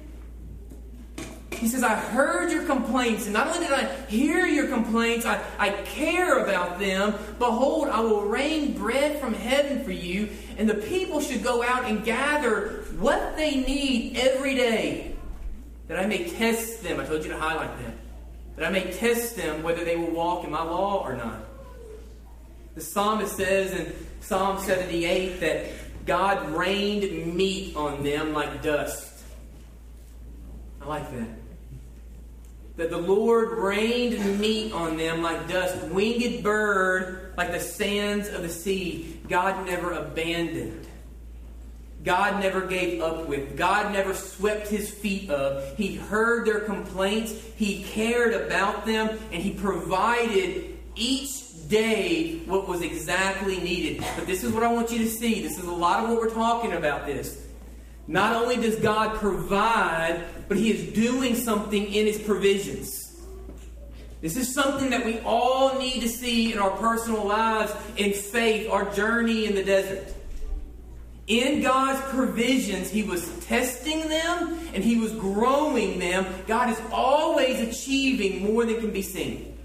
He 1.51 1.66
says, 1.66 1.83
I 1.83 1.97
heard 1.97 2.53
your 2.53 2.64
complaints, 2.64 3.25
and 3.25 3.33
not 3.33 3.49
only 3.49 3.66
did 3.66 3.73
I 3.73 3.93
hear 4.07 4.47
your 4.47 4.69
complaints, 4.69 5.27
I, 5.27 5.43
I 5.59 5.71
care 5.83 6.45
about 6.45 6.79
them. 6.79 7.16
Behold, 7.40 7.88
I 7.88 7.99
will 7.99 8.23
rain 8.23 8.75
bread 8.75 9.21
from 9.21 9.35
heaven 9.35 9.83
for 9.83 9.90
you, 9.90 10.29
and 10.57 10.71
the 10.71 10.75
people 10.75 11.21
should 11.21 11.43
go 11.43 11.64
out 11.64 11.87
and 11.87 12.05
gather 12.05 12.85
what 13.01 13.37
they 13.37 13.57
need 13.57 14.16
every 14.16 14.55
day, 14.55 15.16
that 15.88 15.99
I 15.99 16.07
may 16.07 16.31
test 16.31 16.85
them. 16.85 17.01
I 17.01 17.05
told 17.05 17.25
you 17.25 17.31
to 17.31 17.37
highlight 17.37 17.77
them. 17.83 18.00
That 18.57 18.67
I 18.67 18.71
may 18.71 18.91
test 18.93 19.37
them 19.37 19.63
whether 19.63 19.85
they 19.85 19.97
will 19.97 20.11
walk 20.11 20.45
in 20.45 20.51
my 20.51 20.63
law 20.63 21.03
or 21.03 21.17
not. 21.17 21.45
The 22.75 22.81
psalmist 22.81 23.37
says 23.37 23.73
in 23.73 23.93
Psalm 24.21 24.59
78 24.59 25.41
that 25.41 25.67
God 26.07 26.51
rained 26.51 27.35
meat 27.35 27.77
on 27.77 28.03
them 28.03 28.33
like 28.33 28.63
dust. 28.63 29.23
I 30.81 30.87
like 30.87 31.11
that. 31.13 31.29
That 32.77 32.91
the 32.91 32.99
Lord 32.99 33.59
rained 33.59 34.41
meat 34.41 34.73
on 34.73 34.97
them 34.97 35.23
like 35.23 35.49
dust, 35.49 35.83
winged 35.89 36.43
bird 36.43 37.35
like 37.37 37.53
the 37.53 37.61
sands 37.61 38.29
of 38.29 38.43
the 38.43 38.49
sea. 38.49 39.21
God 39.29 39.67
never 39.67 39.93
abandoned. 39.93 40.87
God 42.03 42.41
never 42.41 42.63
gave 42.63 43.03
up 43.03 43.27
with. 43.29 43.57
God 43.57 43.93
never 43.93 44.15
swept 44.15 44.69
his 44.69 44.91
feet 44.91 45.31
up. 45.31 45.77
He 45.77 45.97
heard 45.97 46.47
their 46.47 46.61
complaints. 46.61 47.33
He 47.57 47.83
cared 47.85 48.33
about 48.33 48.87
them. 48.87 49.19
And 49.33 49.43
he 49.43 49.53
provided 49.53 50.79
each 50.95 51.69
day 51.69 52.39
what 52.47 52.67
was 52.67 52.81
exactly 52.81 53.59
needed. 53.59 54.05
But 54.17 54.27
this 54.27 54.43
is 54.45 54.53
what 54.53 54.63
I 54.63 54.73
want 54.73 54.91
you 54.91 54.99
to 54.99 55.09
see. 55.09 55.43
This 55.43 55.59
is 55.59 55.65
a 55.65 55.73
lot 55.73 56.03
of 56.03 56.11
what 56.11 56.19
we're 56.19 56.35
talking 56.35 56.73
about 56.73 57.07
this. 57.07 57.47
Not 58.07 58.35
only 58.35 58.57
does 58.57 58.77
God 58.77 59.19
provide, 59.19 60.25
but 60.49 60.57
He 60.57 60.71
is 60.71 60.93
doing 60.93 61.37
something 61.37 61.87
in 61.87 62.07
His 62.07 62.19
provisions. 62.19 63.23
This 64.21 64.37
is 64.37 64.53
something 64.53 64.91
that 64.91 65.05
we 65.05 65.21
all 65.21 65.79
need 65.79 66.01
to 66.01 66.09
see 66.09 66.53
in 66.53 66.59
our 66.59 66.71
personal 66.73 67.25
lives 67.25 67.73
in 67.97 68.13
faith, 68.13 68.69
our 68.69 68.93
journey 68.95 69.47
in 69.47 69.55
the 69.55 69.63
desert. 69.63 70.13
In 71.31 71.62
God's 71.62 72.01
provisions, 72.11 72.90
He 72.90 73.05
was 73.05 73.31
testing 73.47 74.09
them 74.09 74.59
and 74.75 74.83
He 74.83 74.97
was 74.97 75.12
growing 75.12 76.01
them. 76.01 76.27
God 76.49 76.71
is 76.71 76.81
always 76.90 77.61
achieving 77.61 78.53
more 78.53 78.64
than 78.64 78.81
can 78.81 78.90
be 78.90 79.01
seen. 79.01 79.57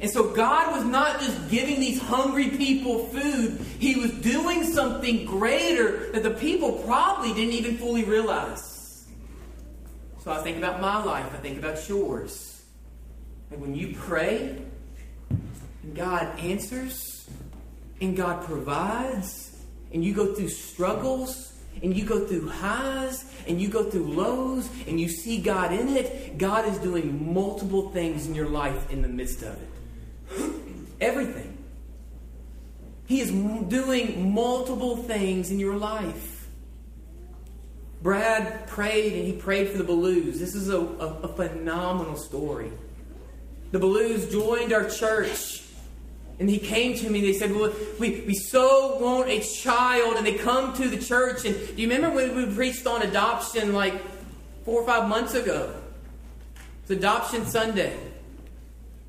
And 0.00 0.10
so 0.10 0.34
God 0.34 0.74
was 0.74 0.84
not 0.84 1.20
just 1.20 1.48
giving 1.48 1.78
these 1.78 2.00
hungry 2.02 2.50
people 2.50 3.06
food, 3.06 3.64
He 3.78 4.00
was 4.00 4.10
doing 4.10 4.64
something 4.64 5.26
greater 5.26 6.10
that 6.10 6.24
the 6.24 6.30
people 6.30 6.72
probably 6.84 7.32
didn't 7.34 7.54
even 7.54 7.78
fully 7.78 8.02
realize. 8.02 9.06
So 10.24 10.32
I 10.32 10.42
think 10.42 10.58
about 10.58 10.80
my 10.80 11.02
life, 11.04 11.32
I 11.32 11.36
think 11.36 11.58
about 11.58 11.88
yours. 11.88 12.64
And 13.52 13.60
when 13.60 13.76
you 13.76 13.94
pray, 13.96 14.60
and 15.30 15.94
God 15.94 16.36
answers, 16.40 17.28
and 18.00 18.16
God 18.16 18.44
provides, 18.44 19.47
and 19.92 20.04
you 20.04 20.14
go 20.14 20.34
through 20.34 20.48
struggles 20.48 21.52
and 21.82 21.96
you 21.96 22.04
go 22.04 22.26
through 22.26 22.48
highs 22.48 23.24
and 23.46 23.60
you 23.60 23.68
go 23.68 23.84
through 23.84 24.12
lows 24.12 24.68
and 24.86 25.00
you 25.00 25.08
see 25.08 25.40
God 25.40 25.72
in 25.72 25.88
it, 25.88 26.38
God 26.38 26.66
is 26.66 26.78
doing 26.78 27.32
multiple 27.32 27.90
things 27.90 28.26
in 28.26 28.34
your 28.34 28.48
life 28.48 28.90
in 28.90 29.02
the 29.02 29.08
midst 29.08 29.42
of 29.42 29.56
it. 29.60 30.52
Everything. 31.00 31.56
He 33.06 33.20
is 33.20 33.30
doing 33.30 34.34
multiple 34.34 34.96
things 34.96 35.50
in 35.50 35.58
your 35.58 35.76
life. 35.76 36.46
Brad 38.02 38.66
prayed 38.66 39.14
and 39.14 39.24
he 39.26 39.32
prayed 39.32 39.70
for 39.70 39.78
the 39.78 39.84
Ballous. 39.84 40.38
This 40.38 40.54
is 40.54 40.68
a, 40.68 40.78
a, 40.78 41.20
a 41.22 41.28
phenomenal 41.28 42.16
story. 42.16 42.70
The 43.72 43.78
Ballous 43.78 44.30
joined 44.30 44.72
our 44.72 44.88
church 44.88 45.62
and 46.40 46.48
he 46.48 46.58
came 46.58 46.96
to 46.96 47.10
me 47.10 47.18
and 47.18 47.28
they 47.28 47.32
said, 47.32 47.54
Well, 47.54 47.72
we, 47.98 48.20
we 48.20 48.34
so 48.34 48.96
want 48.98 49.28
a 49.28 49.40
child. 49.40 50.16
And 50.16 50.26
they 50.26 50.34
come 50.34 50.72
to 50.74 50.88
the 50.88 50.98
church. 50.98 51.44
And 51.44 51.54
do 51.54 51.82
you 51.82 51.88
remember 51.88 52.14
when 52.14 52.36
we 52.36 52.54
preached 52.54 52.86
on 52.86 53.02
adoption 53.02 53.72
like 53.72 53.94
four 54.64 54.82
or 54.82 54.86
five 54.86 55.08
months 55.08 55.34
ago? 55.34 55.74
It's 56.82 56.90
Adoption 56.90 57.44
Sunday. 57.44 57.96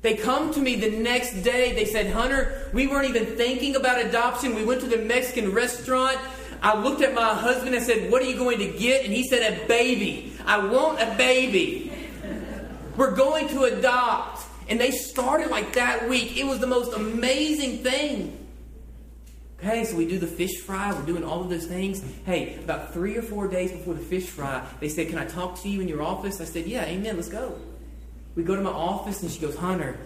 They 0.02 0.14
come 0.14 0.52
to 0.54 0.60
me 0.60 0.76
the 0.76 0.90
next 0.90 1.42
day. 1.42 1.72
They 1.74 1.84
said, 1.84 2.10
Hunter, 2.10 2.68
we 2.72 2.86
weren't 2.86 3.08
even 3.08 3.36
thinking 3.36 3.76
about 3.76 4.04
adoption. 4.04 4.54
We 4.54 4.64
went 4.64 4.80
to 4.80 4.86
the 4.86 4.98
Mexican 4.98 5.52
restaurant. 5.52 6.18
I 6.62 6.80
looked 6.80 7.02
at 7.02 7.14
my 7.14 7.34
husband 7.34 7.74
and 7.74 7.84
said, 7.84 8.10
What 8.10 8.22
are 8.22 8.26
you 8.26 8.36
going 8.36 8.58
to 8.58 8.76
get? 8.76 9.04
And 9.04 9.14
he 9.14 9.28
said, 9.28 9.52
A 9.52 9.66
baby. 9.68 10.32
I 10.46 10.66
want 10.66 11.00
a 11.00 11.14
baby. 11.16 11.92
We're 12.96 13.14
going 13.14 13.46
to 13.48 13.64
adopt. 13.64 14.49
And 14.70 14.80
they 14.80 14.92
started 14.92 15.50
like 15.50 15.72
that 15.74 16.08
week. 16.08 16.36
It 16.36 16.46
was 16.46 16.60
the 16.60 16.66
most 16.66 16.94
amazing 16.94 17.78
thing. 17.78 18.36
Okay, 19.58 19.84
so 19.84 19.94
we 19.96 20.06
do 20.06 20.18
the 20.18 20.26
fish 20.26 20.58
fry. 20.60 20.92
We're 20.92 21.04
doing 21.04 21.24
all 21.24 21.42
of 21.42 21.50
those 21.50 21.66
things. 21.66 22.02
Hey, 22.24 22.54
about 22.64 22.94
three 22.94 23.16
or 23.16 23.22
four 23.22 23.46
days 23.46 23.72
before 23.72 23.92
the 23.92 24.00
fish 24.00 24.26
fry, 24.26 24.64
they 24.78 24.88
said, 24.88 25.08
Can 25.08 25.18
I 25.18 25.26
talk 25.26 25.60
to 25.62 25.68
you 25.68 25.82
in 25.82 25.88
your 25.88 26.02
office? 26.02 26.40
I 26.40 26.44
said, 26.44 26.66
Yeah, 26.66 26.84
amen, 26.84 27.16
let's 27.16 27.28
go. 27.28 27.58
We 28.36 28.42
go 28.42 28.56
to 28.56 28.62
my 28.62 28.70
office 28.70 29.22
and 29.22 29.30
she 29.30 29.38
goes, 29.38 29.56
Hunter, 29.56 29.98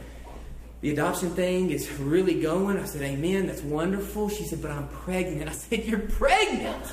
the 0.80 0.90
adoption 0.90 1.30
thing 1.30 1.70
is 1.70 1.88
really 2.00 2.40
going. 2.40 2.78
I 2.78 2.84
said, 2.84 3.02
Amen, 3.02 3.46
that's 3.46 3.62
wonderful. 3.62 4.28
She 4.28 4.44
said, 4.44 4.60
But 4.60 4.72
I'm 4.72 4.88
pregnant. 4.88 5.48
I 5.48 5.52
said, 5.52 5.84
You're 5.84 6.00
pregnant? 6.00 6.84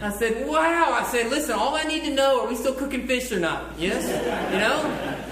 I 0.00 0.12
said, 0.12 0.48
Wow. 0.48 0.92
I 0.92 1.04
said, 1.10 1.30
Listen, 1.30 1.58
all 1.58 1.74
I 1.74 1.82
need 1.82 2.04
to 2.04 2.14
know, 2.14 2.42
are 2.44 2.48
we 2.48 2.54
still 2.54 2.74
cooking 2.74 3.06
fish 3.06 3.30
or 3.32 3.40
not? 3.40 3.78
Yes? 3.78 4.06
You 4.52 4.58
know? 4.60 5.31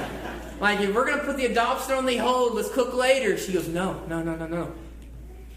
Like, 0.60 0.80
if 0.80 0.94
we're 0.94 1.06
going 1.06 1.18
to 1.18 1.24
put 1.24 1.38
the 1.38 1.46
adoption 1.46 1.94
on 1.94 2.04
the 2.04 2.18
hold, 2.18 2.54
let's 2.54 2.70
cook 2.70 2.92
later. 2.92 3.38
She 3.38 3.52
goes, 3.52 3.66
No, 3.66 4.04
no, 4.06 4.22
no, 4.22 4.36
no, 4.36 4.46
no. 4.46 4.72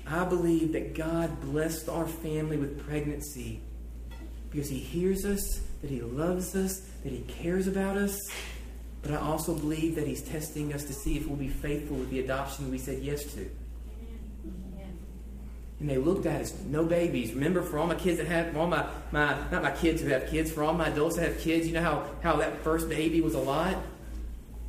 I 0.08 0.24
believe 0.24 0.72
that 0.74 0.96
God 0.96 1.42
blessed 1.42 1.90
our 1.90 2.08
family 2.08 2.58
with 2.58 2.86
pregnancy 2.88 3.62
because 4.50 4.70
He 4.70 4.80
hears 4.80 5.26
us, 5.26 5.62
that 5.82 5.90
He 5.90 6.02
loves 6.02 6.56
us, 6.56 6.80
that 7.04 7.12
He 7.12 7.20
cares 7.22 7.68
about 7.68 7.98
us. 7.98 8.18
But 9.02 9.12
I 9.12 9.18
also 9.18 9.54
believe 9.54 9.96
that 9.96 10.08
He's 10.08 10.22
testing 10.22 10.74
us 10.74 10.86
to 10.86 10.94
see 10.94 11.18
if 11.18 11.28
we'll 11.28 11.36
be 11.36 11.50
faithful 11.50 11.98
with 11.98 12.10
the 12.10 12.22
adoption 12.22 12.72
we 12.72 12.78
said 12.78 13.04
yes 13.04 13.26
to. 13.34 13.50
And 15.82 15.90
they 15.90 15.98
looked 15.98 16.26
at 16.26 16.40
us, 16.40 16.54
no 16.66 16.86
babies. 16.86 17.34
Remember, 17.34 17.62
for 17.62 17.78
all 17.78 17.88
my 17.88 17.96
kids 17.96 18.18
that 18.20 18.28
have, 18.28 18.56
all 18.56 18.68
my, 18.68 18.88
my, 19.12 19.36
not 19.52 19.64
my 19.64 19.72
kids 19.72 20.02
who 20.02 20.08
have 20.10 20.30
kids, 20.30 20.50
for 20.50 20.64
all 20.64 20.74
my 20.74 20.88
adults 20.88 21.18
that 21.18 21.28
have 21.28 21.40
kids, 21.42 21.68
you 21.68 21.74
know 21.74 21.82
how, 21.82 22.08
how 22.22 22.38
that 22.38 22.60
first 22.60 22.88
baby 22.88 23.20
was 23.20 23.34
a 23.34 23.40
lot? 23.40 23.76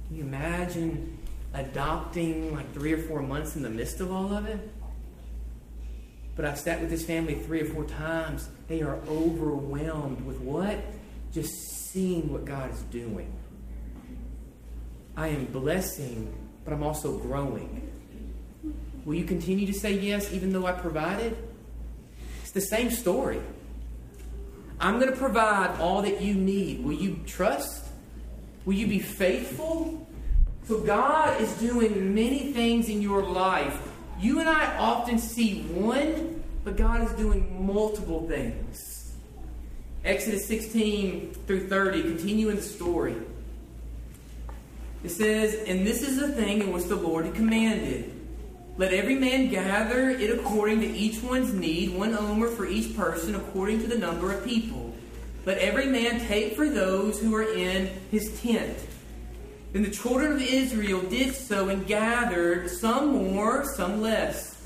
Can 0.09 0.17
you 0.17 0.23
imagine 0.23 1.19
adopting 1.55 2.55
like 2.55 2.73
three 2.75 2.93
or 2.93 2.99
four 2.99 3.23
months 3.23 3.57
in 3.57 3.63
the 3.63 3.71
midst 3.71 4.01
of 4.01 4.13
all 4.13 4.33
of 4.33 4.47
it? 4.47 4.71
But 6.37 6.45
I've 6.45 6.59
sat 6.59 6.81
with 6.81 6.91
this 6.91 7.05
family 7.05 7.35
three 7.35 7.61
or 7.61 7.67
four 7.67 7.85
times. 7.85 8.49
They 8.67 8.83
are 8.83 8.99
overwhelmed 9.09 10.25
with 10.27 10.41
what? 10.41 10.79
Just 11.33 11.91
seeing 11.91 12.33
what 12.33 12.45
God 12.45 12.73
is 12.73 12.83
doing. 12.83 13.33
I 15.17 15.29
am 15.29 15.45
blessing, 15.47 16.35
but 16.65 16.73
I'm 16.73 16.83
also 16.83 17.19
growing. 17.19 17.91
Will 19.05 19.15
you 19.15 19.25
continue 19.25 19.67
to 19.67 19.73
say 19.73 19.93
yes 19.93 20.33
even 20.33 20.53
though 20.53 20.67
I 20.67 20.73
provided? 20.73 21.37
It's 22.43 22.51
the 22.51 22.61
same 22.61 22.91
story. 22.91 23.41
I'm 24.81 24.99
going 24.99 25.13
to 25.13 25.17
provide 25.17 25.79
all 25.79 26.03
that 26.03 26.21
you 26.21 26.35
need. 26.35 26.85
Will 26.85 26.95
you 26.95 27.21
trust? 27.27 27.84
Will 28.65 28.75
you 28.75 28.87
be 28.87 28.99
faithful? 28.99 30.07
So, 30.67 30.81
God 30.81 31.41
is 31.41 31.53
doing 31.55 32.15
many 32.15 32.53
things 32.53 32.89
in 32.89 33.03
your 33.03 33.23
life. 33.23 33.79
You 34.19 34.41
and 34.41 34.49
I 34.49 34.77
often 34.79 35.19
see 35.19 35.63
one, 35.63 36.43
but 36.65 36.77
God 36.77 37.03
is 37.03 37.13
doing 37.13 37.67
multiple 37.67 38.27
things. 38.27 39.13
Exodus 40.05 40.47
16 40.47 41.35
through 41.47 41.69
30, 41.69 42.03
continuing 42.03 42.57
the 42.57 42.63
story. 42.63 43.17
It 45.03 45.11
says, 45.11 45.55
And 45.69 45.87
this 45.87 46.03
is 46.03 46.19
the 46.19 46.29
thing 46.29 46.63
in 46.63 46.73
which 46.73 46.85
the 46.85 46.97
Lord 46.97 47.33
commanded. 47.35 48.11
Let 48.77 48.93
every 48.93 49.15
man 49.15 49.51
gather 49.51 50.11
it 50.11 50.31
according 50.31 50.81
to 50.81 50.87
each 50.87 51.23
one's 51.23 51.53
need, 51.53 51.95
one 51.95 52.15
omer 52.15 52.49
for 52.49 52.67
each 52.67 52.97
person, 52.97 53.35
according 53.35 53.81
to 53.81 53.87
the 53.87 53.99
number 53.99 54.33
of 54.33 54.45
people. 54.45 54.94
Let 55.47 55.59
every 55.59 55.87
man 55.87 56.21
take 56.27 56.57
for 56.57 56.69
those 56.69 57.21
who 57.21 57.35
are 57.35 57.43
in 57.43 57.91
his 58.11 58.41
tent. 58.41 58.79
Then 59.73 59.83
the 59.83 59.91
children 59.91 60.33
of 60.33 60.41
Israel 60.41 61.03
did 61.03 61.35
so 61.35 61.69
and 61.69 61.87
gathered, 61.87 62.71
some 62.71 63.09
more, 63.09 63.65
some 63.75 64.01
less. 64.01 64.63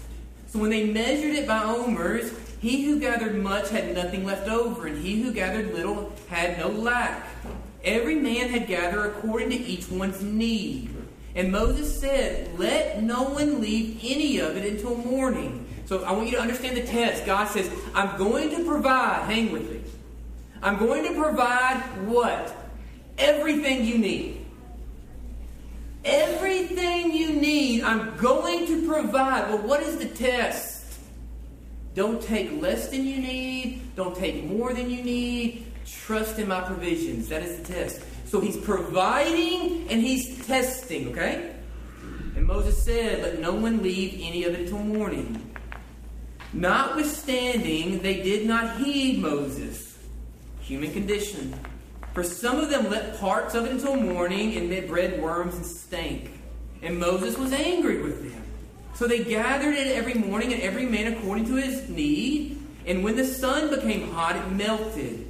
So 0.49 0.59
when 0.59 0.71
they 0.71 0.85
measured 0.85 1.35
it 1.35 1.47
by 1.47 1.63
omers, 1.65 2.33
he 2.61 2.85
who 2.85 2.99
gathered 2.99 3.37
much 3.37 3.71
had 3.71 3.95
nothing 3.95 4.25
left 4.25 4.49
over, 4.49 4.87
and 4.87 5.03
he 5.03 5.23
who 5.23 5.33
gathered 5.33 5.75
little 5.75 6.13
had 6.29 6.59
no 6.59 6.69
lack. 6.69 7.27
Every 7.85 8.17
man 8.17 8.49
had 8.49 8.67
gathered 8.67 9.07
according 9.07 9.51
to 9.51 9.57
each 9.57 9.89
one's 9.89 10.23
need. 10.23 10.95
And 11.35 11.53
Moses 11.53 12.01
said, 12.01 12.59
Let 12.59 13.03
no 13.03 13.23
one 13.25 13.61
leave 13.61 14.01
any 14.03 14.39
of 14.39 14.57
it 14.57 14.73
until 14.73 14.97
morning. 14.97 15.67
So 15.87 16.05
I 16.05 16.13
want 16.13 16.27
you 16.27 16.33
to 16.33 16.43
understand 16.43 16.77
the 16.77 16.83
test. 16.83 17.25
God 17.25 17.49
says, 17.49 17.71
I'm 17.95 18.19
going 18.19 18.51
to 18.51 18.65
provide. 18.65 19.25
Hang 19.25 19.53
with 19.53 19.71
me. 19.71 19.81
I'm 20.63 20.79
going 20.79 21.05
to 21.05 21.21
provide 21.21 21.81
what? 22.07 22.55
Everything 23.17 23.85
you 23.85 23.99
need. 23.99 24.45
Everything 26.05 27.13
you 27.13 27.33
need, 27.35 27.83
I'm 27.83 28.17
going 28.17 28.67
to 28.67 28.87
provide. 28.87 29.49
Well, 29.49 29.59
what 29.59 29.83
is 29.83 29.99
the 29.99 30.07
test? 30.07 30.85
Don't 31.95 32.23
take 32.23 32.61
less 32.63 32.89
than 32.89 33.05
you 33.05 33.19
need. 33.19 33.95
Don't 33.97 34.17
take 34.17 34.45
more 34.45 34.73
than 34.73 34.91
you 34.91 35.03
need. 35.03 35.67
Trust 35.85 36.39
in 36.39 36.49
my 36.49 36.61
provisions. 36.61 37.29
That 37.29 37.43
is 37.43 37.59
the 37.59 37.73
test. 37.73 38.03
So 38.27 38.41
he's 38.41 38.57
providing 38.57 39.89
and 39.89 40.01
he's 40.01 40.47
testing, 40.47 41.09
okay? 41.09 41.55
And 42.37 42.47
Moses 42.47 42.83
said, 42.83 43.23
Let 43.23 43.41
no 43.41 43.55
one 43.55 43.83
leave 43.83 44.15
any 44.23 44.45
of 44.45 44.55
it 44.55 44.61
until 44.61 44.79
morning. 44.79 45.55
Notwithstanding, 46.53 48.01
they 48.01 48.23
did 48.23 48.47
not 48.47 48.79
heed 48.79 49.21
Moses 49.21 49.88
human 50.69 50.93
condition. 50.93 51.59
For 52.13 52.23
some 52.23 52.59
of 52.59 52.69
them 52.69 52.91
let 52.91 53.19
parts 53.19 53.55
of 53.55 53.65
it 53.65 53.73
until 53.73 53.97
morning, 53.97 54.57
and 54.57 54.71
they 54.71 54.81
bred 54.81 55.23
worms 55.23 55.55
and 55.55 55.65
stank. 55.65 56.31
And 56.83 56.99
Moses 56.99 57.39
was 57.39 57.53
angry 57.53 58.03
with 58.03 58.31
them. 58.31 58.43
So 58.95 59.07
they 59.07 59.25
gathered 59.25 59.75
it 59.75 59.97
every 59.97 60.15
morning, 60.15 60.53
and 60.53 60.61
every 60.63 60.85
man 60.85 61.15
according 61.15 61.47
to 61.47 61.55
his 61.55 61.89
need. 61.89 62.61
And 62.87 63.03
when 63.03 63.17
the 63.17 63.25
sun 63.25 63.71
became 63.71 64.11
hot, 64.13 64.37
it 64.37 64.51
melted. 64.51 65.27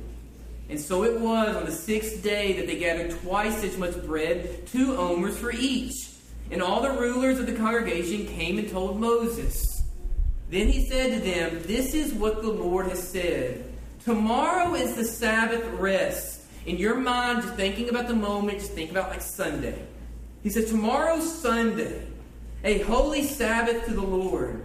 And 0.69 0.81
so 0.81 1.05
it 1.05 1.21
was 1.21 1.55
on 1.57 1.65
the 1.65 1.73
sixth 1.73 2.23
day 2.23 2.55
that 2.55 2.67
they 2.67 2.79
gathered 2.79 3.13
twice 3.23 3.63
as 3.63 3.79
much 3.79 3.95
bread, 4.05 4.67
two 4.67 4.97
omers 4.97 5.39
for 5.39 5.53
each. 5.53 5.95
And 6.51 6.63
all 6.63 6.81
the 6.81 6.91
rulers 6.91 7.39
of 7.39 7.47
the 7.47 7.53
congregation 7.53 8.27
came 8.27 8.59
and 8.59 8.69
told 8.69 9.01
Moses. 9.01 9.83
Then 10.51 10.69
he 10.69 10.87
said 10.87 11.13
to 11.13 11.21
them, 11.21 11.63
This 11.65 11.95
is 11.95 12.13
what 12.13 12.43
the 12.43 12.51
Lord 12.51 12.89
has 12.89 13.07
said. 13.07 13.65
Tomorrow 14.05 14.75
is 14.75 14.95
the 14.95 15.05
Sabbath 15.05 15.65
rest. 15.73 16.43
In 16.67 16.77
your 16.77 16.95
mind, 16.95 17.43
just 17.43 17.55
thinking 17.55 17.89
about 17.89 18.07
the 18.07 18.15
moment, 18.15 18.59
just 18.59 18.73
think 18.73 18.91
about 18.91 19.11
like 19.11 19.23
Sunday. 19.23 19.87
He 20.43 20.51
says, 20.51 20.71
Tomorrow's 20.71 21.41
Sunday, 21.41 22.07
a 22.63 22.79
holy 22.81 23.25
Sabbath 23.25 23.85
to 23.87 23.95
the 23.95 24.03
Lord. 24.03 24.63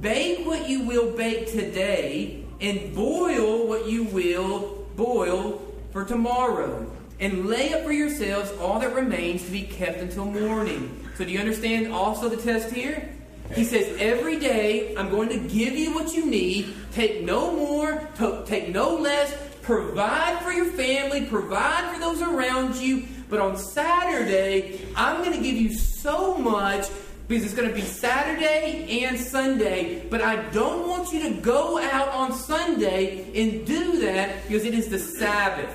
Bake 0.00 0.46
what 0.46 0.68
you 0.68 0.82
will 0.84 1.16
bake 1.16 1.50
today, 1.50 2.44
and 2.60 2.94
boil 2.94 3.66
what 3.66 3.86
you 3.86 4.04
will 4.04 4.86
boil 4.96 5.60
for 5.90 6.04
tomorrow. 6.04 6.90
And 7.18 7.46
lay 7.46 7.72
up 7.72 7.84
for 7.84 7.92
yourselves 7.92 8.50
all 8.60 8.80
that 8.80 8.94
remains 8.94 9.44
to 9.44 9.50
be 9.50 9.62
kept 9.62 9.98
until 9.98 10.24
morning. 10.24 11.08
So, 11.16 11.24
do 11.24 11.30
you 11.30 11.38
understand 11.38 11.92
also 11.92 12.28
the 12.28 12.36
test 12.36 12.72
here? 12.72 13.08
He 13.54 13.64
says, 13.64 13.96
Every 13.98 14.38
day 14.38 14.94
I'm 14.96 15.10
going 15.10 15.28
to 15.28 15.38
give 15.38 15.74
you 15.74 15.94
what 15.94 16.14
you 16.14 16.26
need. 16.26 16.74
Take 16.92 17.22
no 17.22 17.52
more, 17.52 18.08
take 18.46 18.68
no 18.68 18.96
less. 18.96 19.36
Provide 19.62 20.42
for 20.42 20.52
your 20.52 20.66
family, 20.72 21.26
provide 21.26 21.94
for 21.94 22.00
those 22.00 22.20
around 22.20 22.76
you. 22.76 23.06
But 23.28 23.40
on 23.40 23.56
Saturday, 23.56 24.80
I'm 24.96 25.22
going 25.22 25.36
to 25.36 25.42
give 25.42 25.56
you 25.56 25.72
so 25.72 26.36
much 26.36 26.88
because 27.28 27.44
it's 27.44 27.54
going 27.54 27.68
to 27.68 27.74
be 27.74 27.82
Saturday 27.82 29.04
and 29.04 29.18
Sunday. 29.18 30.06
But 30.10 30.20
I 30.20 30.36
don't 30.50 30.88
want 30.88 31.12
you 31.12 31.22
to 31.22 31.40
go 31.40 31.78
out 31.78 32.08
on 32.08 32.32
Sunday 32.32 33.24
and 33.40 33.66
do 33.66 34.00
that 34.00 34.42
because 34.42 34.64
it 34.64 34.74
is 34.74 34.88
the 34.88 34.98
Sabbath. 34.98 35.74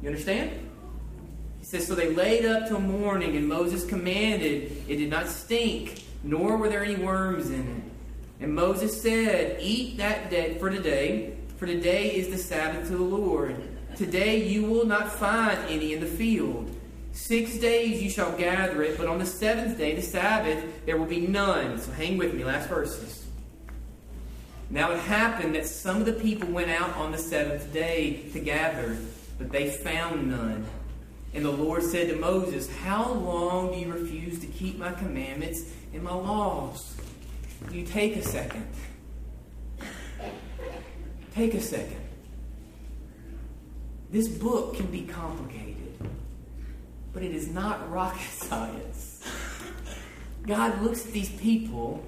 You 0.00 0.08
understand? 0.08 0.52
He 1.58 1.64
says, 1.64 1.86
So 1.86 1.94
they 1.94 2.14
laid 2.14 2.46
up 2.46 2.68
till 2.68 2.80
morning, 2.80 3.36
and 3.36 3.48
Moses 3.48 3.84
commanded, 3.84 4.84
it 4.88 4.96
did 4.96 5.10
not 5.10 5.28
stink 5.28 6.04
nor 6.24 6.56
were 6.56 6.68
there 6.68 6.82
any 6.82 6.96
worms 6.96 7.50
in 7.50 7.60
it. 7.60 8.42
And 8.42 8.54
Moses 8.54 9.00
said, 9.00 9.58
Eat 9.60 9.98
that 9.98 10.30
day 10.30 10.58
for 10.58 10.70
today, 10.70 11.36
for 11.56 11.66
today 11.66 12.16
is 12.16 12.28
the 12.28 12.38
Sabbath 12.38 12.88
to 12.88 12.96
the 12.96 13.04
Lord. 13.04 13.56
Today 13.96 14.48
you 14.48 14.64
will 14.64 14.86
not 14.86 15.12
find 15.12 15.58
any 15.68 15.92
in 15.92 16.00
the 16.00 16.06
field. 16.06 16.74
Six 17.12 17.58
days 17.58 18.02
you 18.02 18.10
shall 18.10 18.36
gather 18.36 18.82
it, 18.82 18.98
but 18.98 19.06
on 19.06 19.18
the 19.18 19.26
seventh 19.26 19.78
day, 19.78 19.94
the 19.94 20.02
Sabbath, 20.02 20.84
there 20.84 20.96
will 20.96 21.06
be 21.06 21.20
none. 21.20 21.78
So 21.78 21.92
hang 21.92 22.18
with 22.18 22.34
me, 22.34 22.42
last 22.42 22.68
verses. 22.68 23.24
Now 24.68 24.90
it 24.90 24.98
happened 24.98 25.54
that 25.54 25.66
some 25.66 25.98
of 25.98 26.06
the 26.06 26.14
people 26.14 26.48
went 26.48 26.70
out 26.70 26.92
on 26.96 27.12
the 27.12 27.18
seventh 27.18 27.72
day 27.72 28.24
to 28.32 28.40
gather, 28.40 28.98
but 29.38 29.52
they 29.52 29.70
found 29.70 30.28
none. 30.28 30.66
And 31.34 31.44
the 31.44 31.52
Lord 31.52 31.84
said 31.84 32.08
to 32.08 32.16
Moses, 32.16 32.68
How 32.78 33.12
long 33.12 33.72
do 33.72 33.78
you 33.78 33.92
refuse 33.92 34.40
to 34.40 34.46
keep 34.46 34.78
my 34.78 34.92
commandments 34.92 35.70
and 35.94 36.02
my 36.02 36.12
laws? 36.12 36.96
You 37.70 37.84
take 37.84 38.16
a 38.16 38.22
second. 38.22 38.66
Take 41.34 41.54
a 41.54 41.60
second. 41.60 42.00
This 44.10 44.28
book 44.28 44.76
can 44.76 44.86
be 44.86 45.02
complicated, 45.02 45.98
but 47.12 47.22
it 47.22 47.34
is 47.34 47.48
not 47.48 47.90
rocket 47.90 48.20
science. 48.30 49.24
God 50.46 50.82
looks 50.82 51.06
at 51.06 51.12
these 51.12 51.30
people, 51.30 52.04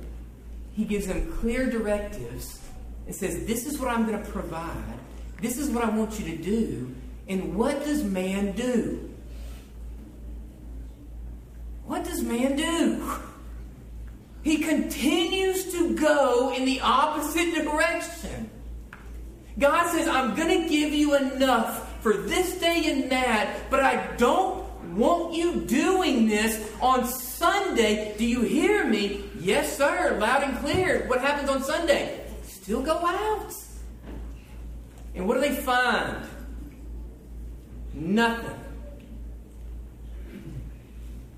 He 0.75 0.85
gives 0.85 1.07
them 1.07 1.33
clear 1.39 1.69
directives, 1.69 2.61
and 3.07 3.15
says, 3.15 3.47
This 3.47 3.67
is 3.67 3.79
what 3.79 3.89
I'm 3.89 4.07
going 4.07 4.23
to 4.23 4.31
provide. 4.31 4.99
This 5.41 5.59
is 5.59 5.71
what 5.71 5.85
I 5.85 5.91
want 5.91 6.19
you 6.21 6.37
to 6.37 6.43
do. 6.43 6.95
And 7.29 7.57
what 7.57 7.85
does 7.85 8.05
man 8.05 8.53
do? 8.53 9.13
What 11.85 12.05
does 12.05 12.23
man 12.23 12.57
do? 12.57 13.11
He 14.47 14.59
continues 14.59 15.73
to 15.73 15.97
go 15.97 16.55
in 16.55 16.65
the 16.67 16.81
opposite 16.81 17.53
direction. 17.53 18.49
God 19.59 19.91
says, 19.91 20.07
I'm 20.07 20.37
going 20.37 20.63
to 20.63 20.69
give 20.69 20.93
you 20.93 21.17
enough 21.17 22.01
for 22.01 22.17
this 22.17 22.57
day 22.61 22.93
and 22.93 23.11
that, 23.11 23.69
but 23.71 23.83
I 23.83 24.07
don't 24.19 24.65
want 24.95 25.35
you 25.35 25.63
doing 25.63 26.29
this 26.29 26.65
on 26.81 27.09
Sunday. 27.09 28.15
Do 28.19 28.25
you 28.25 28.43
hear 28.43 28.85
me? 28.85 29.25
Yes, 29.41 29.77
sir, 29.77 30.17
loud 30.21 30.45
and 30.45 30.57
clear. 30.59 31.09
What 31.09 31.21
happens 31.21 31.51
on 31.51 31.65
Sunday? 31.65 32.25
Still 32.45 32.83
go 32.83 33.05
out. 33.05 33.53
And 35.17 35.27
what 35.27 35.35
do 35.35 35.41
they 35.41 35.57
find? 35.57 36.25
Nothing. 37.93 38.66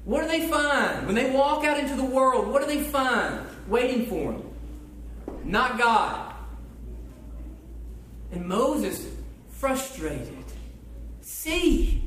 What 0.08 0.22
do 0.22 0.28
they 0.28 0.48
find? 0.48 1.04
When 1.04 1.14
they 1.14 1.28
walk 1.28 1.66
out 1.66 1.78
into 1.78 1.94
the 1.94 2.02
world, 2.02 2.48
what 2.48 2.62
do 2.62 2.66
they 2.66 2.82
find 2.82 3.44
waiting 3.68 4.06
for 4.06 4.32
them? 4.32 4.42
Not 5.44 5.78
God. 5.78 6.32
And 8.32 8.46
Moses, 8.46 9.06
frustrated. 9.50 10.46
See, 11.20 12.02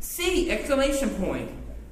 see, 0.00 0.50
exclamation 0.50 1.08
point. 1.08 1.50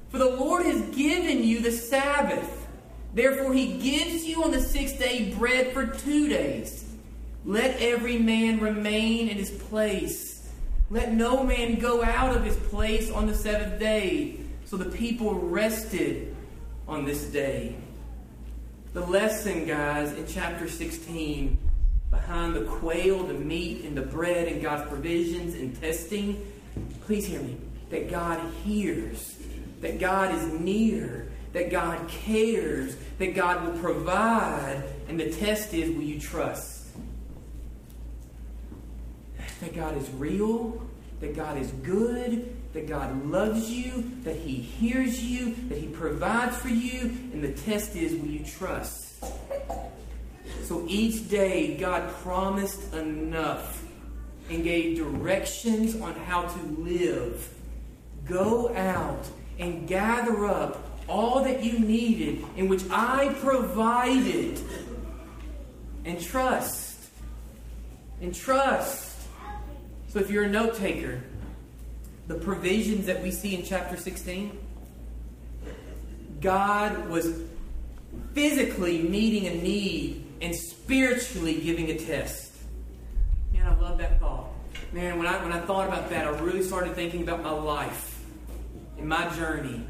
For 0.09 0.19
the 0.19 0.29
Lord 0.29 0.67
has 0.67 0.81
given 0.95 1.43
you 1.43 1.61
the 1.61 1.71
Sabbath. 1.71 2.67
Therefore, 3.15 3.51
he 3.51 3.79
gives 3.79 4.23
you 4.23 4.43
on 4.43 4.51
the 4.51 4.61
sixth 4.61 4.99
day 4.99 5.33
bread 5.33 5.73
for 5.73 5.87
two 5.87 6.29
days. 6.29 6.93
Let 7.43 7.81
every 7.81 8.19
man 8.19 8.59
remain 8.59 9.29
in 9.29 9.37
his 9.37 9.49
place. 9.49 10.47
Let 10.91 11.11
no 11.11 11.43
man 11.43 11.79
go 11.79 12.03
out 12.03 12.37
of 12.37 12.43
his 12.43 12.55
place 12.55 13.09
on 13.09 13.25
the 13.25 13.33
seventh 13.33 13.79
day. 13.79 14.44
So 14.75 14.83
the 14.83 14.97
people 14.97 15.33
rested 15.35 16.35
on 16.85 17.05
this 17.05 17.27
day. 17.27 17.77
The 18.91 19.05
lesson, 19.05 19.65
guys, 19.65 20.11
in 20.11 20.27
chapter 20.27 20.67
16, 20.67 21.57
behind 22.11 22.57
the 22.57 22.65
quail, 22.65 23.23
the 23.23 23.35
meat, 23.35 23.85
and 23.85 23.95
the 23.95 24.01
bread, 24.01 24.49
and 24.49 24.61
God's 24.61 24.89
provisions 24.89 25.55
and 25.55 25.79
testing, 25.79 26.45
please 27.05 27.25
hear 27.25 27.39
me, 27.39 27.55
that 27.89 28.11
God 28.11 28.41
hears, 28.65 29.37
that 29.79 29.97
God 29.97 30.35
is 30.35 30.45
near, 30.59 31.31
that 31.53 31.71
God 31.71 32.09
cares, 32.09 32.97
that 33.17 33.33
God 33.33 33.65
will 33.65 33.79
provide, 33.79 34.83
and 35.07 35.17
the 35.17 35.31
test 35.31 35.73
is 35.73 35.89
will 35.89 36.03
you 36.03 36.19
trust? 36.19 36.87
That 39.61 39.73
God 39.73 39.95
is 39.95 40.09
real, 40.09 40.85
that 41.21 41.33
God 41.33 41.57
is 41.57 41.71
good, 41.71 42.53
that 42.75 42.87
God 42.89 43.25
loves 43.25 43.71
you, 43.71 44.11
that 44.23 44.35
He 44.35 44.55
hears 44.55 45.23
you, 45.23 45.55
that 45.69 45.77
He 45.77 45.87
provides 45.87 46.57
for 46.57 46.67
you, 46.67 46.99
and 47.31 47.41
the 47.41 47.53
test 47.53 47.95
is 47.95 48.13
will 48.13 48.27
you 48.27 48.43
trust? 48.43 49.23
So 50.63 50.85
each 50.87 51.29
day, 51.29 51.77
God 51.77 52.11
promised 52.15 52.93
enough 52.93 53.81
and 54.49 54.61
gave 54.63 54.97
directions 54.97 55.99
on 56.01 56.15
how 56.15 56.43
to 56.43 56.59
live. 56.81 57.49
Go 58.25 58.75
out 58.75 59.25
and 59.57 59.87
gather 59.87 60.45
up 60.45 60.83
all 61.07 61.45
that 61.45 61.63
you 61.63 61.79
needed, 61.79 62.43
in 62.57 62.67
which 62.67 62.83
I 62.91 63.33
provided, 63.39 64.59
and 66.03 66.21
trust. 66.21 66.99
And 68.21 68.35
trust. 68.35 69.15
So 70.09 70.19
if 70.19 70.29
you're 70.29 70.43
a 70.43 70.49
note 70.49 70.75
taker, 70.75 71.21
the 72.27 72.35
provisions 72.35 73.05
that 73.05 73.21
we 73.21 73.31
see 73.31 73.55
in 73.55 73.63
chapter 73.63 73.97
16, 73.97 74.57
God 76.41 77.09
was 77.09 77.41
physically 78.33 79.01
meeting 79.01 79.47
a 79.47 79.55
need 79.55 80.25
and 80.41 80.55
spiritually 80.55 81.61
giving 81.61 81.89
a 81.89 81.97
test. 81.97 82.53
Man, 83.53 83.67
I 83.67 83.79
love 83.79 83.97
that 83.99 84.19
thought. 84.19 84.47
Man, 84.91 85.17
when 85.17 85.27
I, 85.27 85.41
when 85.43 85.51
I 85.51 85.59
thought 85.59 85.87
about 85.87 86.09
that, 86.09 86.27
I 86.27 86.29
really 86.39 86.63
started 86.63 86.95
thinking 86.95 87.23
about 87.23 87.43
my 87.43 87.51
life 87.51 88.23
and 88.97 89.07
my 89.07 89.27
journey. 89.35 89.85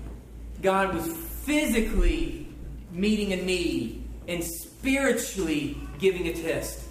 God 0.62 0.94
was 0.94 1.08
physically 1.46 2.48
meeting 2.92 3.34
a 3.34 3.38
need 3.38 4.04
and 4.28 4.44
spiritually 4.44 5.78
giving 6.00 6.28
a 6.28 6.34
test. 6.34 6.86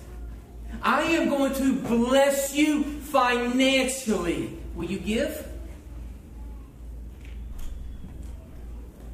I 0.83 1.03
am 1.03 1.29
going 1.29 1.55
to 1.55 1.75
bless 1.81 2.55
you 2.55 2.85
financially. 2.85 4.59
Will 4.75 4.87
you 4.87 4.99
give? 4.99 5.49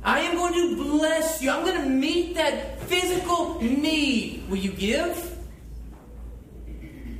I 0.03 0.21
am 0.21 0.37
going 0.37 0.55
to 0.55 0.77
bless 0.77 1.43
you. 1.43 1.51
I'm 1.51 1.65
going 1.65 1.83
to 1.83 1.89
meet 1.89 2.35
that 2.37 2.81
physical 2.83 3.61
need. 3.61 4.49
Will 4.49 4.57
you 4.57 4.73
give? 4.73 5.39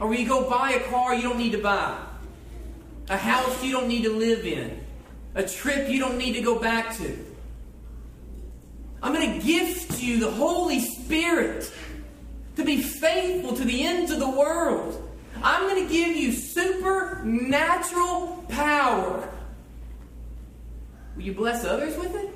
Or 0.01 0.09
will 0.09 0.17
you 0.17 0.27
go 0.27 0.49
buy 0.49 0.73
a 0.73 0.81
car 0.89 1.15
you 1.15 1.23
don't 1.23 1.39
need 1.39 1.53
to 1.53 1.63
buy? 1.63 1.99
A 3.11 3.17
house 3.17 3.63
you 3.63 3.73
don't 3.73 3.89
need 3.89 4.05
to 4.05 4.13
live 4.13 4.47
in? 4.47 4.81
A 5.35 5.43
trip 5.43 5.91
you 5.91 5.99
don't 5.99 6.17
need 6.17 6.33
to 6.33 6.41
go 6.41 6.59
back 6.59 6.97
to? 6.97 7.27
I'm 9.03 9.15
going 9.15 9.39
to 9.41 9.47
gift 9.47 10.01
you 10.01 10.19
the 10.19 10.31
Holy 10.31 10.81
Spirit 10.81 11.71
to 12.57 12.65
be 12.65 12.83
faithful 12.83 13.55
to 13.57 13.65
the 13.65 13.85
ends 13.85 14.11
of 14.11 14.21
the 14.21 14.31
world. 14.31 15.10
I'm 15.43 15.69
going 15.69 15.87
to 15.87 15.93
give 15.93 16.17
you 16.17 16.33
supernatural 16.33 18.45
power. 18.49 19.29
Will 21.17 21.23
you 21.23 21.35
bless 21.35 21.65
others 21.65 21.97
with 21.97 22.15
it? 22.15 22.31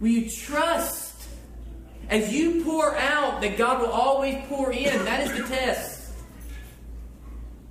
Will 0.00 0.08
you 0.08 0.28
trust 0.30 1.28
as 2.08 2.32
you 2.32 2.64
pour 2.64 2.96
out 2.96 3.40
that 3.40 3.56
God 3.56 3.80
will 3.80 3.90
always 3.90 4.36
pour 4.48 4.72
in? 4.72 5.04
That 5.04 5.20
is 5.20 5.32
the 5.32 5.44
test. 5.48 5.96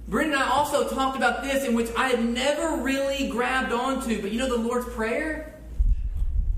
Brendan 0.08 0.34
and 0.34 0.44
I 0.44 0.50
also 0.50 0.88
talked 0.88 1.18
about 1.18 1.44
this, 1.44 1.66
in 1.66 1.74
which 1.74 1.90
I 1.98 2.10
had 2.10 2.24
never 2.24 2.78
really 2.78 3.28
grabbed 3.28 3.74
onto, 3.74 4.22
but 4.22 4.32
you 4.32 4.38
know 4.38 4.48
the 4.48 4.56
Lord's 4.56 4.88
Prayer? 4.94 5.60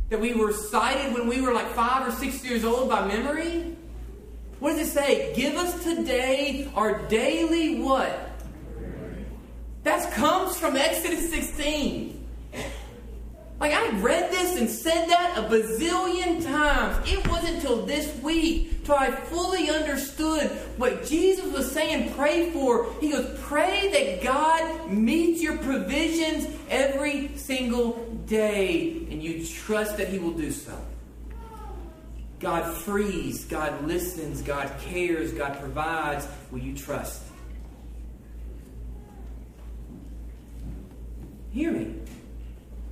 That 0.09 0.19
we 0.19 0.34
were 0.34 0.51
cited 0.51 1.13
when 1.13 1.28
we 1.28 1.39
were 1.39 1.53
like 1.53 1.69
five 1.69 2.05
or 2.07 2.11
six 2.11 2.43
years 2.43 2.65
old 2.65 2.89
by 2.89 3.07
memory? 3.07 3.76
What 4.60 4.76
does 4.76 4.88
it 4.88 4.91
say? 4.91 5.34
Give 5.36 5.55
us 5.55 5.84
today 5.84 6.70
our 6.76 7.08
daily 7.08 7.80
what? 7.80 8.28
That 9.84 10.12
comes 10.12 10.58
from 10.58 10.76
Exodus 10.76 11.30
16. 11.30 12.26
Like, 13.60 13.74
I 13.74 13.89
read 13.99 14.32
this 14.32 14.60
and 14.60 14.70
said 14.70 15.08
that 15.08 15.38
a 15.38 15.41
bazillion 15.43 16.43
times. 16.43 17.10
It 17.10 17.28
wasn't 17.28 17.55
until 17.55 17.86
this 17.86 18.16
week 18.22 18.84
till 18.86 18.95
I 18.95 19.10
fully 19.10 19.70
understood 19.70 20.51
what 20.78 21.05
Jesus 21.05 21.45
was 21.51 21.72
saying, 21.72 22.14
pray 22.14 22.51
for. 22.51 22.93
He 22.99 23.12
goes, 23.12 23.36
pray 23.41 23.89
that 23.91 24.24
God 24.24 24.91
meets 24.91 25.41
your 25.41 25.58
provisions 25.58 26.47
every 26.70 27.36
single 27.36 27.93
day, 28.28 29.08
and 29.10 29.24
you 29.24 29.45
trust 29.45 29.97
that 29.97 30.10
He 30.10 30.20
will 30.20 30.34
do 30.34 30.51
so. 30.51 30.78
God 32.39 32.71
frees, 32.75 33.45
God 33.45 33.88
listens, 33.88 34.41
God 34.41 34.71
cares, 34.81 35.33
God 35.33 35.59
provides. 35.59 36.27
Will 36.51 36.59
you 36.59 36.75
trust? 36.75 37.23
Hear 41.51 41.71
me. 41.71 41.95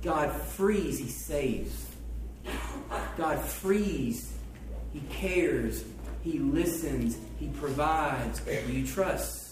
God 0.02 0.32
frees, 0.32 0.98
He 0.98 1.08
saves. 1.08 1.86
God 3.16 3.40
frees, 3.40 4.32
He 4.92 5.00
cares, 5.10 5.84
He 6.22 6.38
listens, 6.38 7.16
He 7.38 7.48
provides. 7.48 8.44
Will 8.44 8.70
you 8.70 8.86
trust? 8.86 9.45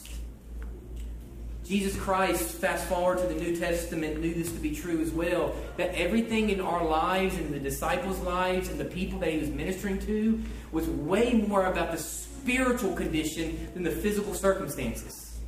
Jesus 1.65 1.97
Christ, 1.97 2.57
fast 2.57 2.87
forward 2.87 3.19
to 3.19 3.27
the 3.27 3.35
New 3.35 3.57
Testament, 3.57 4.21
knew 4.21 4.35
this 4.35 4.53
to 4.53 4.59
be 4.59 4.75
true 4.75 5.01
as 5.01 5.11
well. 5.11 5.55
That 5.79 5.95
everything 5.95 6.51
in 6.51 6.61
our 6.61 6.85
lives 6.85 7.37
and 7.37 7.55
the 7.55 7.59
disciples' 7.59 8.21
lives 8.21 8.69
and 8.69 8.79
the 8.79 8.85
people 8.85 9.19
that 9.21 9.33
he 9.33 9.39
was 9.39 9.49
ministering 9.49 9.99
to 10.01 10.43
was 10.73 10.87
way 10.89 11.33
more 11.33 11.65
about 11.65 11.91
the 11.91 11.97
spiritual 11.97 12.95
condition 12.95 13.71
than 13.73 13.83
the 13.83 13.91
physical 13.91 14.35
circumstances. 14.35 15.39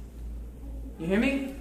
You 0.98 1.06
hear 1.06 1.20
me? 1.20 1.54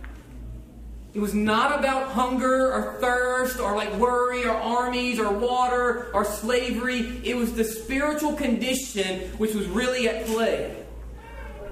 It 1.13 1.19
was 1.19 1.33
not 1.33 1.77
about 1.77 2.11
hunger 2.11 2.71
or 2.71 2.97
thirst 3.01 3.59
or 3.59 3.75
like 3.75 3.93
worry 3.95 4.45
or 4.45 4.51
armies 4.51 5.19
or 5.19 5.31
water 5.31 6.11
or 6.13 6.23
slavery. 6.23 7.21
It 7.25 7.35
was 7.35 7.53
the 7.53 7.63
spiritual 7.65 8.33
condition 8.33 9.29
which 9.37 9.53
was 9.53 9.67
really 9.67 10.07
at 10.07 10.25
play. 10.25 10.84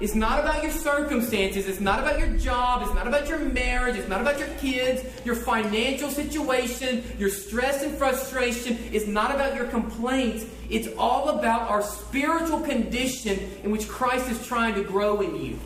It's 0.04 0.16
not 0.16 0.41
about 0.41 0.62
your 0.64 0.72
circumstances. 0.74 1.66
It's 1.66 1.80
not 1.80 1.99
about 1.99 2.20
your 2.20 2.28
job. 2.38 2.82
It's 2.82 2.93
not 2.93 3.08
about 3.08 3.30
your 3.30 3.39
marriage. 3.39 3.95
It's 3.95 4.10
not 4.10 4.20
about 4.20 4.38
your 4.38 4.49
kids, 4.58 5.01
your 5.24 5.34
financial 5.34 6.10
situation, 6.10 7.06
your 7.18 7.30
stress 7.30 7.84
and 7.84 7.95
frustration. 7.95 8.78
It's 8.91 9.08
not 9.08 9.34
about 9.34 9.56
your 9.56 9.64
complaints. 9.68 10.45
It's 10.70 10.89
all 10.97 11.30
about 11.30 11.70
our 11.70 11.82
spiritual 11.82 12.60
condition 12.60 13.49
in 13.64 13.72
which 13.72 13.88
Christ 13.88 14.30
is 14.30 14.45
trying 14.45 14.76
to 14.76 14.84
grow 14.84 15.22
in 15.22 15.41
you. 15.41 15.58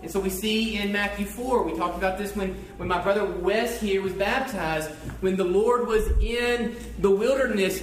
And 0.00 0.10
so 0.10 0.18
we 0.18 0.30
see 0.30 0.78
in 0.78 0.90
Matthew 0.90 1.26
4, 1.26 1.62
we 1.62 1.76
talked 1.76 1.98
about 1.98 2.16
this 2.16 2.34
when, 2.34 2.54
when 2.78 2.88
my 2.88 3.02
brother 3.02 3.26
Wes 3.26 3.78
here 3.78 4.00
was 4.00 4.14
baptized, 4.14 4.88
when 5.20 5.36
the 5.36 5.44
Lord 5.44 5.86
was 5.86 6.06
in 6.22 6.74
the 7.00 7.10
wilderness 7.10 7.82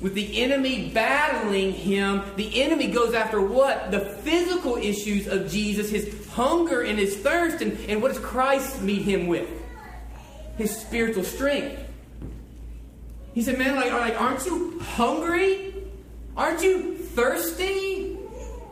with 0.00 0.14
the 0.14 0.42
enemy 0.42 0.90
battling 0.90 1.72
him, 1.72 2.22
the 2.36 2.62
enemy 2.62 2.88
goes 2.88 3.14
after 3.14 3.40
what? 3.40 3.90
The 3.90 4.00
physical 4.00 4.76
issues 4.76 5.26
of 5.26 5.50
Jesus, 5.50 5.90
his 5.90 6.28
hunger 6.30 6.82
and 6.82 6.98
his 6.98 7.16
thirst. 7.16 7.62
And, 7.62 7.78
and 7.88 8.02
what 8.02 8.12
does 8.12 8.20
Christ 8.20 8.82
meet 8.82 9.02
him 9.02 9.26
with? 9.26 9.48
His 10.58 10.76
spiritual 10.76 11.24
strength. 11.24 11.80
He 13.34 13.42
said, 13.42 13.58
Man, 13.58 13.76
like, 13.76 13.92
like 13.92 14.20
aren't 14.20 14.44
you 14.46 14.78
hungry? 14.80 15.74
Aren't 16.36 16.62
you 16.62 16.96
thirsty? 16.96 18.18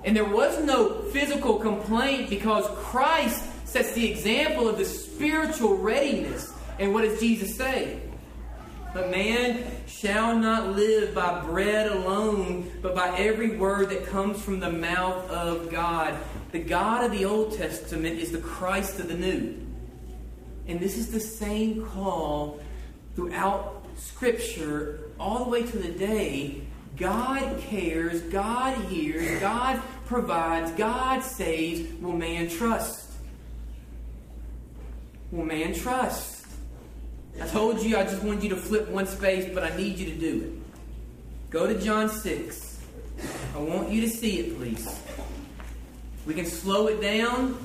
And 0.05 0.17
there 0.17 0.25
was 0.25 0.63
no 0.65 1.03
physical 1.13 1.59
complaint 1.59 2.29
because 2.29 2.67
Christ 2.85 3.45
sets 3.65 3.93
the 3.93 4.11
example 4.11 4.69
of 4.69 4.79
the 4.79 4.85
spiritual 4.85 5.77
readiness. 5.77 6.53
And 6.79 6.93
what 6.93 7.03
does 7.03 7.21
Jesus 7.21 7.57
say? 7.57 8.01
But 8.93 9.11
man 9.11 9.65
shall 10.03 10.37
not 10.37 10.75
live 10.75 11.15
by 11.15 11.41
bread 11.43 11.87
alone, 11.87 12.69
but 12.83 12.93
by 12.93 13.17
every 13.17 13.57
word 13.57 13.89
that 13.89 14.05
comes 14.05 14.43
from 14.43 14.59
the 14.59 14.71
mouth 14.71 15.31
of 15.31 15.71
God. 15.71 16.19
The 16.51 16.59
God 16.59 17.05
of 17.05 17.13
the 17.13 17.25
Old 17.25 17.57
Testament 17.57 18.19
is 18.19 18.33
the 18.33 18.41
Christ 18.41 18.99
of 18.99 19.07
the 19.07 19.15
New. 19.15 19.65
And 20.67 20.81
this 20.81 20.99
is 20.99 21.13
the 21.13 21.21
same 21.21 21.87
call 21.87 22.61
throughout 23.15 23.87
Scripture, 23.97 25.11
all 25.21 25.45
the 25.45 25.51
way 25.51 25.63
to 25.63 25.79
the 25.79 25.93
day 25.93 26.63
God 26.97 27.61
cares, 27.61 28.23
God 28.23 28.77
hears, 28.87 29.41
God 29.41 29.81
provides, 30.07 30.73
God 30.73 31.23
saves. 31.23 31.93
Will 32.03 32.13
man 32.13 32.49
trust? 32.51 33.09
Will 35.31 35.45
man 35.45 35.75
trust? 35.75 36.32
I 37.43 37.47
told 37.49 37.83
you 37.83 37.97
I 37.97 38.05
just 38.05 38.23
wanted 38.23 38.45
you 38.45 38.51
to 38.51 38.57
flip 38.57 38.89
one 38.89 39.05
space, 39.05 39.53
but 39.53 39.65
I 39.65 39.77
need 39.77 39.99
you 39.99 40.07
to 40.07 40.15
do 40.15 40.45
it. 40.45 41.51
Go 41.51 41.67
to 41.67 41.77
John 41.81 42.09
6. 42.09 42.81
I 43.57 43.59
want 43.59 43.91
you 43.91 44.01
to 44.03 44.09
see 44.09 44.39
it, 44.39 44.57
please. 44.57 45.01
We 46.25 46.35
can 46.35 46.47
slow 46.47 46.87
it 46.87 47.01
down. 47.01 47.59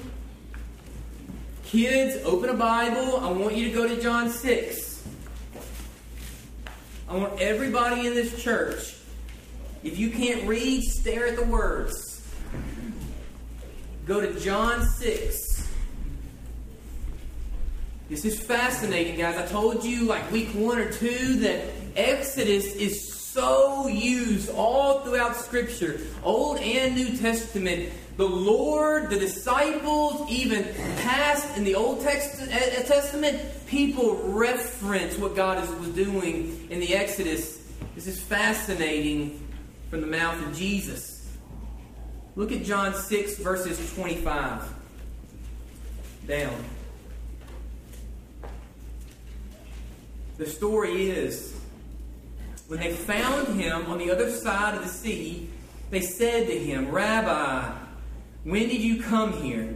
Kids, 1.64 2.24
open 2.26 2.50
a 2.50 2.56
Bible. 2.56 3.18
I 3.18 3.32
want 3.32 3.56
you 3.56 3.66
to 3.66 3.72
go 3.72 3.88
to 3.88 4.02
John 4.02 4.32
6. 4.32 5.08
I 7.08 7.16
want 7.16 7.40
everybody 7.40 8.08
in 8.08 8.16
this 8.16 8.42
church 8.44 8.96
if 9.84 10.00
you 10.00 10.10
can't 10.10 10.48
read, 10.48 10.82
stare 10.86 11.28
at 11.28 11.36
the 11.36 11.46
words. 11.46 12.28
Go 14.08 14.22
to 14.22 14.40
John 14.40 14.84
6. 14.84 15.67
This 18.10 18.24
is 18.24 18.40
fascinating, 18.40 19.18
guys. 19.18 19.36
I 19.36 19.46
told 19.48 19.84
you 19.84 20.06
like 20.06 20.32
week 20.32 20.48
one 20.50 20.78
or 20.78 20.90
two 20.90 21.40
that 21.42 21.66
Exodus 21.98 22.74
is 22.76 23.14
so 23.14 23.88
used 23.88 24.50
all 24.52 25.02
throughout 25.02 25.36
Scripture, 25.36 26.00
Old 26.24 26.58
and 26.60 26.96
New 26.96 27.18
Testament. 27.18 27.90
The 28.16 28.26
Lord, 28.26 29.10
the 29.10 29.20
disciples, 29.20 30.26
even 30.32 30.64
past 31.02 31.58
in 31.58 31.66
the 31.66 31.76
Old 31.76 32.02
eh, 32.06 32.18
eh, 32.50 32.84
Testament, 32.84 33.42
people 33.68 34.16
reference 34.24 35.18
what 35.18 35.36
God 35.36 35.60
was 35.78 35.90
doing 35.90 36.66
in 36.70 36.80
the 36.80 36.96
Exodus. 36.96 37.62
This 37.94 38.08
is 38.08 38.22
fascinating 38.22 39.46
from 39.90 40.00
the 40.00 40.08
mouth 40.08 40.42
of 40.48 40.56
Jesus. 40.56 41.28
Look 42.38 42.54
at 42.54 42.64
John 42.64 42.94
6, 42.94 43.38
verses 43.40 43.94
25 43.96 44.64
down. 46.26 46.64
The 50.38 50.46
story 50.46 51.10
is 51.10 51.56
when 52.68 52.80
they 52.80 52.94
found 52.94 53.60
him 53.60 53.88
on 53.88 53.98
the 53.98 54.12
other 54.12 54.30
side 54.30 54.76
of 54.76 54.84
the 54.84 54.90
sea, 54.90 55.50
they 55.90 56.02
said 56.02 56.48
to 56.48 56.58
him, 56.58 56.92
Rabbi, 56.92 57.74
when 58.44 58.68
did 58.68 58.82
you 58.82 59.02
come 59.02 59.34
here? 59.42 59.76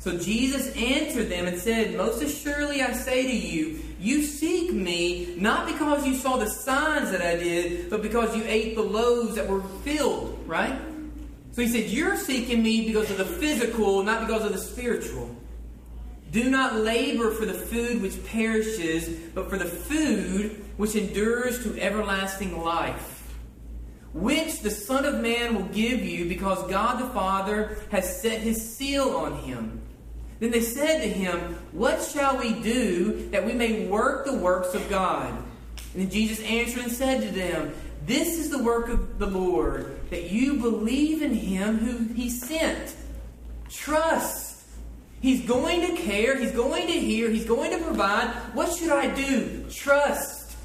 So 0.00 0.18
Jesus 0.18 0.74
answered 0.76 1.28
them 1.28 1.46
and 1.46 1.58
said, 1.58 1.96
Most 1.96 2.20
assuredly 2.22 2.82
I 2.82 2.92
say 2.92 3.22
to 3.22 3.36
you, 3.36 3.80
you 4.00 4.22
seek 4.22 4.72
me 4.72 5.34
not 5.38 5.66
because 5.66 6.04
you 6.04 6.16
saw 6.16 6.36
the 6.36 6.50
signs 6.50 7.12
that 7.12 7.22
I 7.22 7.36
did, 7.36 7.88
but 7.88 8.02
because 8.02 8.36
you 8.36 8.42
ate 8.46 8.74
the 8.74 8.82
loaves 8.82 9.36
that 9.36 9.48
were 9.48 9.62
filled, 9.84 10.42
right? 10.46 10.76
So 11.52 11.62
he 11.62 11.68
said, 11.68 11.88
You're 11.88 12.16
seeking 12.16 12.62
me 12.62 12.86
because 12.86 13.10
of 13.12 13.18
the 13.18 13.24
physical, 13.24 14.02
not 14.02 14.26
because 14.26 14.44
of 14.44 14.52
the 14.52 14.58
spiritual. 14.58 15.36
Do 16.32 16.48
not 16.48 16.76
labor 16.76 17.30
for 17.30 17.44
the 17.44 17.52
food 17.52 18.00
which 18.00 18.24
perishes, 18.24 19.06
but 19.34 19.50
for 19.50 19.58
the 19.58 19.66
food 19.66 20.64
which 20.78 20.96
endures 20.96 21.62
to 21.62 21.78
everlasting 21.78 22.58
life, 22.58 23.34
which 24.14 24.60
the 24.60 24.70
Son 24.70 25.04
of 25.04 25.20
Man 25.20 25.54
will 25.54 25.68
give 25.74 26.02
you 26.02 26.26
because 26.26 26.70
God 26.70 27.00
the 27.00 27.12
Father 27.12 27.76
has 27.90 28.22
set 28.22 28.40
his 28.40 28.76
seal 28.76 29.10
on 29.10 29.36
him. 29.40 29.82
Then 30.40 30.50
they 30.50 30.62
said 30.62 31.02
to 31.02 31.08
him, 31.08 31.38
What 31.72 32.02
shall 32.02 32.38
we 32.38 32.54
do 32.54 33.28
that 33.28 33.44
we 33.44 33.52
may 33.52 33.86
work 33.86 34.24
the 34.24 34.38
works 34.38 34.74
of 34.74 34.88
God? 34.88 35.32
And 35.94 36.10
Jesus 36.10 36.40
answered 36.40 36.84
and 36.84 36.92
said 36.92 37.20
to 37.20 37.30
them, 37.30 37.74
This 38.06 38.38
is 38.38 38.48
the 38.48 38.62
work 38.62 38.88
of 38.88 39.18
the 39.18 39.26
Lord, 39.26 40.00
that 40.08 40.30
you 40.30 40.54
believe 40.54 41.20
in 41.20 41.34
him 41.34 41.76
who 41.76 42.14
he 42.14 42.30
sent. 42.30 42.96
Trust. 43.68 44.41
He's 45.22 45.46
going 45.46 45.82
to 45.86 46.02
care, 46.02 46.36
he's 46.36 46.50
going 46.50 46.88
to 46.88 46.92
hear, 46.92 47.30
he's 47.30 47.44
going 47.44 47.70
to 47.70 47.78
provide. 47.78 48.28
What 48.54 48.76
should 48.76 48.90
I 48.90 49.06
do? 49.14 49.64
Trust. 49.70 50.56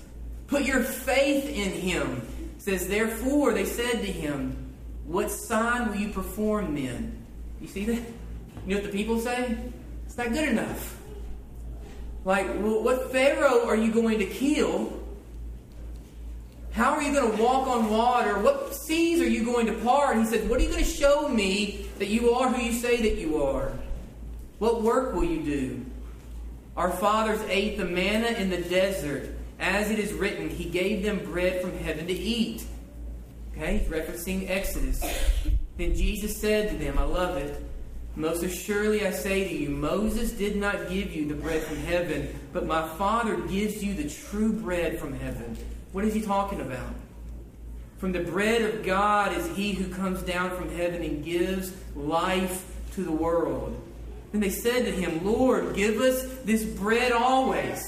Put 0.48 0.64
your 0.64 0.82
faith 0.82 1.46
in 1.46 1.74
him. 1.74 2.28
It 2.56 2.62
says, 2.64 2.88
Therefore, 2.88 3.54
they 3.54 3.66
said 3.66 4.02
to 4.02 4.12
him, 4.12 4.74
What 5.06 5.30
sign 5.30 5.90
will 5.90 5.98
you 5.98 6.10
perform 6.10 6.74
then? 6.74 7.24
You 7.62 7.68
see 7.68 7.86
that? 7.86 8.02
You 8.66 8.76
know 8.76 8.82
what 8.82 8.92
the 8.92 8.98
people 8.98 9.20
say? 9.20 9.56
It's 10.08 10.18
not 10.18 10.34
good 10.34 10.50
enough. 10.50 10.98
Like, 12.26 12.48
well, 12.48 12.82
what 12.82 13.12
Pharaoh 13.12 13.68
are 13.68 13.76
you 13.76 13.92
going 13.92 14.18
to 14.18 14.26
kill? 14.26 14.92
How 16.72 16.94
are 16.94 17.04
you 17.04 17.14
going 17.14 17.38
to 17.38 17.44
walk 17.44 17.68
on 17.68 17.92
water? 17.92 18.40
What 18.40 18.74
seas 18.74 19.22
are 19.22 19.30
you 19.30 19.46
going 19.46 19.68
to 19.68 19.74
part? 19.74 20.18
He 20.18 20.26
said, 20.26 20.50
What 20.50 20.60
are 20.60 20.64
you 20.64 20.70
going 20.70 20.84
to 20.84 20.90
show 20.90 21.30
me 21.30 21.88
that 22.00 22.08
you 22.08 22.32
are 22.32 22.50
who 22.50 22.60
you 22.60 22.74
say 22.74 23.04
that 23.04 23.20
you 23.20 23.44
are? 23.44 23.72
What 24.60 24.82
work 24.82 25.14
will 25.14 25.24
you 25.24 25.44
do? 25.44 25.86
Our 26.76 26.92
fathers 26.92 27.42
ate 27.50 27.78
the 27.78 27.86
manna 27.86 28.38
in 28.38 28.50
the 28.50 28.62
desert. 28.62 29.30
As 29.60 29.90
it 29.90 30.00
is 30.00 30.14
written, 30.14 30.50
He 30.50 30.66
gave 30.66 31.04
them 31.04 31.20
bread 31.26 31.62
from 31.62 31.78
heaven 31.78 32.08
to 32.08 32.14
eat. 32.14 32.66
Okay, 33.54 33.86
referencing 33.90 34.50
Exodus. 34.50 35.02
Then 35.78 35.96
Jesus 35.96 36.38
said 36.38 36.70
to 36.70 36.78
them, 36.78 36.98
I 36.98 37.04
love 37.04 37.38
it. 37.38 37.64
Most 38.16 38.42
assuredly 38.42 39.06
I 39.06 39.12
say 39.12 39.48
to 39.48 39.56
you, 39.56 39.70
Moses 39.70 40.32
did 40.32 40.56
not 40.56 40.90
give 40.90 41.16
you 41.16 41.28
the 41.28 41.36
bread 41.36 41.62
from 41.64 41.78
heaven, 41.78 42.34
but 42.52 42.66
my 42.66 42.88
Father 42.98 43.36
gives 43.36 43.84
you 43.84 43.94
the 43.94 44.10
true 44.10 44.52
bread 44.52 45.00
from 45.00 45.14
heaven. 45.20 45.56
What 45.92 46.04
is 46.04 46.16
he 46.16 46.22
talking 46.22 46.62
about? 46.62 46.96
From 48.00 48.12
the 48.12 48.20
bread 48.20 48.62
of 48.62 48.84
God 48.84 49.36
is 49.36 49.48
he 49.56 49.72
who 49.72 49.94
comes 49.94 50.22
down 50.24 50.56
from 50.56 50.76
heaven 50.76 51.04
and 51.04 51.24
gives 51.24 51.74
life 51.96 52.66
to 52.94 53.04
the 53.04 53.12
world. 53.12 53.80
Then 54.32 54.42
they 54.42 54.50
said 54.50 54.86
to 54.86 54.92
him, 54.92 55.26
Lord, 55.26 55.76
give 55.76 56.00
us 56.02 56.26
this 56.44 56.64
bread 56.64 57.12
always. 57.12 57.86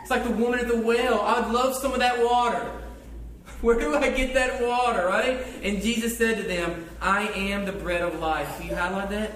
It's 0.00 0.10
like 0.10 0.24
the 0.24 0.30
woman 0.30 0.58
at 0.58 0.68
the 0.68 0.80
well. 0.80 1.20
I'd 1.20 1.52
love 1.52 1.76
some 1.76 1.92
of 1.92 1.98
that 1.98 2.24
water. 2.24 2.70
Where 3.60 3.78
do 3.78 3.94
I 3.94 4.10
get 4.10 4.34
that 4.34 4.62
water, 4.62 5.06
right? 5.06 5.44
And 5.62 5.82
Jesus 5.82 6.16
said 6.16 6.38
to 6.38 6.42
them, 6.44 6.88
I 7.00 7.28
am 7.28 7.64
the 7.64 7.72
bread 7.72 8.02
of 8.02 8.18
life. 8.18 8.58
Can 8.58 8.68
you 8.68 8.74
highlight 8.74 9.10
that? 9.10 9.32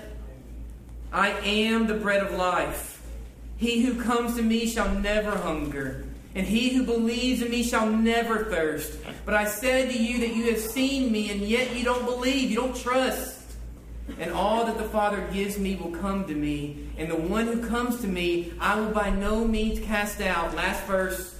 I 1.12 1.30
am 1.30 1.86
the 1.86 1.94
bread 1.94 2.22
of 2.22 2.32
life. 2.32 3.02
He 3.58 3.82
who 3.82 4.02
comes 4.02 4.36
to 4.36 4.42
me 4.42 4.66
shall 4.66 4.92
never 4.98 5.36
hunger, 5.36 6.04
and 6.34 6.46
he 6.46 6.70
who 6.70 6.84
believes 6.84 7.42
in 7.42 7.50
me 7.50 7.62
shall 7.62 7.86
never 7.86 8.44
thirst. 8.46 8.98
But 9.24 9.34
I 9.34 9.44
said 9.44 9.90
to 9.90 9.96
you 9.96 10.20
that 10.20 10.34
you 10.34 10.50
have 10.50 10.58
seen 10.58 11.12
me, 11.12 11.30
and 11.30 11.42
yet 11.42 11.76
you 11.76 11.84
don't 11.84 12.04
believe, 12.04 12.50
you 12.50 12.56
don't 12.56 12.74
trust. 12.74 13.41
And 14.18 14.32
all 14.32 14.66
that 14.66 14.78
the 14.78 14.84
Father 14.84 15.26
gives 15.32 15.58
me 15.58 15.76
will 15.76 15.90
come 15.92 16.26
to 16.26 16.34
me, 16.34 16.90
and 16.98 17.10
the 17.10 17.16
one 17.16 17.46
who 17.46 17.66
comes 17.66 18.00
to 18.00 18.08
me 18.08 18.52
I 18.60 18.78
will 18.78 18.90
by 18.90 19.10
no 19.10 19.44
means 19.44 19.80
cast 19.80 20.20
out. 20.20 20.54
Last 20.54 20.84
verse. 20.84 21.34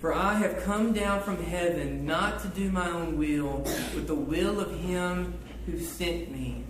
For 0.00 0.12
I 0.12 0.34
have 0.34 0.62
come 0.64 0.92
down 0.92 1.22
from 1.22 1.42
heaven 1.42 2.04
not 2.04 2.40
to 2.42 2.48
do 2.48 2.70
my 2.70 2.90
own 2.90 3.16
will, 3.16 3.62
but 3.94 4.06
the 4.06 4.14
will 4.14 4.60
of 4.60 4.78
him 4.80 5.34
who 5.66 5.78
sent 5.78 6.30
me. 6.30 6.64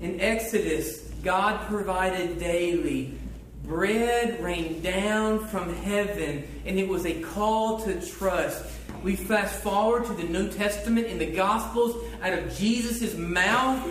In 0.00 0.20
Exodus, 0.20 1.00
God 1.22 1.66
provided 1.66 2.38
daily 2.38 3.18
bread 3.64 4.40
rained 4.42 4.82
down 4.82 5.46
from 5.48 5.74
heaven, 5.74 6.46
and 6.64 6.78
it 6.78 6.88
was 6.88 7.04
a 7.04 7.20
call 7.20 7.80
to 7.80 8.00
trust. 8.00 8.64
We 9.02 9.16
fast 9.16 9.62
forward 9.62 10.06
to 10.06 10.12
the 10.14 10.24
New 10.24 10.48
Testament 10.50 11.06
in 11.06 11.18
the 11.18 11.26
Gospels, 11.26 12.02
out 12.22 12.32
of 12.32 12.56
Jesus' 12.56 13.16
mouth, 13.16 13.86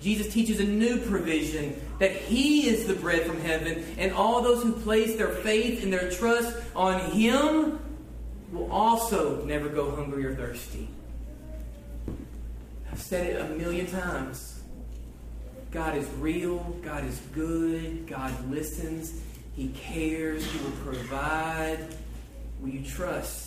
Jesus 0.00 0.32
teaches 0.32 0.60
a 0.60 0.64
new 0.64 0.98
provision 0.98 1.80
that 1.98 2.12
He 2.12 2.68
is 2.68 2.86
the 2.86 2.94
bread 2.94 3.22
from 3.22 3.40
heaven, 3.40 3.84
and 3.98 4.12
all 4.12 4.42
those 4.42 4.62
who 4.62 4.72
place 4.72 5.16
their 5.16 5.28
faith 5.28 5.82
and 5.82 5.92
their 5.92 6.10
trust 6.10 6.56
on 6.74 7.10
Him 7.12 7.78
will 8.52 8.70
also 8.70 9.44
never 9.44 9.68
go 9.68 9.94
hungry 9.94 10.24
or 10.26 10.34
thirsty. 10.34 10.88
I've 12.90 13.00
said 13.00 13.26
it 13.26 13.40
a 13.40 13.48
million 13.54 13.86
times. 13.86 14.60
God 15.70 15.96
is 15.96 16.08
real. 16.18 16.58
God 16.82 17.04
is 17.04 17.20
good. 17.34 18.06
God 18.06 18.32
listens. 18.50 19.20
He 19.54 19.68
cares. 19.68 20.44
He 20.44 20.58
will 20.64 20.70
provide. 20.92 21.78
Will 22.60 22.70
you 22.70 22.84
trust? 22.84 23.45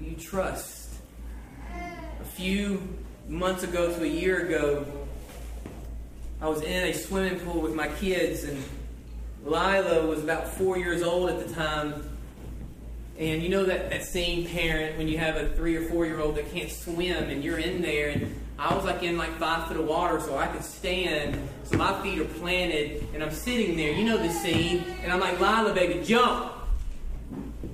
Will 0.00 0.08
you 0.08 0.16
trust? 0.16 0.94
A 2.20 2.24
few 2.24 2.82
months 3.28 3.64
ago 3.64 3.94
to 3.94 4.02
a 4.02 4.06
year 4.06 4.46
ago, 4.46 4.86
I 6.40 6.48
was 6.48 6.62
in 6.62 6.84
a 6.84 6.94
swimming 6.94 7.38
pool 7.40 7.60
with 7.60 7.74
my 7.74 7.88
kids, 7.88 8.44
and 8.44 8.64
Lila 9.44 10.06
was 10.06 10.24
about 10.24 10.48
four 10.48 10.78
years 10.78 11.02
old 11.02 11.28
at 11.28 11.46
the 11.46 11.52
time. 11.52 12.08
And 13.18 13.42
you 13.42 13.50
know 13.50 13.64
that, 13.64 13.90
that 13.90 14.04
same 14.04 14.46
parent 14.46 14.96
when 14.96 15.06
you 15.06 15.18
have 15.18 15.36
a 15.36 15.48
three 15.50 15.76
or 15.76 15.82
four 15.90 16.06
year 16.06 16.18
old 16.18 16.36
that 16.36 16.50
can't 16.50 16.70
swim 16.70 17.28
and 17.28 17.44
you're 17.44 17.58
in 17.58 17.82
there 17.82 18.08
and 18.08 18.34
I 18.58 18.74
was 18.74 18.84
like 18.84 19.02
in 19.02 19.18
like 19.18 19.38
five 19.38 19.68
foot 19.68 19.76
of 19.76 19.86
water, 19.86 20.20
so 20.20 20.36
I 20.36 20.46
could 20.46 20.64
stand. 20.64 21.38
So 21.64 21.78
my 21.78 22.00
feet 22.02 22.18
are 22.18 22.24
planted, 22.24 23.06
and 23.14 23.22
I'm 23.22 23.30
sitting 23.30 23.74
there. 23.74 23.92
You 23.92 24.04
know 24.04 24.18
the 24.18 24.28
scene, 24.30 24.84
and 25.02 25.10
I'm 25.10 25.18
like, 25.18 25.40
Lila, 25.40 25.72
baby, 25.72 26.04
jump, 26.04 26.52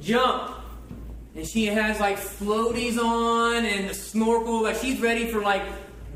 jump. 0.01 0.57
And 1.37 1.47
she 1.47 1.67
has 1.67 2.01
like 2.01 2.17
floaties 2.17 2.99
on 2.99 3.67
and 3.67 3.91
a 3.91 3.95
snorkel, 3.95 4.63
like 4.63 4.77
she's 4.77 4.99
ready 5.01 5.27
for 5.27 5.43
like 5.43 5.63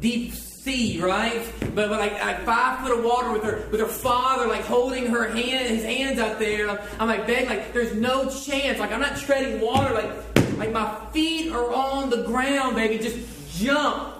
deep 0.01 0.33
sea, 0.33 0.99
right? 0.99 1.47
But, 1.61 1.91
but 1.91 1.91
like, 1.91 2.12
like 2.12 2.43
five 2.47 2.81
foot 2.81 2.99
of 2.99 3.05
water 3.05 3.31
with 3.31 3.43
her 3.43 3.68
with 3.71 3.81
her 3.81 3.87
father, 3.87 4.47
like 4.47 4.62
holding 4.62 5.09
her 5.09 5.29
hand, 5.29 5.68
his 5.68 5.85
hands 5.85 6.18
out 6.18 6.39
there. 6.39 6.71
I'm, 6.99 7.07
like, 7.07 7.27
beg, 7.27 7.49
like 7.49 7.75
there's 7.75 7.95
no 7.95 8.31
chance. 8.31 8.79
Like 8.79 8.93
I'm 8.93 9.01
not 9.01 9.18
treading 9.18 9.61
water. 9.61 9.93
Like 9.93 10.57
like 10.57 10.73
my 10.73 10.99
feet 11.12 11.53
are 11.53 11.71
on 11.71 12.09
the 12.09 12.23
ground, 12.23 12.77
baby. 12.77 12.97
Just 12.97 13.18
jump. 13.59 14.14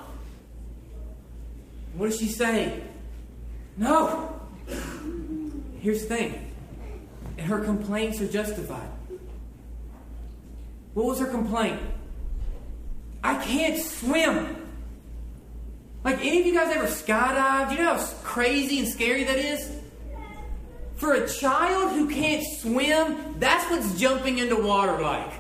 What 1.95 2.11
does 2.11 2.21
she 2.21 2.27
say? 2.27 2.83
No. 3.79 4.39
Here's 5.81 6.03
the 6.03 6.15
thing. 6.15 6.53
And 7.39 7.47
her 7.47 7.65
complaints 7.65 8.21
are 8.21 8.29
justified. 8.29 8.89
What 10.95 11.07
was 11.07 11.21
her 11.21 11.27
complaint? 11.27 11.81
I 13.23 13.43
can't 13.43 13.79
swim. 13.81 14.57
Like, 16.03 16.19
any 16.21 16.41
of 16.41 16.47
you 16.47 16.55
guys 16.55 16.75
ever 16.75 16.87
skydived? 16.87 17.73
You 17.73 17.79
know 17.79 17.95
how 17.95 18.05
crazy 18.23 18.79
and 18.79 18.89
scary 18.89 19.25
that 19.25 19.39
is? 19.39 19.71
For 20.97 21.15
a 21.15 21.29
child 21.29 21.93
who 21.93 22.09
can't 22.09 22.45
swim, 22.59 23.37
that's 23.39 23.71
what's 23.71 23.99
jumping 23.99 24.39
into 24.39 24.57
water 24.57 25.01
like. 25.01 25.33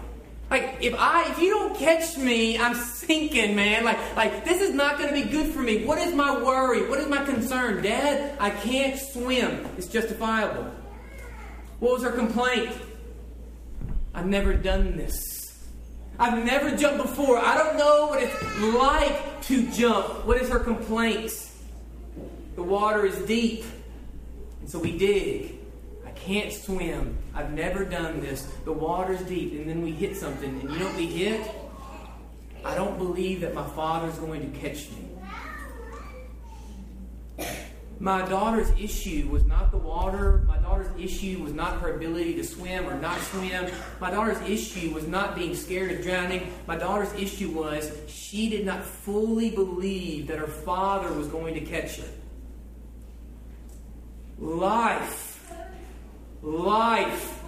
Like 0.51 0.79
if 0.81 0.95
I 0.99 1.31
if 1.31 1.39
you 1.39 1.51
don't 1.51 1.77
catch 1.77 2.19
me, 2.19 2.59
I'm 2.59 2.75
sinking, 2.75 3.55
man. 3.55 3.85
Like 3.85 3.99
like 4.17 4.45
this 4.45 4.61
is 4.61 4.75
not 4.75 4.99
going 4.99 5.09
to 5.09 5.15
be 5.15 5.31
good 5.31 5.53
for 5.53 5.61
me. 5.61 5.85
What 5.85 5.99
is 5.99 6.13
my 6.13 6.43
worry? 6.43 6.89
What 6.89 6.99
is 6.99 7.09
my 7.09 7.25
concern? 7.25 7.83
Dad, 7.83 8.37
I 8.41 8.51
can't 8.51 8.99
swim. 8.99 9.67
It's 9.79 9.87
justifiable. 9.87 10.65
What 11.79 11.93
was 11.93 12.03
her 12.03 12.11
complaint? 12.11 12.73
I've 14.13 14.27
never 14.27 14.55
done 14.55 14.97
this. 14.97 15.30
I've 16.21 16.45
never 16.45 16.77
jumped 16.77 17.03
before. 17.03 17.39
I 17.39 17.57
don't 17.57 17.79
know 17.79 18.09
what 18.09 18.23
it's 18.23 18.59
like 18.75 19.41
to 19.45 19.71
jump. 19.73 20.27
What 20.27 20.37
is 20.37 20.51
her 20.51 20.59
complaint? 20.59 21.33
The 22.57 22.63
water 22.63 23.07
is 23.07 23.17
deep. 23.21 23.65
And 24.61 24.69
so 24.69 24.79
we 24.79 24.99
dig 24.99 25.57
I 26.07 26.11
can't 26.11 26.53
swim. 26.53 27.17
I've 27.35 27.53
never 27.53 27.87
done 27.87 28.21
this. 28.21 28.43
The 28.67 28.73
water's 28.73 29.23
deep. 29.23 29.53
And 29.55 29.67
then 29.67 29.81
we 29.81 29.93
hit 29.93 30.15
something. 30.15 30.51
And 30.61 30.71
you 30.71 30.79
know 30.79 30.87
what 30.87 30.97
we 30.97 31.07
hit? 31.07 31.51
I 32.67 32.75
don't 32.75 32.99
believe 32.99 33.41
that 33.41 33.55
my 33.55 33.67
father's 33.71 34.19
going 34.19 34.53
to 34.53 34.59
catch 34.59 34.89
me. 34.91 35.07
My 38.01 38.27
daughter's 38.27 38.71
issue 38.81 39.29
was 39.31 39.45
not 39.45 39.71
the 39.71 39.77
water. 39.77 40.43
My 40.49 40.57
daughter's 40.57 40.91
issue 40.99 41.43
was 41.43 41.53
not 41.53 41.81
her 41.83 41.97
ability 41.97 42.35
to 42.35 42.45
swim 42.45 42.89
or 42.89 42.99
not 42.99 43.21
swim. 43.21 43.71
My 44.01 44.11
daughter's 44.11 44.41
issue 44.49 44.95
was 44.95 45.07
not 45.07 45.37
being 45.37 45.55
scared 45.55 45.93
of 45.93 46.03
drowning. 46.03 46.51
My 46.67 46.77
daughter's 46.77 47.13
issue 47.13 47.51
was 47.51 47.93
she 48.09 48.49
did 48.49 48.65
not 48.65 48.83
fully 48.83 49.51
believe 49.51 50.29
that 50.29 50.39
her 50.39 50.47
father 50.47 51.13
was 51.13 51.29
going 51.29 51.53
to 51.55 51.61
catch 51.61 51.99
her. 51.99 52.09
Life 54.39 55.31
Life 56.43 57.43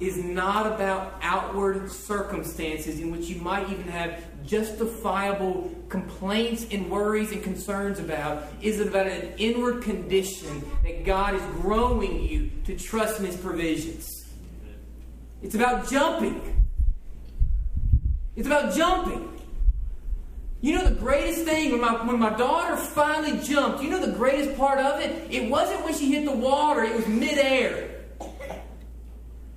is 0.00 0.16
not 0.16 0.66
about 0.66 1.14
outward 1.22 1.90
circumstances 1.92 2.98
in 2.98 3.12
which 3.12 3.26
you 3.26 3.40
might 3.40 3.70
even 3.70 3.86
have 3.86 4.31
justifiable 4.46 5.70
complaints 5.88 6.66
and 6.70 6.90
worries 6.90 7.32
and 7.32 7.42
concerns 7.42 7.98
about. 7.98 8.44
Is 8.60 8.80
about 8.80 9.06
an 9.06 9.32
inward 9.38 9.82
condition 9.82 10.64
that 10.84 11.04
God 11.04 11.34
is 11.34 11.42
growing 11.60 12.22
you 12.22 12.50
to 12.64 12.76
trust 12.76 13.20
in 13.20 13.26
His 13.26 13.36
provisions? 13.36 14.08
It's 15.42 15.54
about 15.54 15.90
jumping. 15.90 16.66
It's 18.36 18.46
about 18.46 18.74
jumping. 18.74 19.28
You 20.60 20.78
know 20.78 20.84
the 20.84 20.94
greatest 20.94 21.44
thing 21.44 21.72
when 21.72 21.80
my, 21.80 22.06
when 22.06 22.20
my 22.20 22.30
daughter 22.30 22.76
finally 22.76 23.36
jumped, 23.44 23.82
you 23.82 23.90
know 23.90 24.04
the 24.04 24.12
greatest 24.12 24.56
part 24.56 24.78
of 24.78 25.00
it? 25.00 25.26
It 25.28 25.50
wasn't 25.50 25.84
when 25.84 25.92
she 25.92 26.12
hit 26.12 26.24
the 26.24 26.36
water, 26.36 26.84
it 26.84 26.94
was 26.94 27.06
midair. 27.08 27.90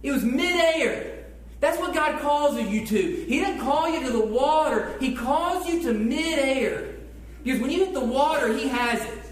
It 0.01 0.11
was 0.11 0.23
midair. 0.23 1.14
That's 1.59 1.79
what 1.79 1.93
God 1.93 2.19
calls 2.21 2.59
you 2.59 2.85
to. 2.85 3.25
He 3.27 3.39
doesn't 3.39 3.59
call 3.59 3.89
you 3.89 4.05
to 4.05 4.11
the 4.11 4.25
water, 4.25 4.95
He 4.99 5.15
calls 5.15 5.67
you 5.67 5.81
to 5.83 5.93
midair. 5.93 6.95
Because 7.43 7.61
when 7.61 7.71
you 7.71 7.85
hit 7.85 7.93
the 7.93 8.03
water, 8.03 8.53
He 8.53 8.67
has 8.67 9.01
it. 9.01 9.25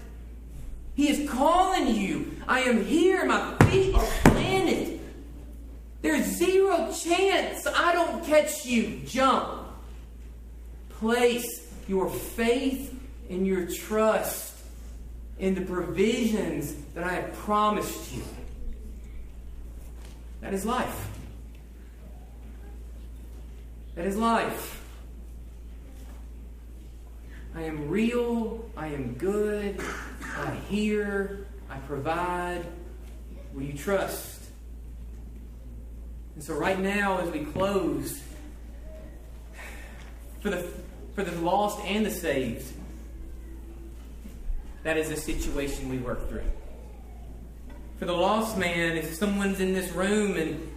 He 0.94 1.08
is 1.08 1.28
calling 1.28 1.94
you. 1.94 2.36
I 2.46 2.60
am 2.60 2.84
here. 2.84 3.24
My 3.24 3.56
feet 3.70 3.94
are 3.94 4.06
planted. 4.24 5.00
There's 6.02 6.24
zero 6.24 6.92
chance 6.92 7.66
I 7.66 7.92
don't 7.92 8.24
catch 8.24 8.64
you. 8.64 9.00
Jump. 9.06 9.66
Place 10.90 11.66
your 11.88 12.08
faith 12.08 12.94
and 13.28 13.46
your 13.46 13.66
trust 13.66 14.54
in 15.38 15.54
the 15.54 15.62
provisions 15.62 16.74
that 16.94 17.04
I 17.04 17.14
have 17.14 17.32
promised 17.34 18.14
you. 18.14 18.22
That 20.40 20.54
is 20.54 20.64
life. 20.64 21.08
That 23.94 24.06
is 24.06 24.16
life. 24.16 24.82
I 27.54 27.62
am 27.62 27.88
real. 27.88 28.68
I 28.76 28.88
am 28.88 29.14
good. 29.14 29.80
I 30.36 30.54
hear. 30.68 31.46
I 31.70 31.78
provide. 31.78 32.64
Will 33.52 33.62
you 33.62 33.74
trust? 33.74 34.42
And 36.34 36.42
so, 36.42 36.54
right 36.54 36.80
now, 36.80 37.18
as 37.18 37.30
we 37.30 37.44
close, 37.44 38.20
for 40.40 40.50
the, 40.50 40.68
for 41.14 41.22
the 41.22 41.40
lost 41.40 41.78
and 41.84 42.04
the 42.04 42.10
saved, 42.10 42.66
that 44.82 44.96
is 44.96 45.10
a 45.10 45.16
situation 45.16 45.88
we 45.88 45.98
work 45.98 46.28
through. 46.28 46.42
For 48.00 48.06
the 48.06 48.12
lost 48.12 48.58
man, 48.58 48.96
if 48.96 49.14
someone's 49.14 49.60
in 49.60 49.72
this 49.72 49.90
room 49.92 50.36
and 50.36 50.73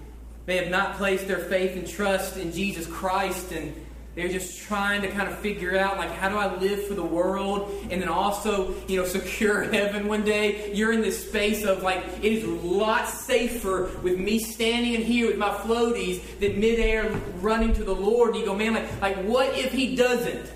they 0.47 0.57
have 0.57 0.71
not 0.71 0.95
placed 0.95 1.27
their 1.27 1.37
faith 1.37 1.75
and 1.75 1.87
trust 1.87 2.37
in 2.37 2.51
Jesus 2.51 2.87
Christ 2.87 3.51
and 3.51 3.75
they're 4.15 4.29
just 4.29 4.63
trying 4.63 5.03
to 5.03 5.09
kind 5.09 5.29
of 5.29 5.37
figure 5.37 5.77
out, 5.77 5.97
like, 5.97 6.09
how 6.09 6.27
do 6.27 6.37
I 6.37 6.55
live 6.55 6.87
for 6.87 6.95
the 6.95 7.03
world 7.03 7.71
and 7.91 8.01
then 8.01 8.09
also, 8.09 8.73
you 8.87 8.99
know, 8.99 9.05
secure 9.19 9.61
heaven 9.61 10.07
one 10.07 10.23
day? 10.23 10.73
You're 10.73 10.91
in 10.91 11.01
this 11.01 11.29
space 11.29 11.63
of, 11.63 11.83
like, 11.83 12.03
it 12.23 12.31
is 12.33 12.43
a 12.43 12.47
lot 12.47 13.07
safer 13.07 13.91
with 14.01 14.17
me 14.17 14.39
standing 14.39 14.95
in 14.95 15.03
here 15.03 15.27
with 15.27 15.37
my 15.37 15.49
floaties 15.49 16.39
than 16.39 16.59
midair 16.59 17.11
running 17.41 17.73
to 17.73 17.83
the 17.83 17.93
Lord. 17.93 18.29
And 18.29 18.39
you 18.39 18.45
go, 18.45 18.55
man, 18.55 18.73
like, 18.73 19.01
like, 19.01 19.17
what 19.17 19.55
if 19.55 19.71
He 19.71 19.95
doesn't? 19.95 20.51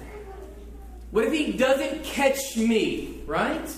What 1.11 1.25
if 1.25 1.31
He 1.31 1.51
doesn't 1.51 2.03
catch 2.03 2.57
me, 2.57 3.21
right? 3.27 3.69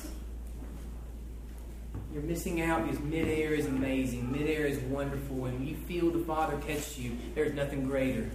You're 2.13 2.23
missing 2.23 2.61
out 2.61 2.85
because 2.85 2.99
midair 2.99 3.53
is 3.53 3.65
amazing. 3.65 4.31
Midair 4.31 4.65
is 4.65 4.79
wonderful. 4.79 5.45
And 5.45 5.59
when 5.59 5.67
you 5.67 5.75
feel 5.75 6.11
the 6.11 6.19
Father 6.19 6.57
catch 6.67 6.97
you, 6.97 7.17
there's 7.33 7.53
nothing 7.53 7.87
greater 7.87 8.29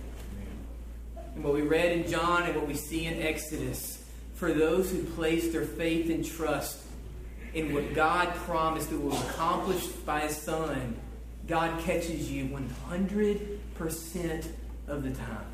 and 1.38 1.44
what 1.44 1.54
we 1.54 1.62
read 1.62 1.92
in 1.92 2.10
John 2.10 2.42
and 2.42 2.56
what 2.56 2.66
we 2.66 2.74
see 2.74 3.06
in 3.06 3.22
Exodus, 3.22 4.04
for 4.34 4.52
those 4.52 4.90
who 4.90 5.04
place 5.04 5.52
their 5.52 5.64
faith 5.64 6.10
and 6.10 6.26
trust 6.26 6.82
in 7.54 7.72
what 7.72 7.94
God 7.94 8.34
promised 8.34 8.90
that 8.90 8.98
was 8.98 9.14
accomplished 9.30 10.04
by 10.04 10.22
His 10.22 10.36
Son, 10.36 10.96
God 11.46 11.80
catches 11.84 12.28
you 12.28 12.46
100% 12.46 14.48
of 14.88 15.04
the 15.04 15.10
time. 15.10 15.46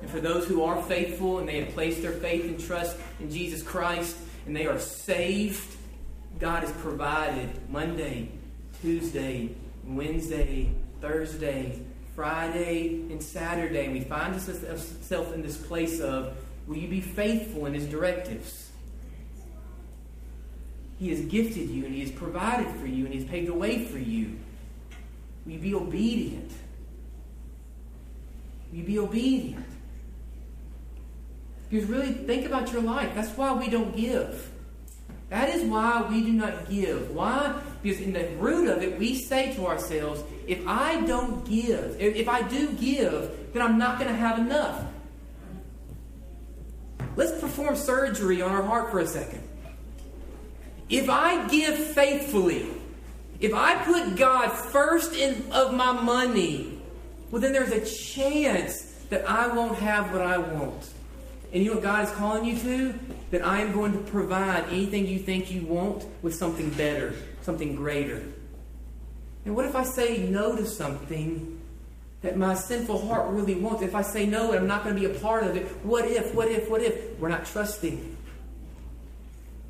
And 0.00 0.10
for 0.10 0.18
those 0.18 0.48
who 0.48 0.64
are 0.64 0.82
faithful 0.82 1.38
and 1.38 1.48
they 1.48 1.60
have 1.60 1.72
placed 1.72 2.02
their 2.02 2.10
faith 2.10 2.44
and 2.44 2.58
trust 2.58 2.96
in 3.20 3.30
Jesus 3.30 3.62
Christ 3.62 4.16
and 4.44 4.56
they 4.56 4.66
are 4.66 4.80
saved, 4.80 5.76
God 6.38 6.62
has 6.62 6.72
provided 6.72 7.50
Monday, 7.70 8.30
Tuesday, 8.80 9.50
Wednesday, 9.84 10.70
Thursday, 11.00 11.80
Friday 12.14 13.06
and 13.10 13.22
Saturday, 13.22 13.84
and 13.84 13.92
we 13.92 14.00
find 14.00 14.34
ourselves 14.34 15.32
in 15.32 15.42
this 15.42 15.56
place 15.56 16.00
of 16.00 16.36
will 16.66 16.76
you 16.76 16.88
be 16.88 17.00
faithful 17.00 17.66
in 17.66 17.74
his 17.74 17.86
directives? 17.86 18.70
He 20.98 21.10
has 21.10 21.20
gifted 21.22 21.70
you 21.70 21.84
and 21.84 21.94
he 21.94 22.00
has 22.00 22.10
provided 22.10 22.68
for 22.80 22.86
you 22.86 23.04
and 23.04 23.14
he 23.14 23.20
has 23.20 23.28
paved 23.28 23.48
the 23.48 23.54
way 23.54 23.84
for 23.84 23.98
you. 23.98 24.36
Will 25.46 25.52
you 25.52 25.58
be 25.60 25.74
obedient? 25.74 26.50
Will 28.70 28.78
you 28.78 28.84
be 28.84 28.98
obedient? 28.98 29.64
Because 31.70 31.88
really, 31.88 32.12
think 32.12 32.46
about 32.46 32.72
your 32.72 32.82
life. 32.82 33.14
That's 33.14 33.30
why 33.36 33.52
we 33.52 33.68
don't 33.68 33.96
give. 33.96 34.50
That 35.30 35.50
is 35.50 35.62
why 35.62 36.06
we 36.08 36.22
do 36.22 36.32
not 36.32 36.70
give. 36.70 37.10
Why? 37.10 37.60
Because 37.82 38.00
in 38.00 38.12
the 38.12 38.28
root 38.38 38.68
of 38.68 38.82
it, 38.82 38.98
we 38.98 39.14
say 39.14 39.54
to 39.54 39.66
ourselves, 39.66 40.22
if 40.46 40.66
I 40.66 41.02
don't 41.02 41.44
give, 41.46 42.00
if 42.00 42.28
I 42.28 42.42
do 42.48 42.72
give, 42.72 43.52
then 43.52 43.62
I'm 43.62 43.76
not 43.78 43.98
going 43.98 44.10
to 44.10 44.16
have 44.16 44.38
enough. 44.38 44.84
Let's 47.14 47.38
perform 47.40 47.76
surgery 47.76 48.40
on 48.40 48.52
our 48.52 48.62
heart 48.62 48.90
for 48.90 49.00
a 49.00 49.06
second. 49.06 49.42
If 50.88 51.10
I 51.10 51.46
give 51.48 51.76
faithfully, 51.76 52.66
if 53.40 53.52
I 53.52 53.74
put 53.84 54.16
God 54.16 54.48
first 54.48 55.14
in 55.14 55.52
of 55.52 55.74
my 55.74 55.92
money, 55.92 56.80
well 57.30 57.42
then 57.42 57.52
there's 57.52 57.72
a 57.72 57.84
chance 57.84 58.82
that 59.10 59.28
I 59.28 59.48
won't 59.48 59.78
have 59.78 60.12
what 60.12 60.22
I 60.22 60.38
want. 60.38 60.90
And 61.52 61.62
you 61.62 61.70
know 61.70 61.76
what 61.76 61.84
God 61.84 62.04
is 62.04 62.10
calling 62.14 62.44
you 62.44 62.58
to? 62.58 62.94
That 63.30 63.46
I 63.46 63.60
am 63.60 63.72
going 63.72 63.92
to 63.92 63.98
provide 64.10 64.64
anything 64.68 65.06
you 65.06 65.18
think 65.18 65.50
you 65.50 65.62
want 65.62 66.04
with 66.22 66.34
something 66.34 66.70
better, 66.70 67.14
something 67.42 67.74
greater. 67.74 68.22
And 69.44 69.56
what 69.56 69.64
if 69.64 69.74
I 69.74 69.82
say 69.82 70.18
no 70.18 70.56
to 70.56 70.66
something 70.66 71.58
that 72.20 72.36
my 72.36 72.54
sinful 72.54 73.06
heart 73.06 73.30
really 73.30 73.54
wants? 73.54 73.82
If 73.82 73.94
I 73.94 74.02
say 74.02 74.26
no 74.26 74.50
and 74.50 74.60
I'm 74.60 74.66
not 74.66 74.84
going 74.84 74.94
to 74.94 75.00
be 75.00 75.06
a 75.06 75.18
part 75.20 75.44
of 75.44 75.56
it, 75.56 75.66
what 75.82 76.04
if, 76.06 76.34
what 76.34 76.48
if, 76.48 76.68
what 76.68 76.82
if? 76.82 77.18
We're 77.18 77.28
not 77.28 77.46
trusting. 77.46 78.16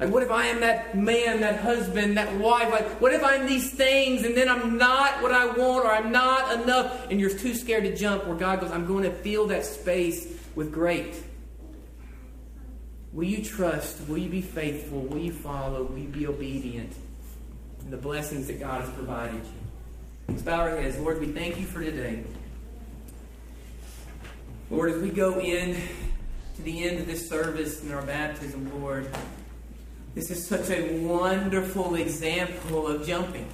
Like, 0.01 0.11
what 0.11 0.22
if 0.22 0.31
I 0.31 0.47
am 0.47 0.61
that 0.61 0.97
man, 0.97 1.41
that 1.41 1.61
husband, 1.61 2.16
that 2.18 2.39
wife? 2.39 2.70
Like, 2.70 3.01
what 3.01 3.12
if 3.12 3.22
I'm 3.24 3.47
these 3.47 3.72
things 3.72 4.24
and 4.24 4.37
then 4.37 4.49
I'm 4.49 4.79
not 4.79 5.22
what 5.22 5.33
I 5.33 5.47
want 5.47 5.85
or 5.85 5.91
I'm 5.91 6.12
not 6.12 6.61
enough 6.61 7.11
and 7.11 7.20
you're 7.20 7.37
too 7.37 7.55
scared 7.55 7.85
to 7.85 7.95
jump 7.95 8.24
where 8.26 8.37
God 8.37 8.61
goes, 8.61 8.70
I'm 8.70 8.87
going 8.87 9.05
to 9.05 9.11
fill 9.11 9.49
that 9.49 9.64
space 9.64 10.26
with 10.55 10.72
great. 10.72 11.14
Will 13.12 13.24
you 13.24 13.42
trust? 13.42 14.06
Will 14.09 14.18
you 14.18 14.28
be 14.28 14.42
faithful? 14.42 15.00
Will 15.00 15.18
you 15.18 15.32
follow? 15.32 15.84
Will 15.84 15.98
you 15.98 16.09
be 16.09 16.26
obedient 16.26 16.92
in 17.80 17.90
the 17.90 17.96
blessings 17.96 18.46
that 18.48 18.61
God 18.61 18.82
has 18.82 18.90
provided 18.90 19.36
you? 19.36 19.52
Let's 20.28 20.42
bow 20.42 20.61
our 20.61 20.76
heads. 20.76 20.98
Lord, 20.98 21.20
we 21.20 21.28
thank 21.28 21.59
you 21.59 21.64
for 21.64 21.82
today. 21.82 22.22
Lord, 24.70 24.92
as 24.92 25.00
we 25.00 25.09
go 25.09 25.40
in 25.40 25.80
to 26.56 26.62
the 26.62 26.84
end 26.84 26.98
of 26.98 27.06
this 27.06 27.26
service 27.26 27.82
in 27.82 27.92
our 27.92 28.02
baptism, 28.02 28.82
Lord, 28.82 29.09
this 30.14 30.30
is 30.30 30.46
such 30.46 30.68
a 30.68 30.98
wonderful 30.98 31.94
example 31.94 32.86
of 32.86 33.06
jumping. 33.06 33.48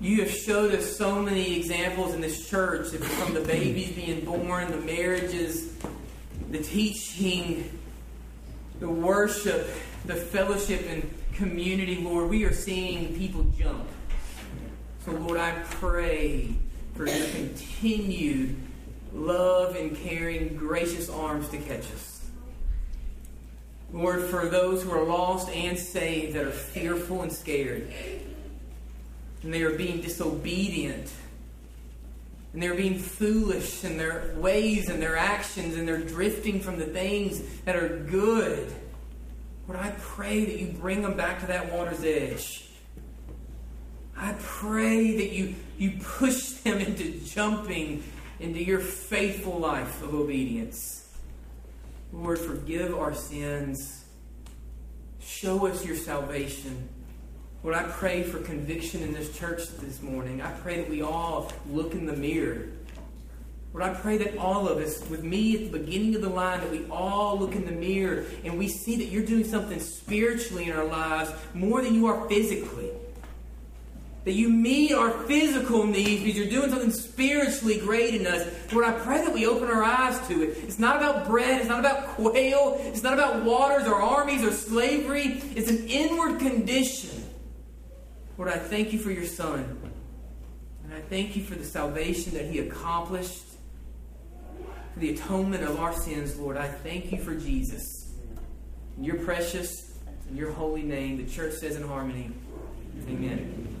You 0.00 0.20
have 0.20 0.30
showed 0.30 0.74
us 0.74 0.96
so 0.96 1.22
many 1.22 1.56
examples 1.56 2.14
in 2.14 2.20
this 2.20 2.48
church 2.48 2.88
from 2.88 3.34
the 3.34 3.40
babies 3.40 3.92
being 3.92 4.24
born, 4.24 4.70
the 4.70 4.78
marriages, 4.78 5.74
the 6.50 6.58
teaching, 6.58 7.78
the 8.80 8.88
worship, 8.88 9.68
the 10.06 10.14
fellowship 10.14 10.84
and 10.88 11.08
community, 11.34 11.96
Lord. 11.96 12.30
We 12.30 12.44
are 12.44 12.52
seeing 12.52 13.14
people 13.16 13.44
jump. 13.58 13.86
So, 15.04 15.12
Lord, 15.12 15.38
I 15.38 15.52
pray 15.64 16.54
for 16.94 17.06
your 17.06 17.26
continued 17.28 18.56
love 19.12 19.76
and 19.76 19.96
caring, 19.96 20.56
gracious 20.56 21.08
arms 21.08 21.48
to 21.48 21.58
catch 21.58 21.84
us. 21.92 22.30
Lord, 23.92 24.22
for 24.24 24.48
those 24.48 24.82
who 24.82 24.92
are 24.92 25.04
lost 25.04 25.48
and 25.50 25.76
saved 25.76 26.34
that 26.36 26.44
are 26.44 26.52
fearful 26.52 27.22
and 27.22 27.32
scared, 27.32 27.92
and 29.42 29.52
they 29.52 29.62
are 29.62 29.74
being 29.74 30.00
disobedient 30.00 31.10
and 32.52 32.62
they're 32.62 32.74
being 32.74 32.98
foolish 32.98 33.84
in 33.84 33.96
their 33.96 34.32
ways 34.36 34.88
and 34.88 35.00
their 35.00 35.16
actions, 35.16 35.76
and 35.76 35.86
they're 35.86 35.98
drifting 35.98 36.60
from 36.60 36.78
the 36.78 36.86
things 36.86 37.40
that 37.64 37.76
are 37.76 37.88
good. 37.88 38.72
Lord, 39.68 39.80
I 39.80 39.90
pray 39.98 40.44
that 40.44 40.58
you 40.58 40.66
bring 40.66 41.02
them 41.02 41.16
back 41.16 41.40
to 41.40 41.46
that 41.46 41.72
water's 41.72 42.02
edge. 42.04 42.68
I 44.16 44.34
pray 44.40 45.16
that 45.16 45.32
you, 45.32 45.54
you 45.78 45.92
push 46.02 46.50
them 46.64 46.78
into 46.78 47.12
jumping 47.24 48.02
into 48.40 48.62
your 48.62 48.80
faithful 48.80 49.58
life 49.58 50.02
of 50.02 50.14
obedience. 50.14 51.08
Lord, 52.12 52.38
forgive 52.38 52.94
our 52.96 53.14
sins. 53.14 54.04
Show 55.20 55.66
us 55.66 55.84
your 55.84 55.96
salvation. 55.96 56.88
Lord, 57.62 57.76
I 57.76 57.82
pray 57.82 58.22
for 58.22 58.38
conviction 58.40 59.02
in 59.02 59.12
this 59.12 59.36
church 59.36 59.68
this 59.80 60.00
morning. 60.00 60.40
I 60.40 60.50
pray 60.50 60.76
that 60.78 60.88
we 60.88 61.02
all 61.02 61.52
look 61.68 61.92
in 61.92 62.06
the 62.06 62.16
mirror. 62.16 62.68
Lord, 63.74 63.84
I 63.84 63.92
pray 63.92 64.16
that 64.16 64.38
all 64.38 64.66
of 64.66 64.78
us, 64.78 65.06
with 65.10 65.22
me 65.22 65.56
at 65.56 65.70
the 65.70 65.78
beginning 65.78 66.14
of 66.14 66.22
the 66.22 66.30
line, 66.30 66.60
that 66.60 66.70
we 66.70 66.86
all 66.90 67.38
look 67.38 67.54
in 67.54 67.66
the 67.66 67.72
mirror 67.72 68.24
and 68.44 68.58
we 68.58 68.66
see 68.66 68.96
that 68.96 69.08
you're 69.08 69.26
doing 69.26 69.44
something 69.44 69.78
spiritually 69.78 70.64
in 70.70 70.72
our 70.72 70.86
lives 70.86 71.30
more 71.52 71.82
than 71.82 71.94
you 71.94 72.06
are 72.06 72.26
physically. 72.28 72.90
that 74.24 74.32
you 74.32 74.50
meet 74.50 74.92
our 74.92 75.10
physical 75.24 75.86
needs 75.86 76.22
because 76.22 76.38
you're 76.38 76.50
doing 76.50 76.70
something 76.70 76.90
spiritually 76.92 77.78
great 77.78 78.14
in 78.14 78.26
us. 78.26 78.46
Lord, 78.72 78.84
I 78.84 78.92
pray 78.92 79.24
that 79.24 79.32
we 79.32 79.46
open 79.46 79.68
our 79.68 79.82
eyes 79.82 80.18
to 80.28 80.42
it. 80.42 80.58
It's 80.62 80.78
not 80.78 80.96
about 80.96 81.26
bread, 81.26 81.60
it's 81.60 81.68
not 81.68 81.80
about 81.80 82.08
quail, 82.08 82.76
it's 82.80 83.02
not 83.02 83.14
about 83.14 83.44
waters 83.44 83.86
or 83.86 83.94
armies 83.94 84.44
or 84.44 84.52
slavery. 84.52 85.42
It's 85.56 85.70
an 85.70 85.88
inward 85.88 86.38
condition. 86.38 87.19
Lord, 88.40 88.54
I 88.54 88.58
thank 88.58 88.94
you 88.94 88.98
for 88.98 89.10
your 89.10 89.26
Son. 89.26 89.78
And 90.82 90.94
I 90.94 91.00
thank 91.02 91.36
you 91.36 91.42
for 91.42 91.56
the 91.56 91.64
salvation 91.64 92.32
that 92.32 92.46
he 92.46 92.60
accomplished, 92.60 93.44
for 94.94 94.98
the 94.98 95.10
atonement 95.10 95.62
of 95.62 95.78
our 95.78 95.92
sins, 95.92 96.38
Lord. 96.38 96.56
I 96.56 96.66
thank 96.66 97.12
you 97.12 97.18
for 97.18 97.34
Jesus. 97.34 98.14
In 98.96 99.04
your 99.04 99.16
precious 99.16 99.98
and 100.26 100.38
your 100.38 100.52
holy 100.52 100.82
name, 100.82 101.18
the 101.18 101.30
church 101.30 101.52
says 101.52 101.76
in 101.76 101.86
harmony, 101.86 102.30
Amen. 103.10 103.76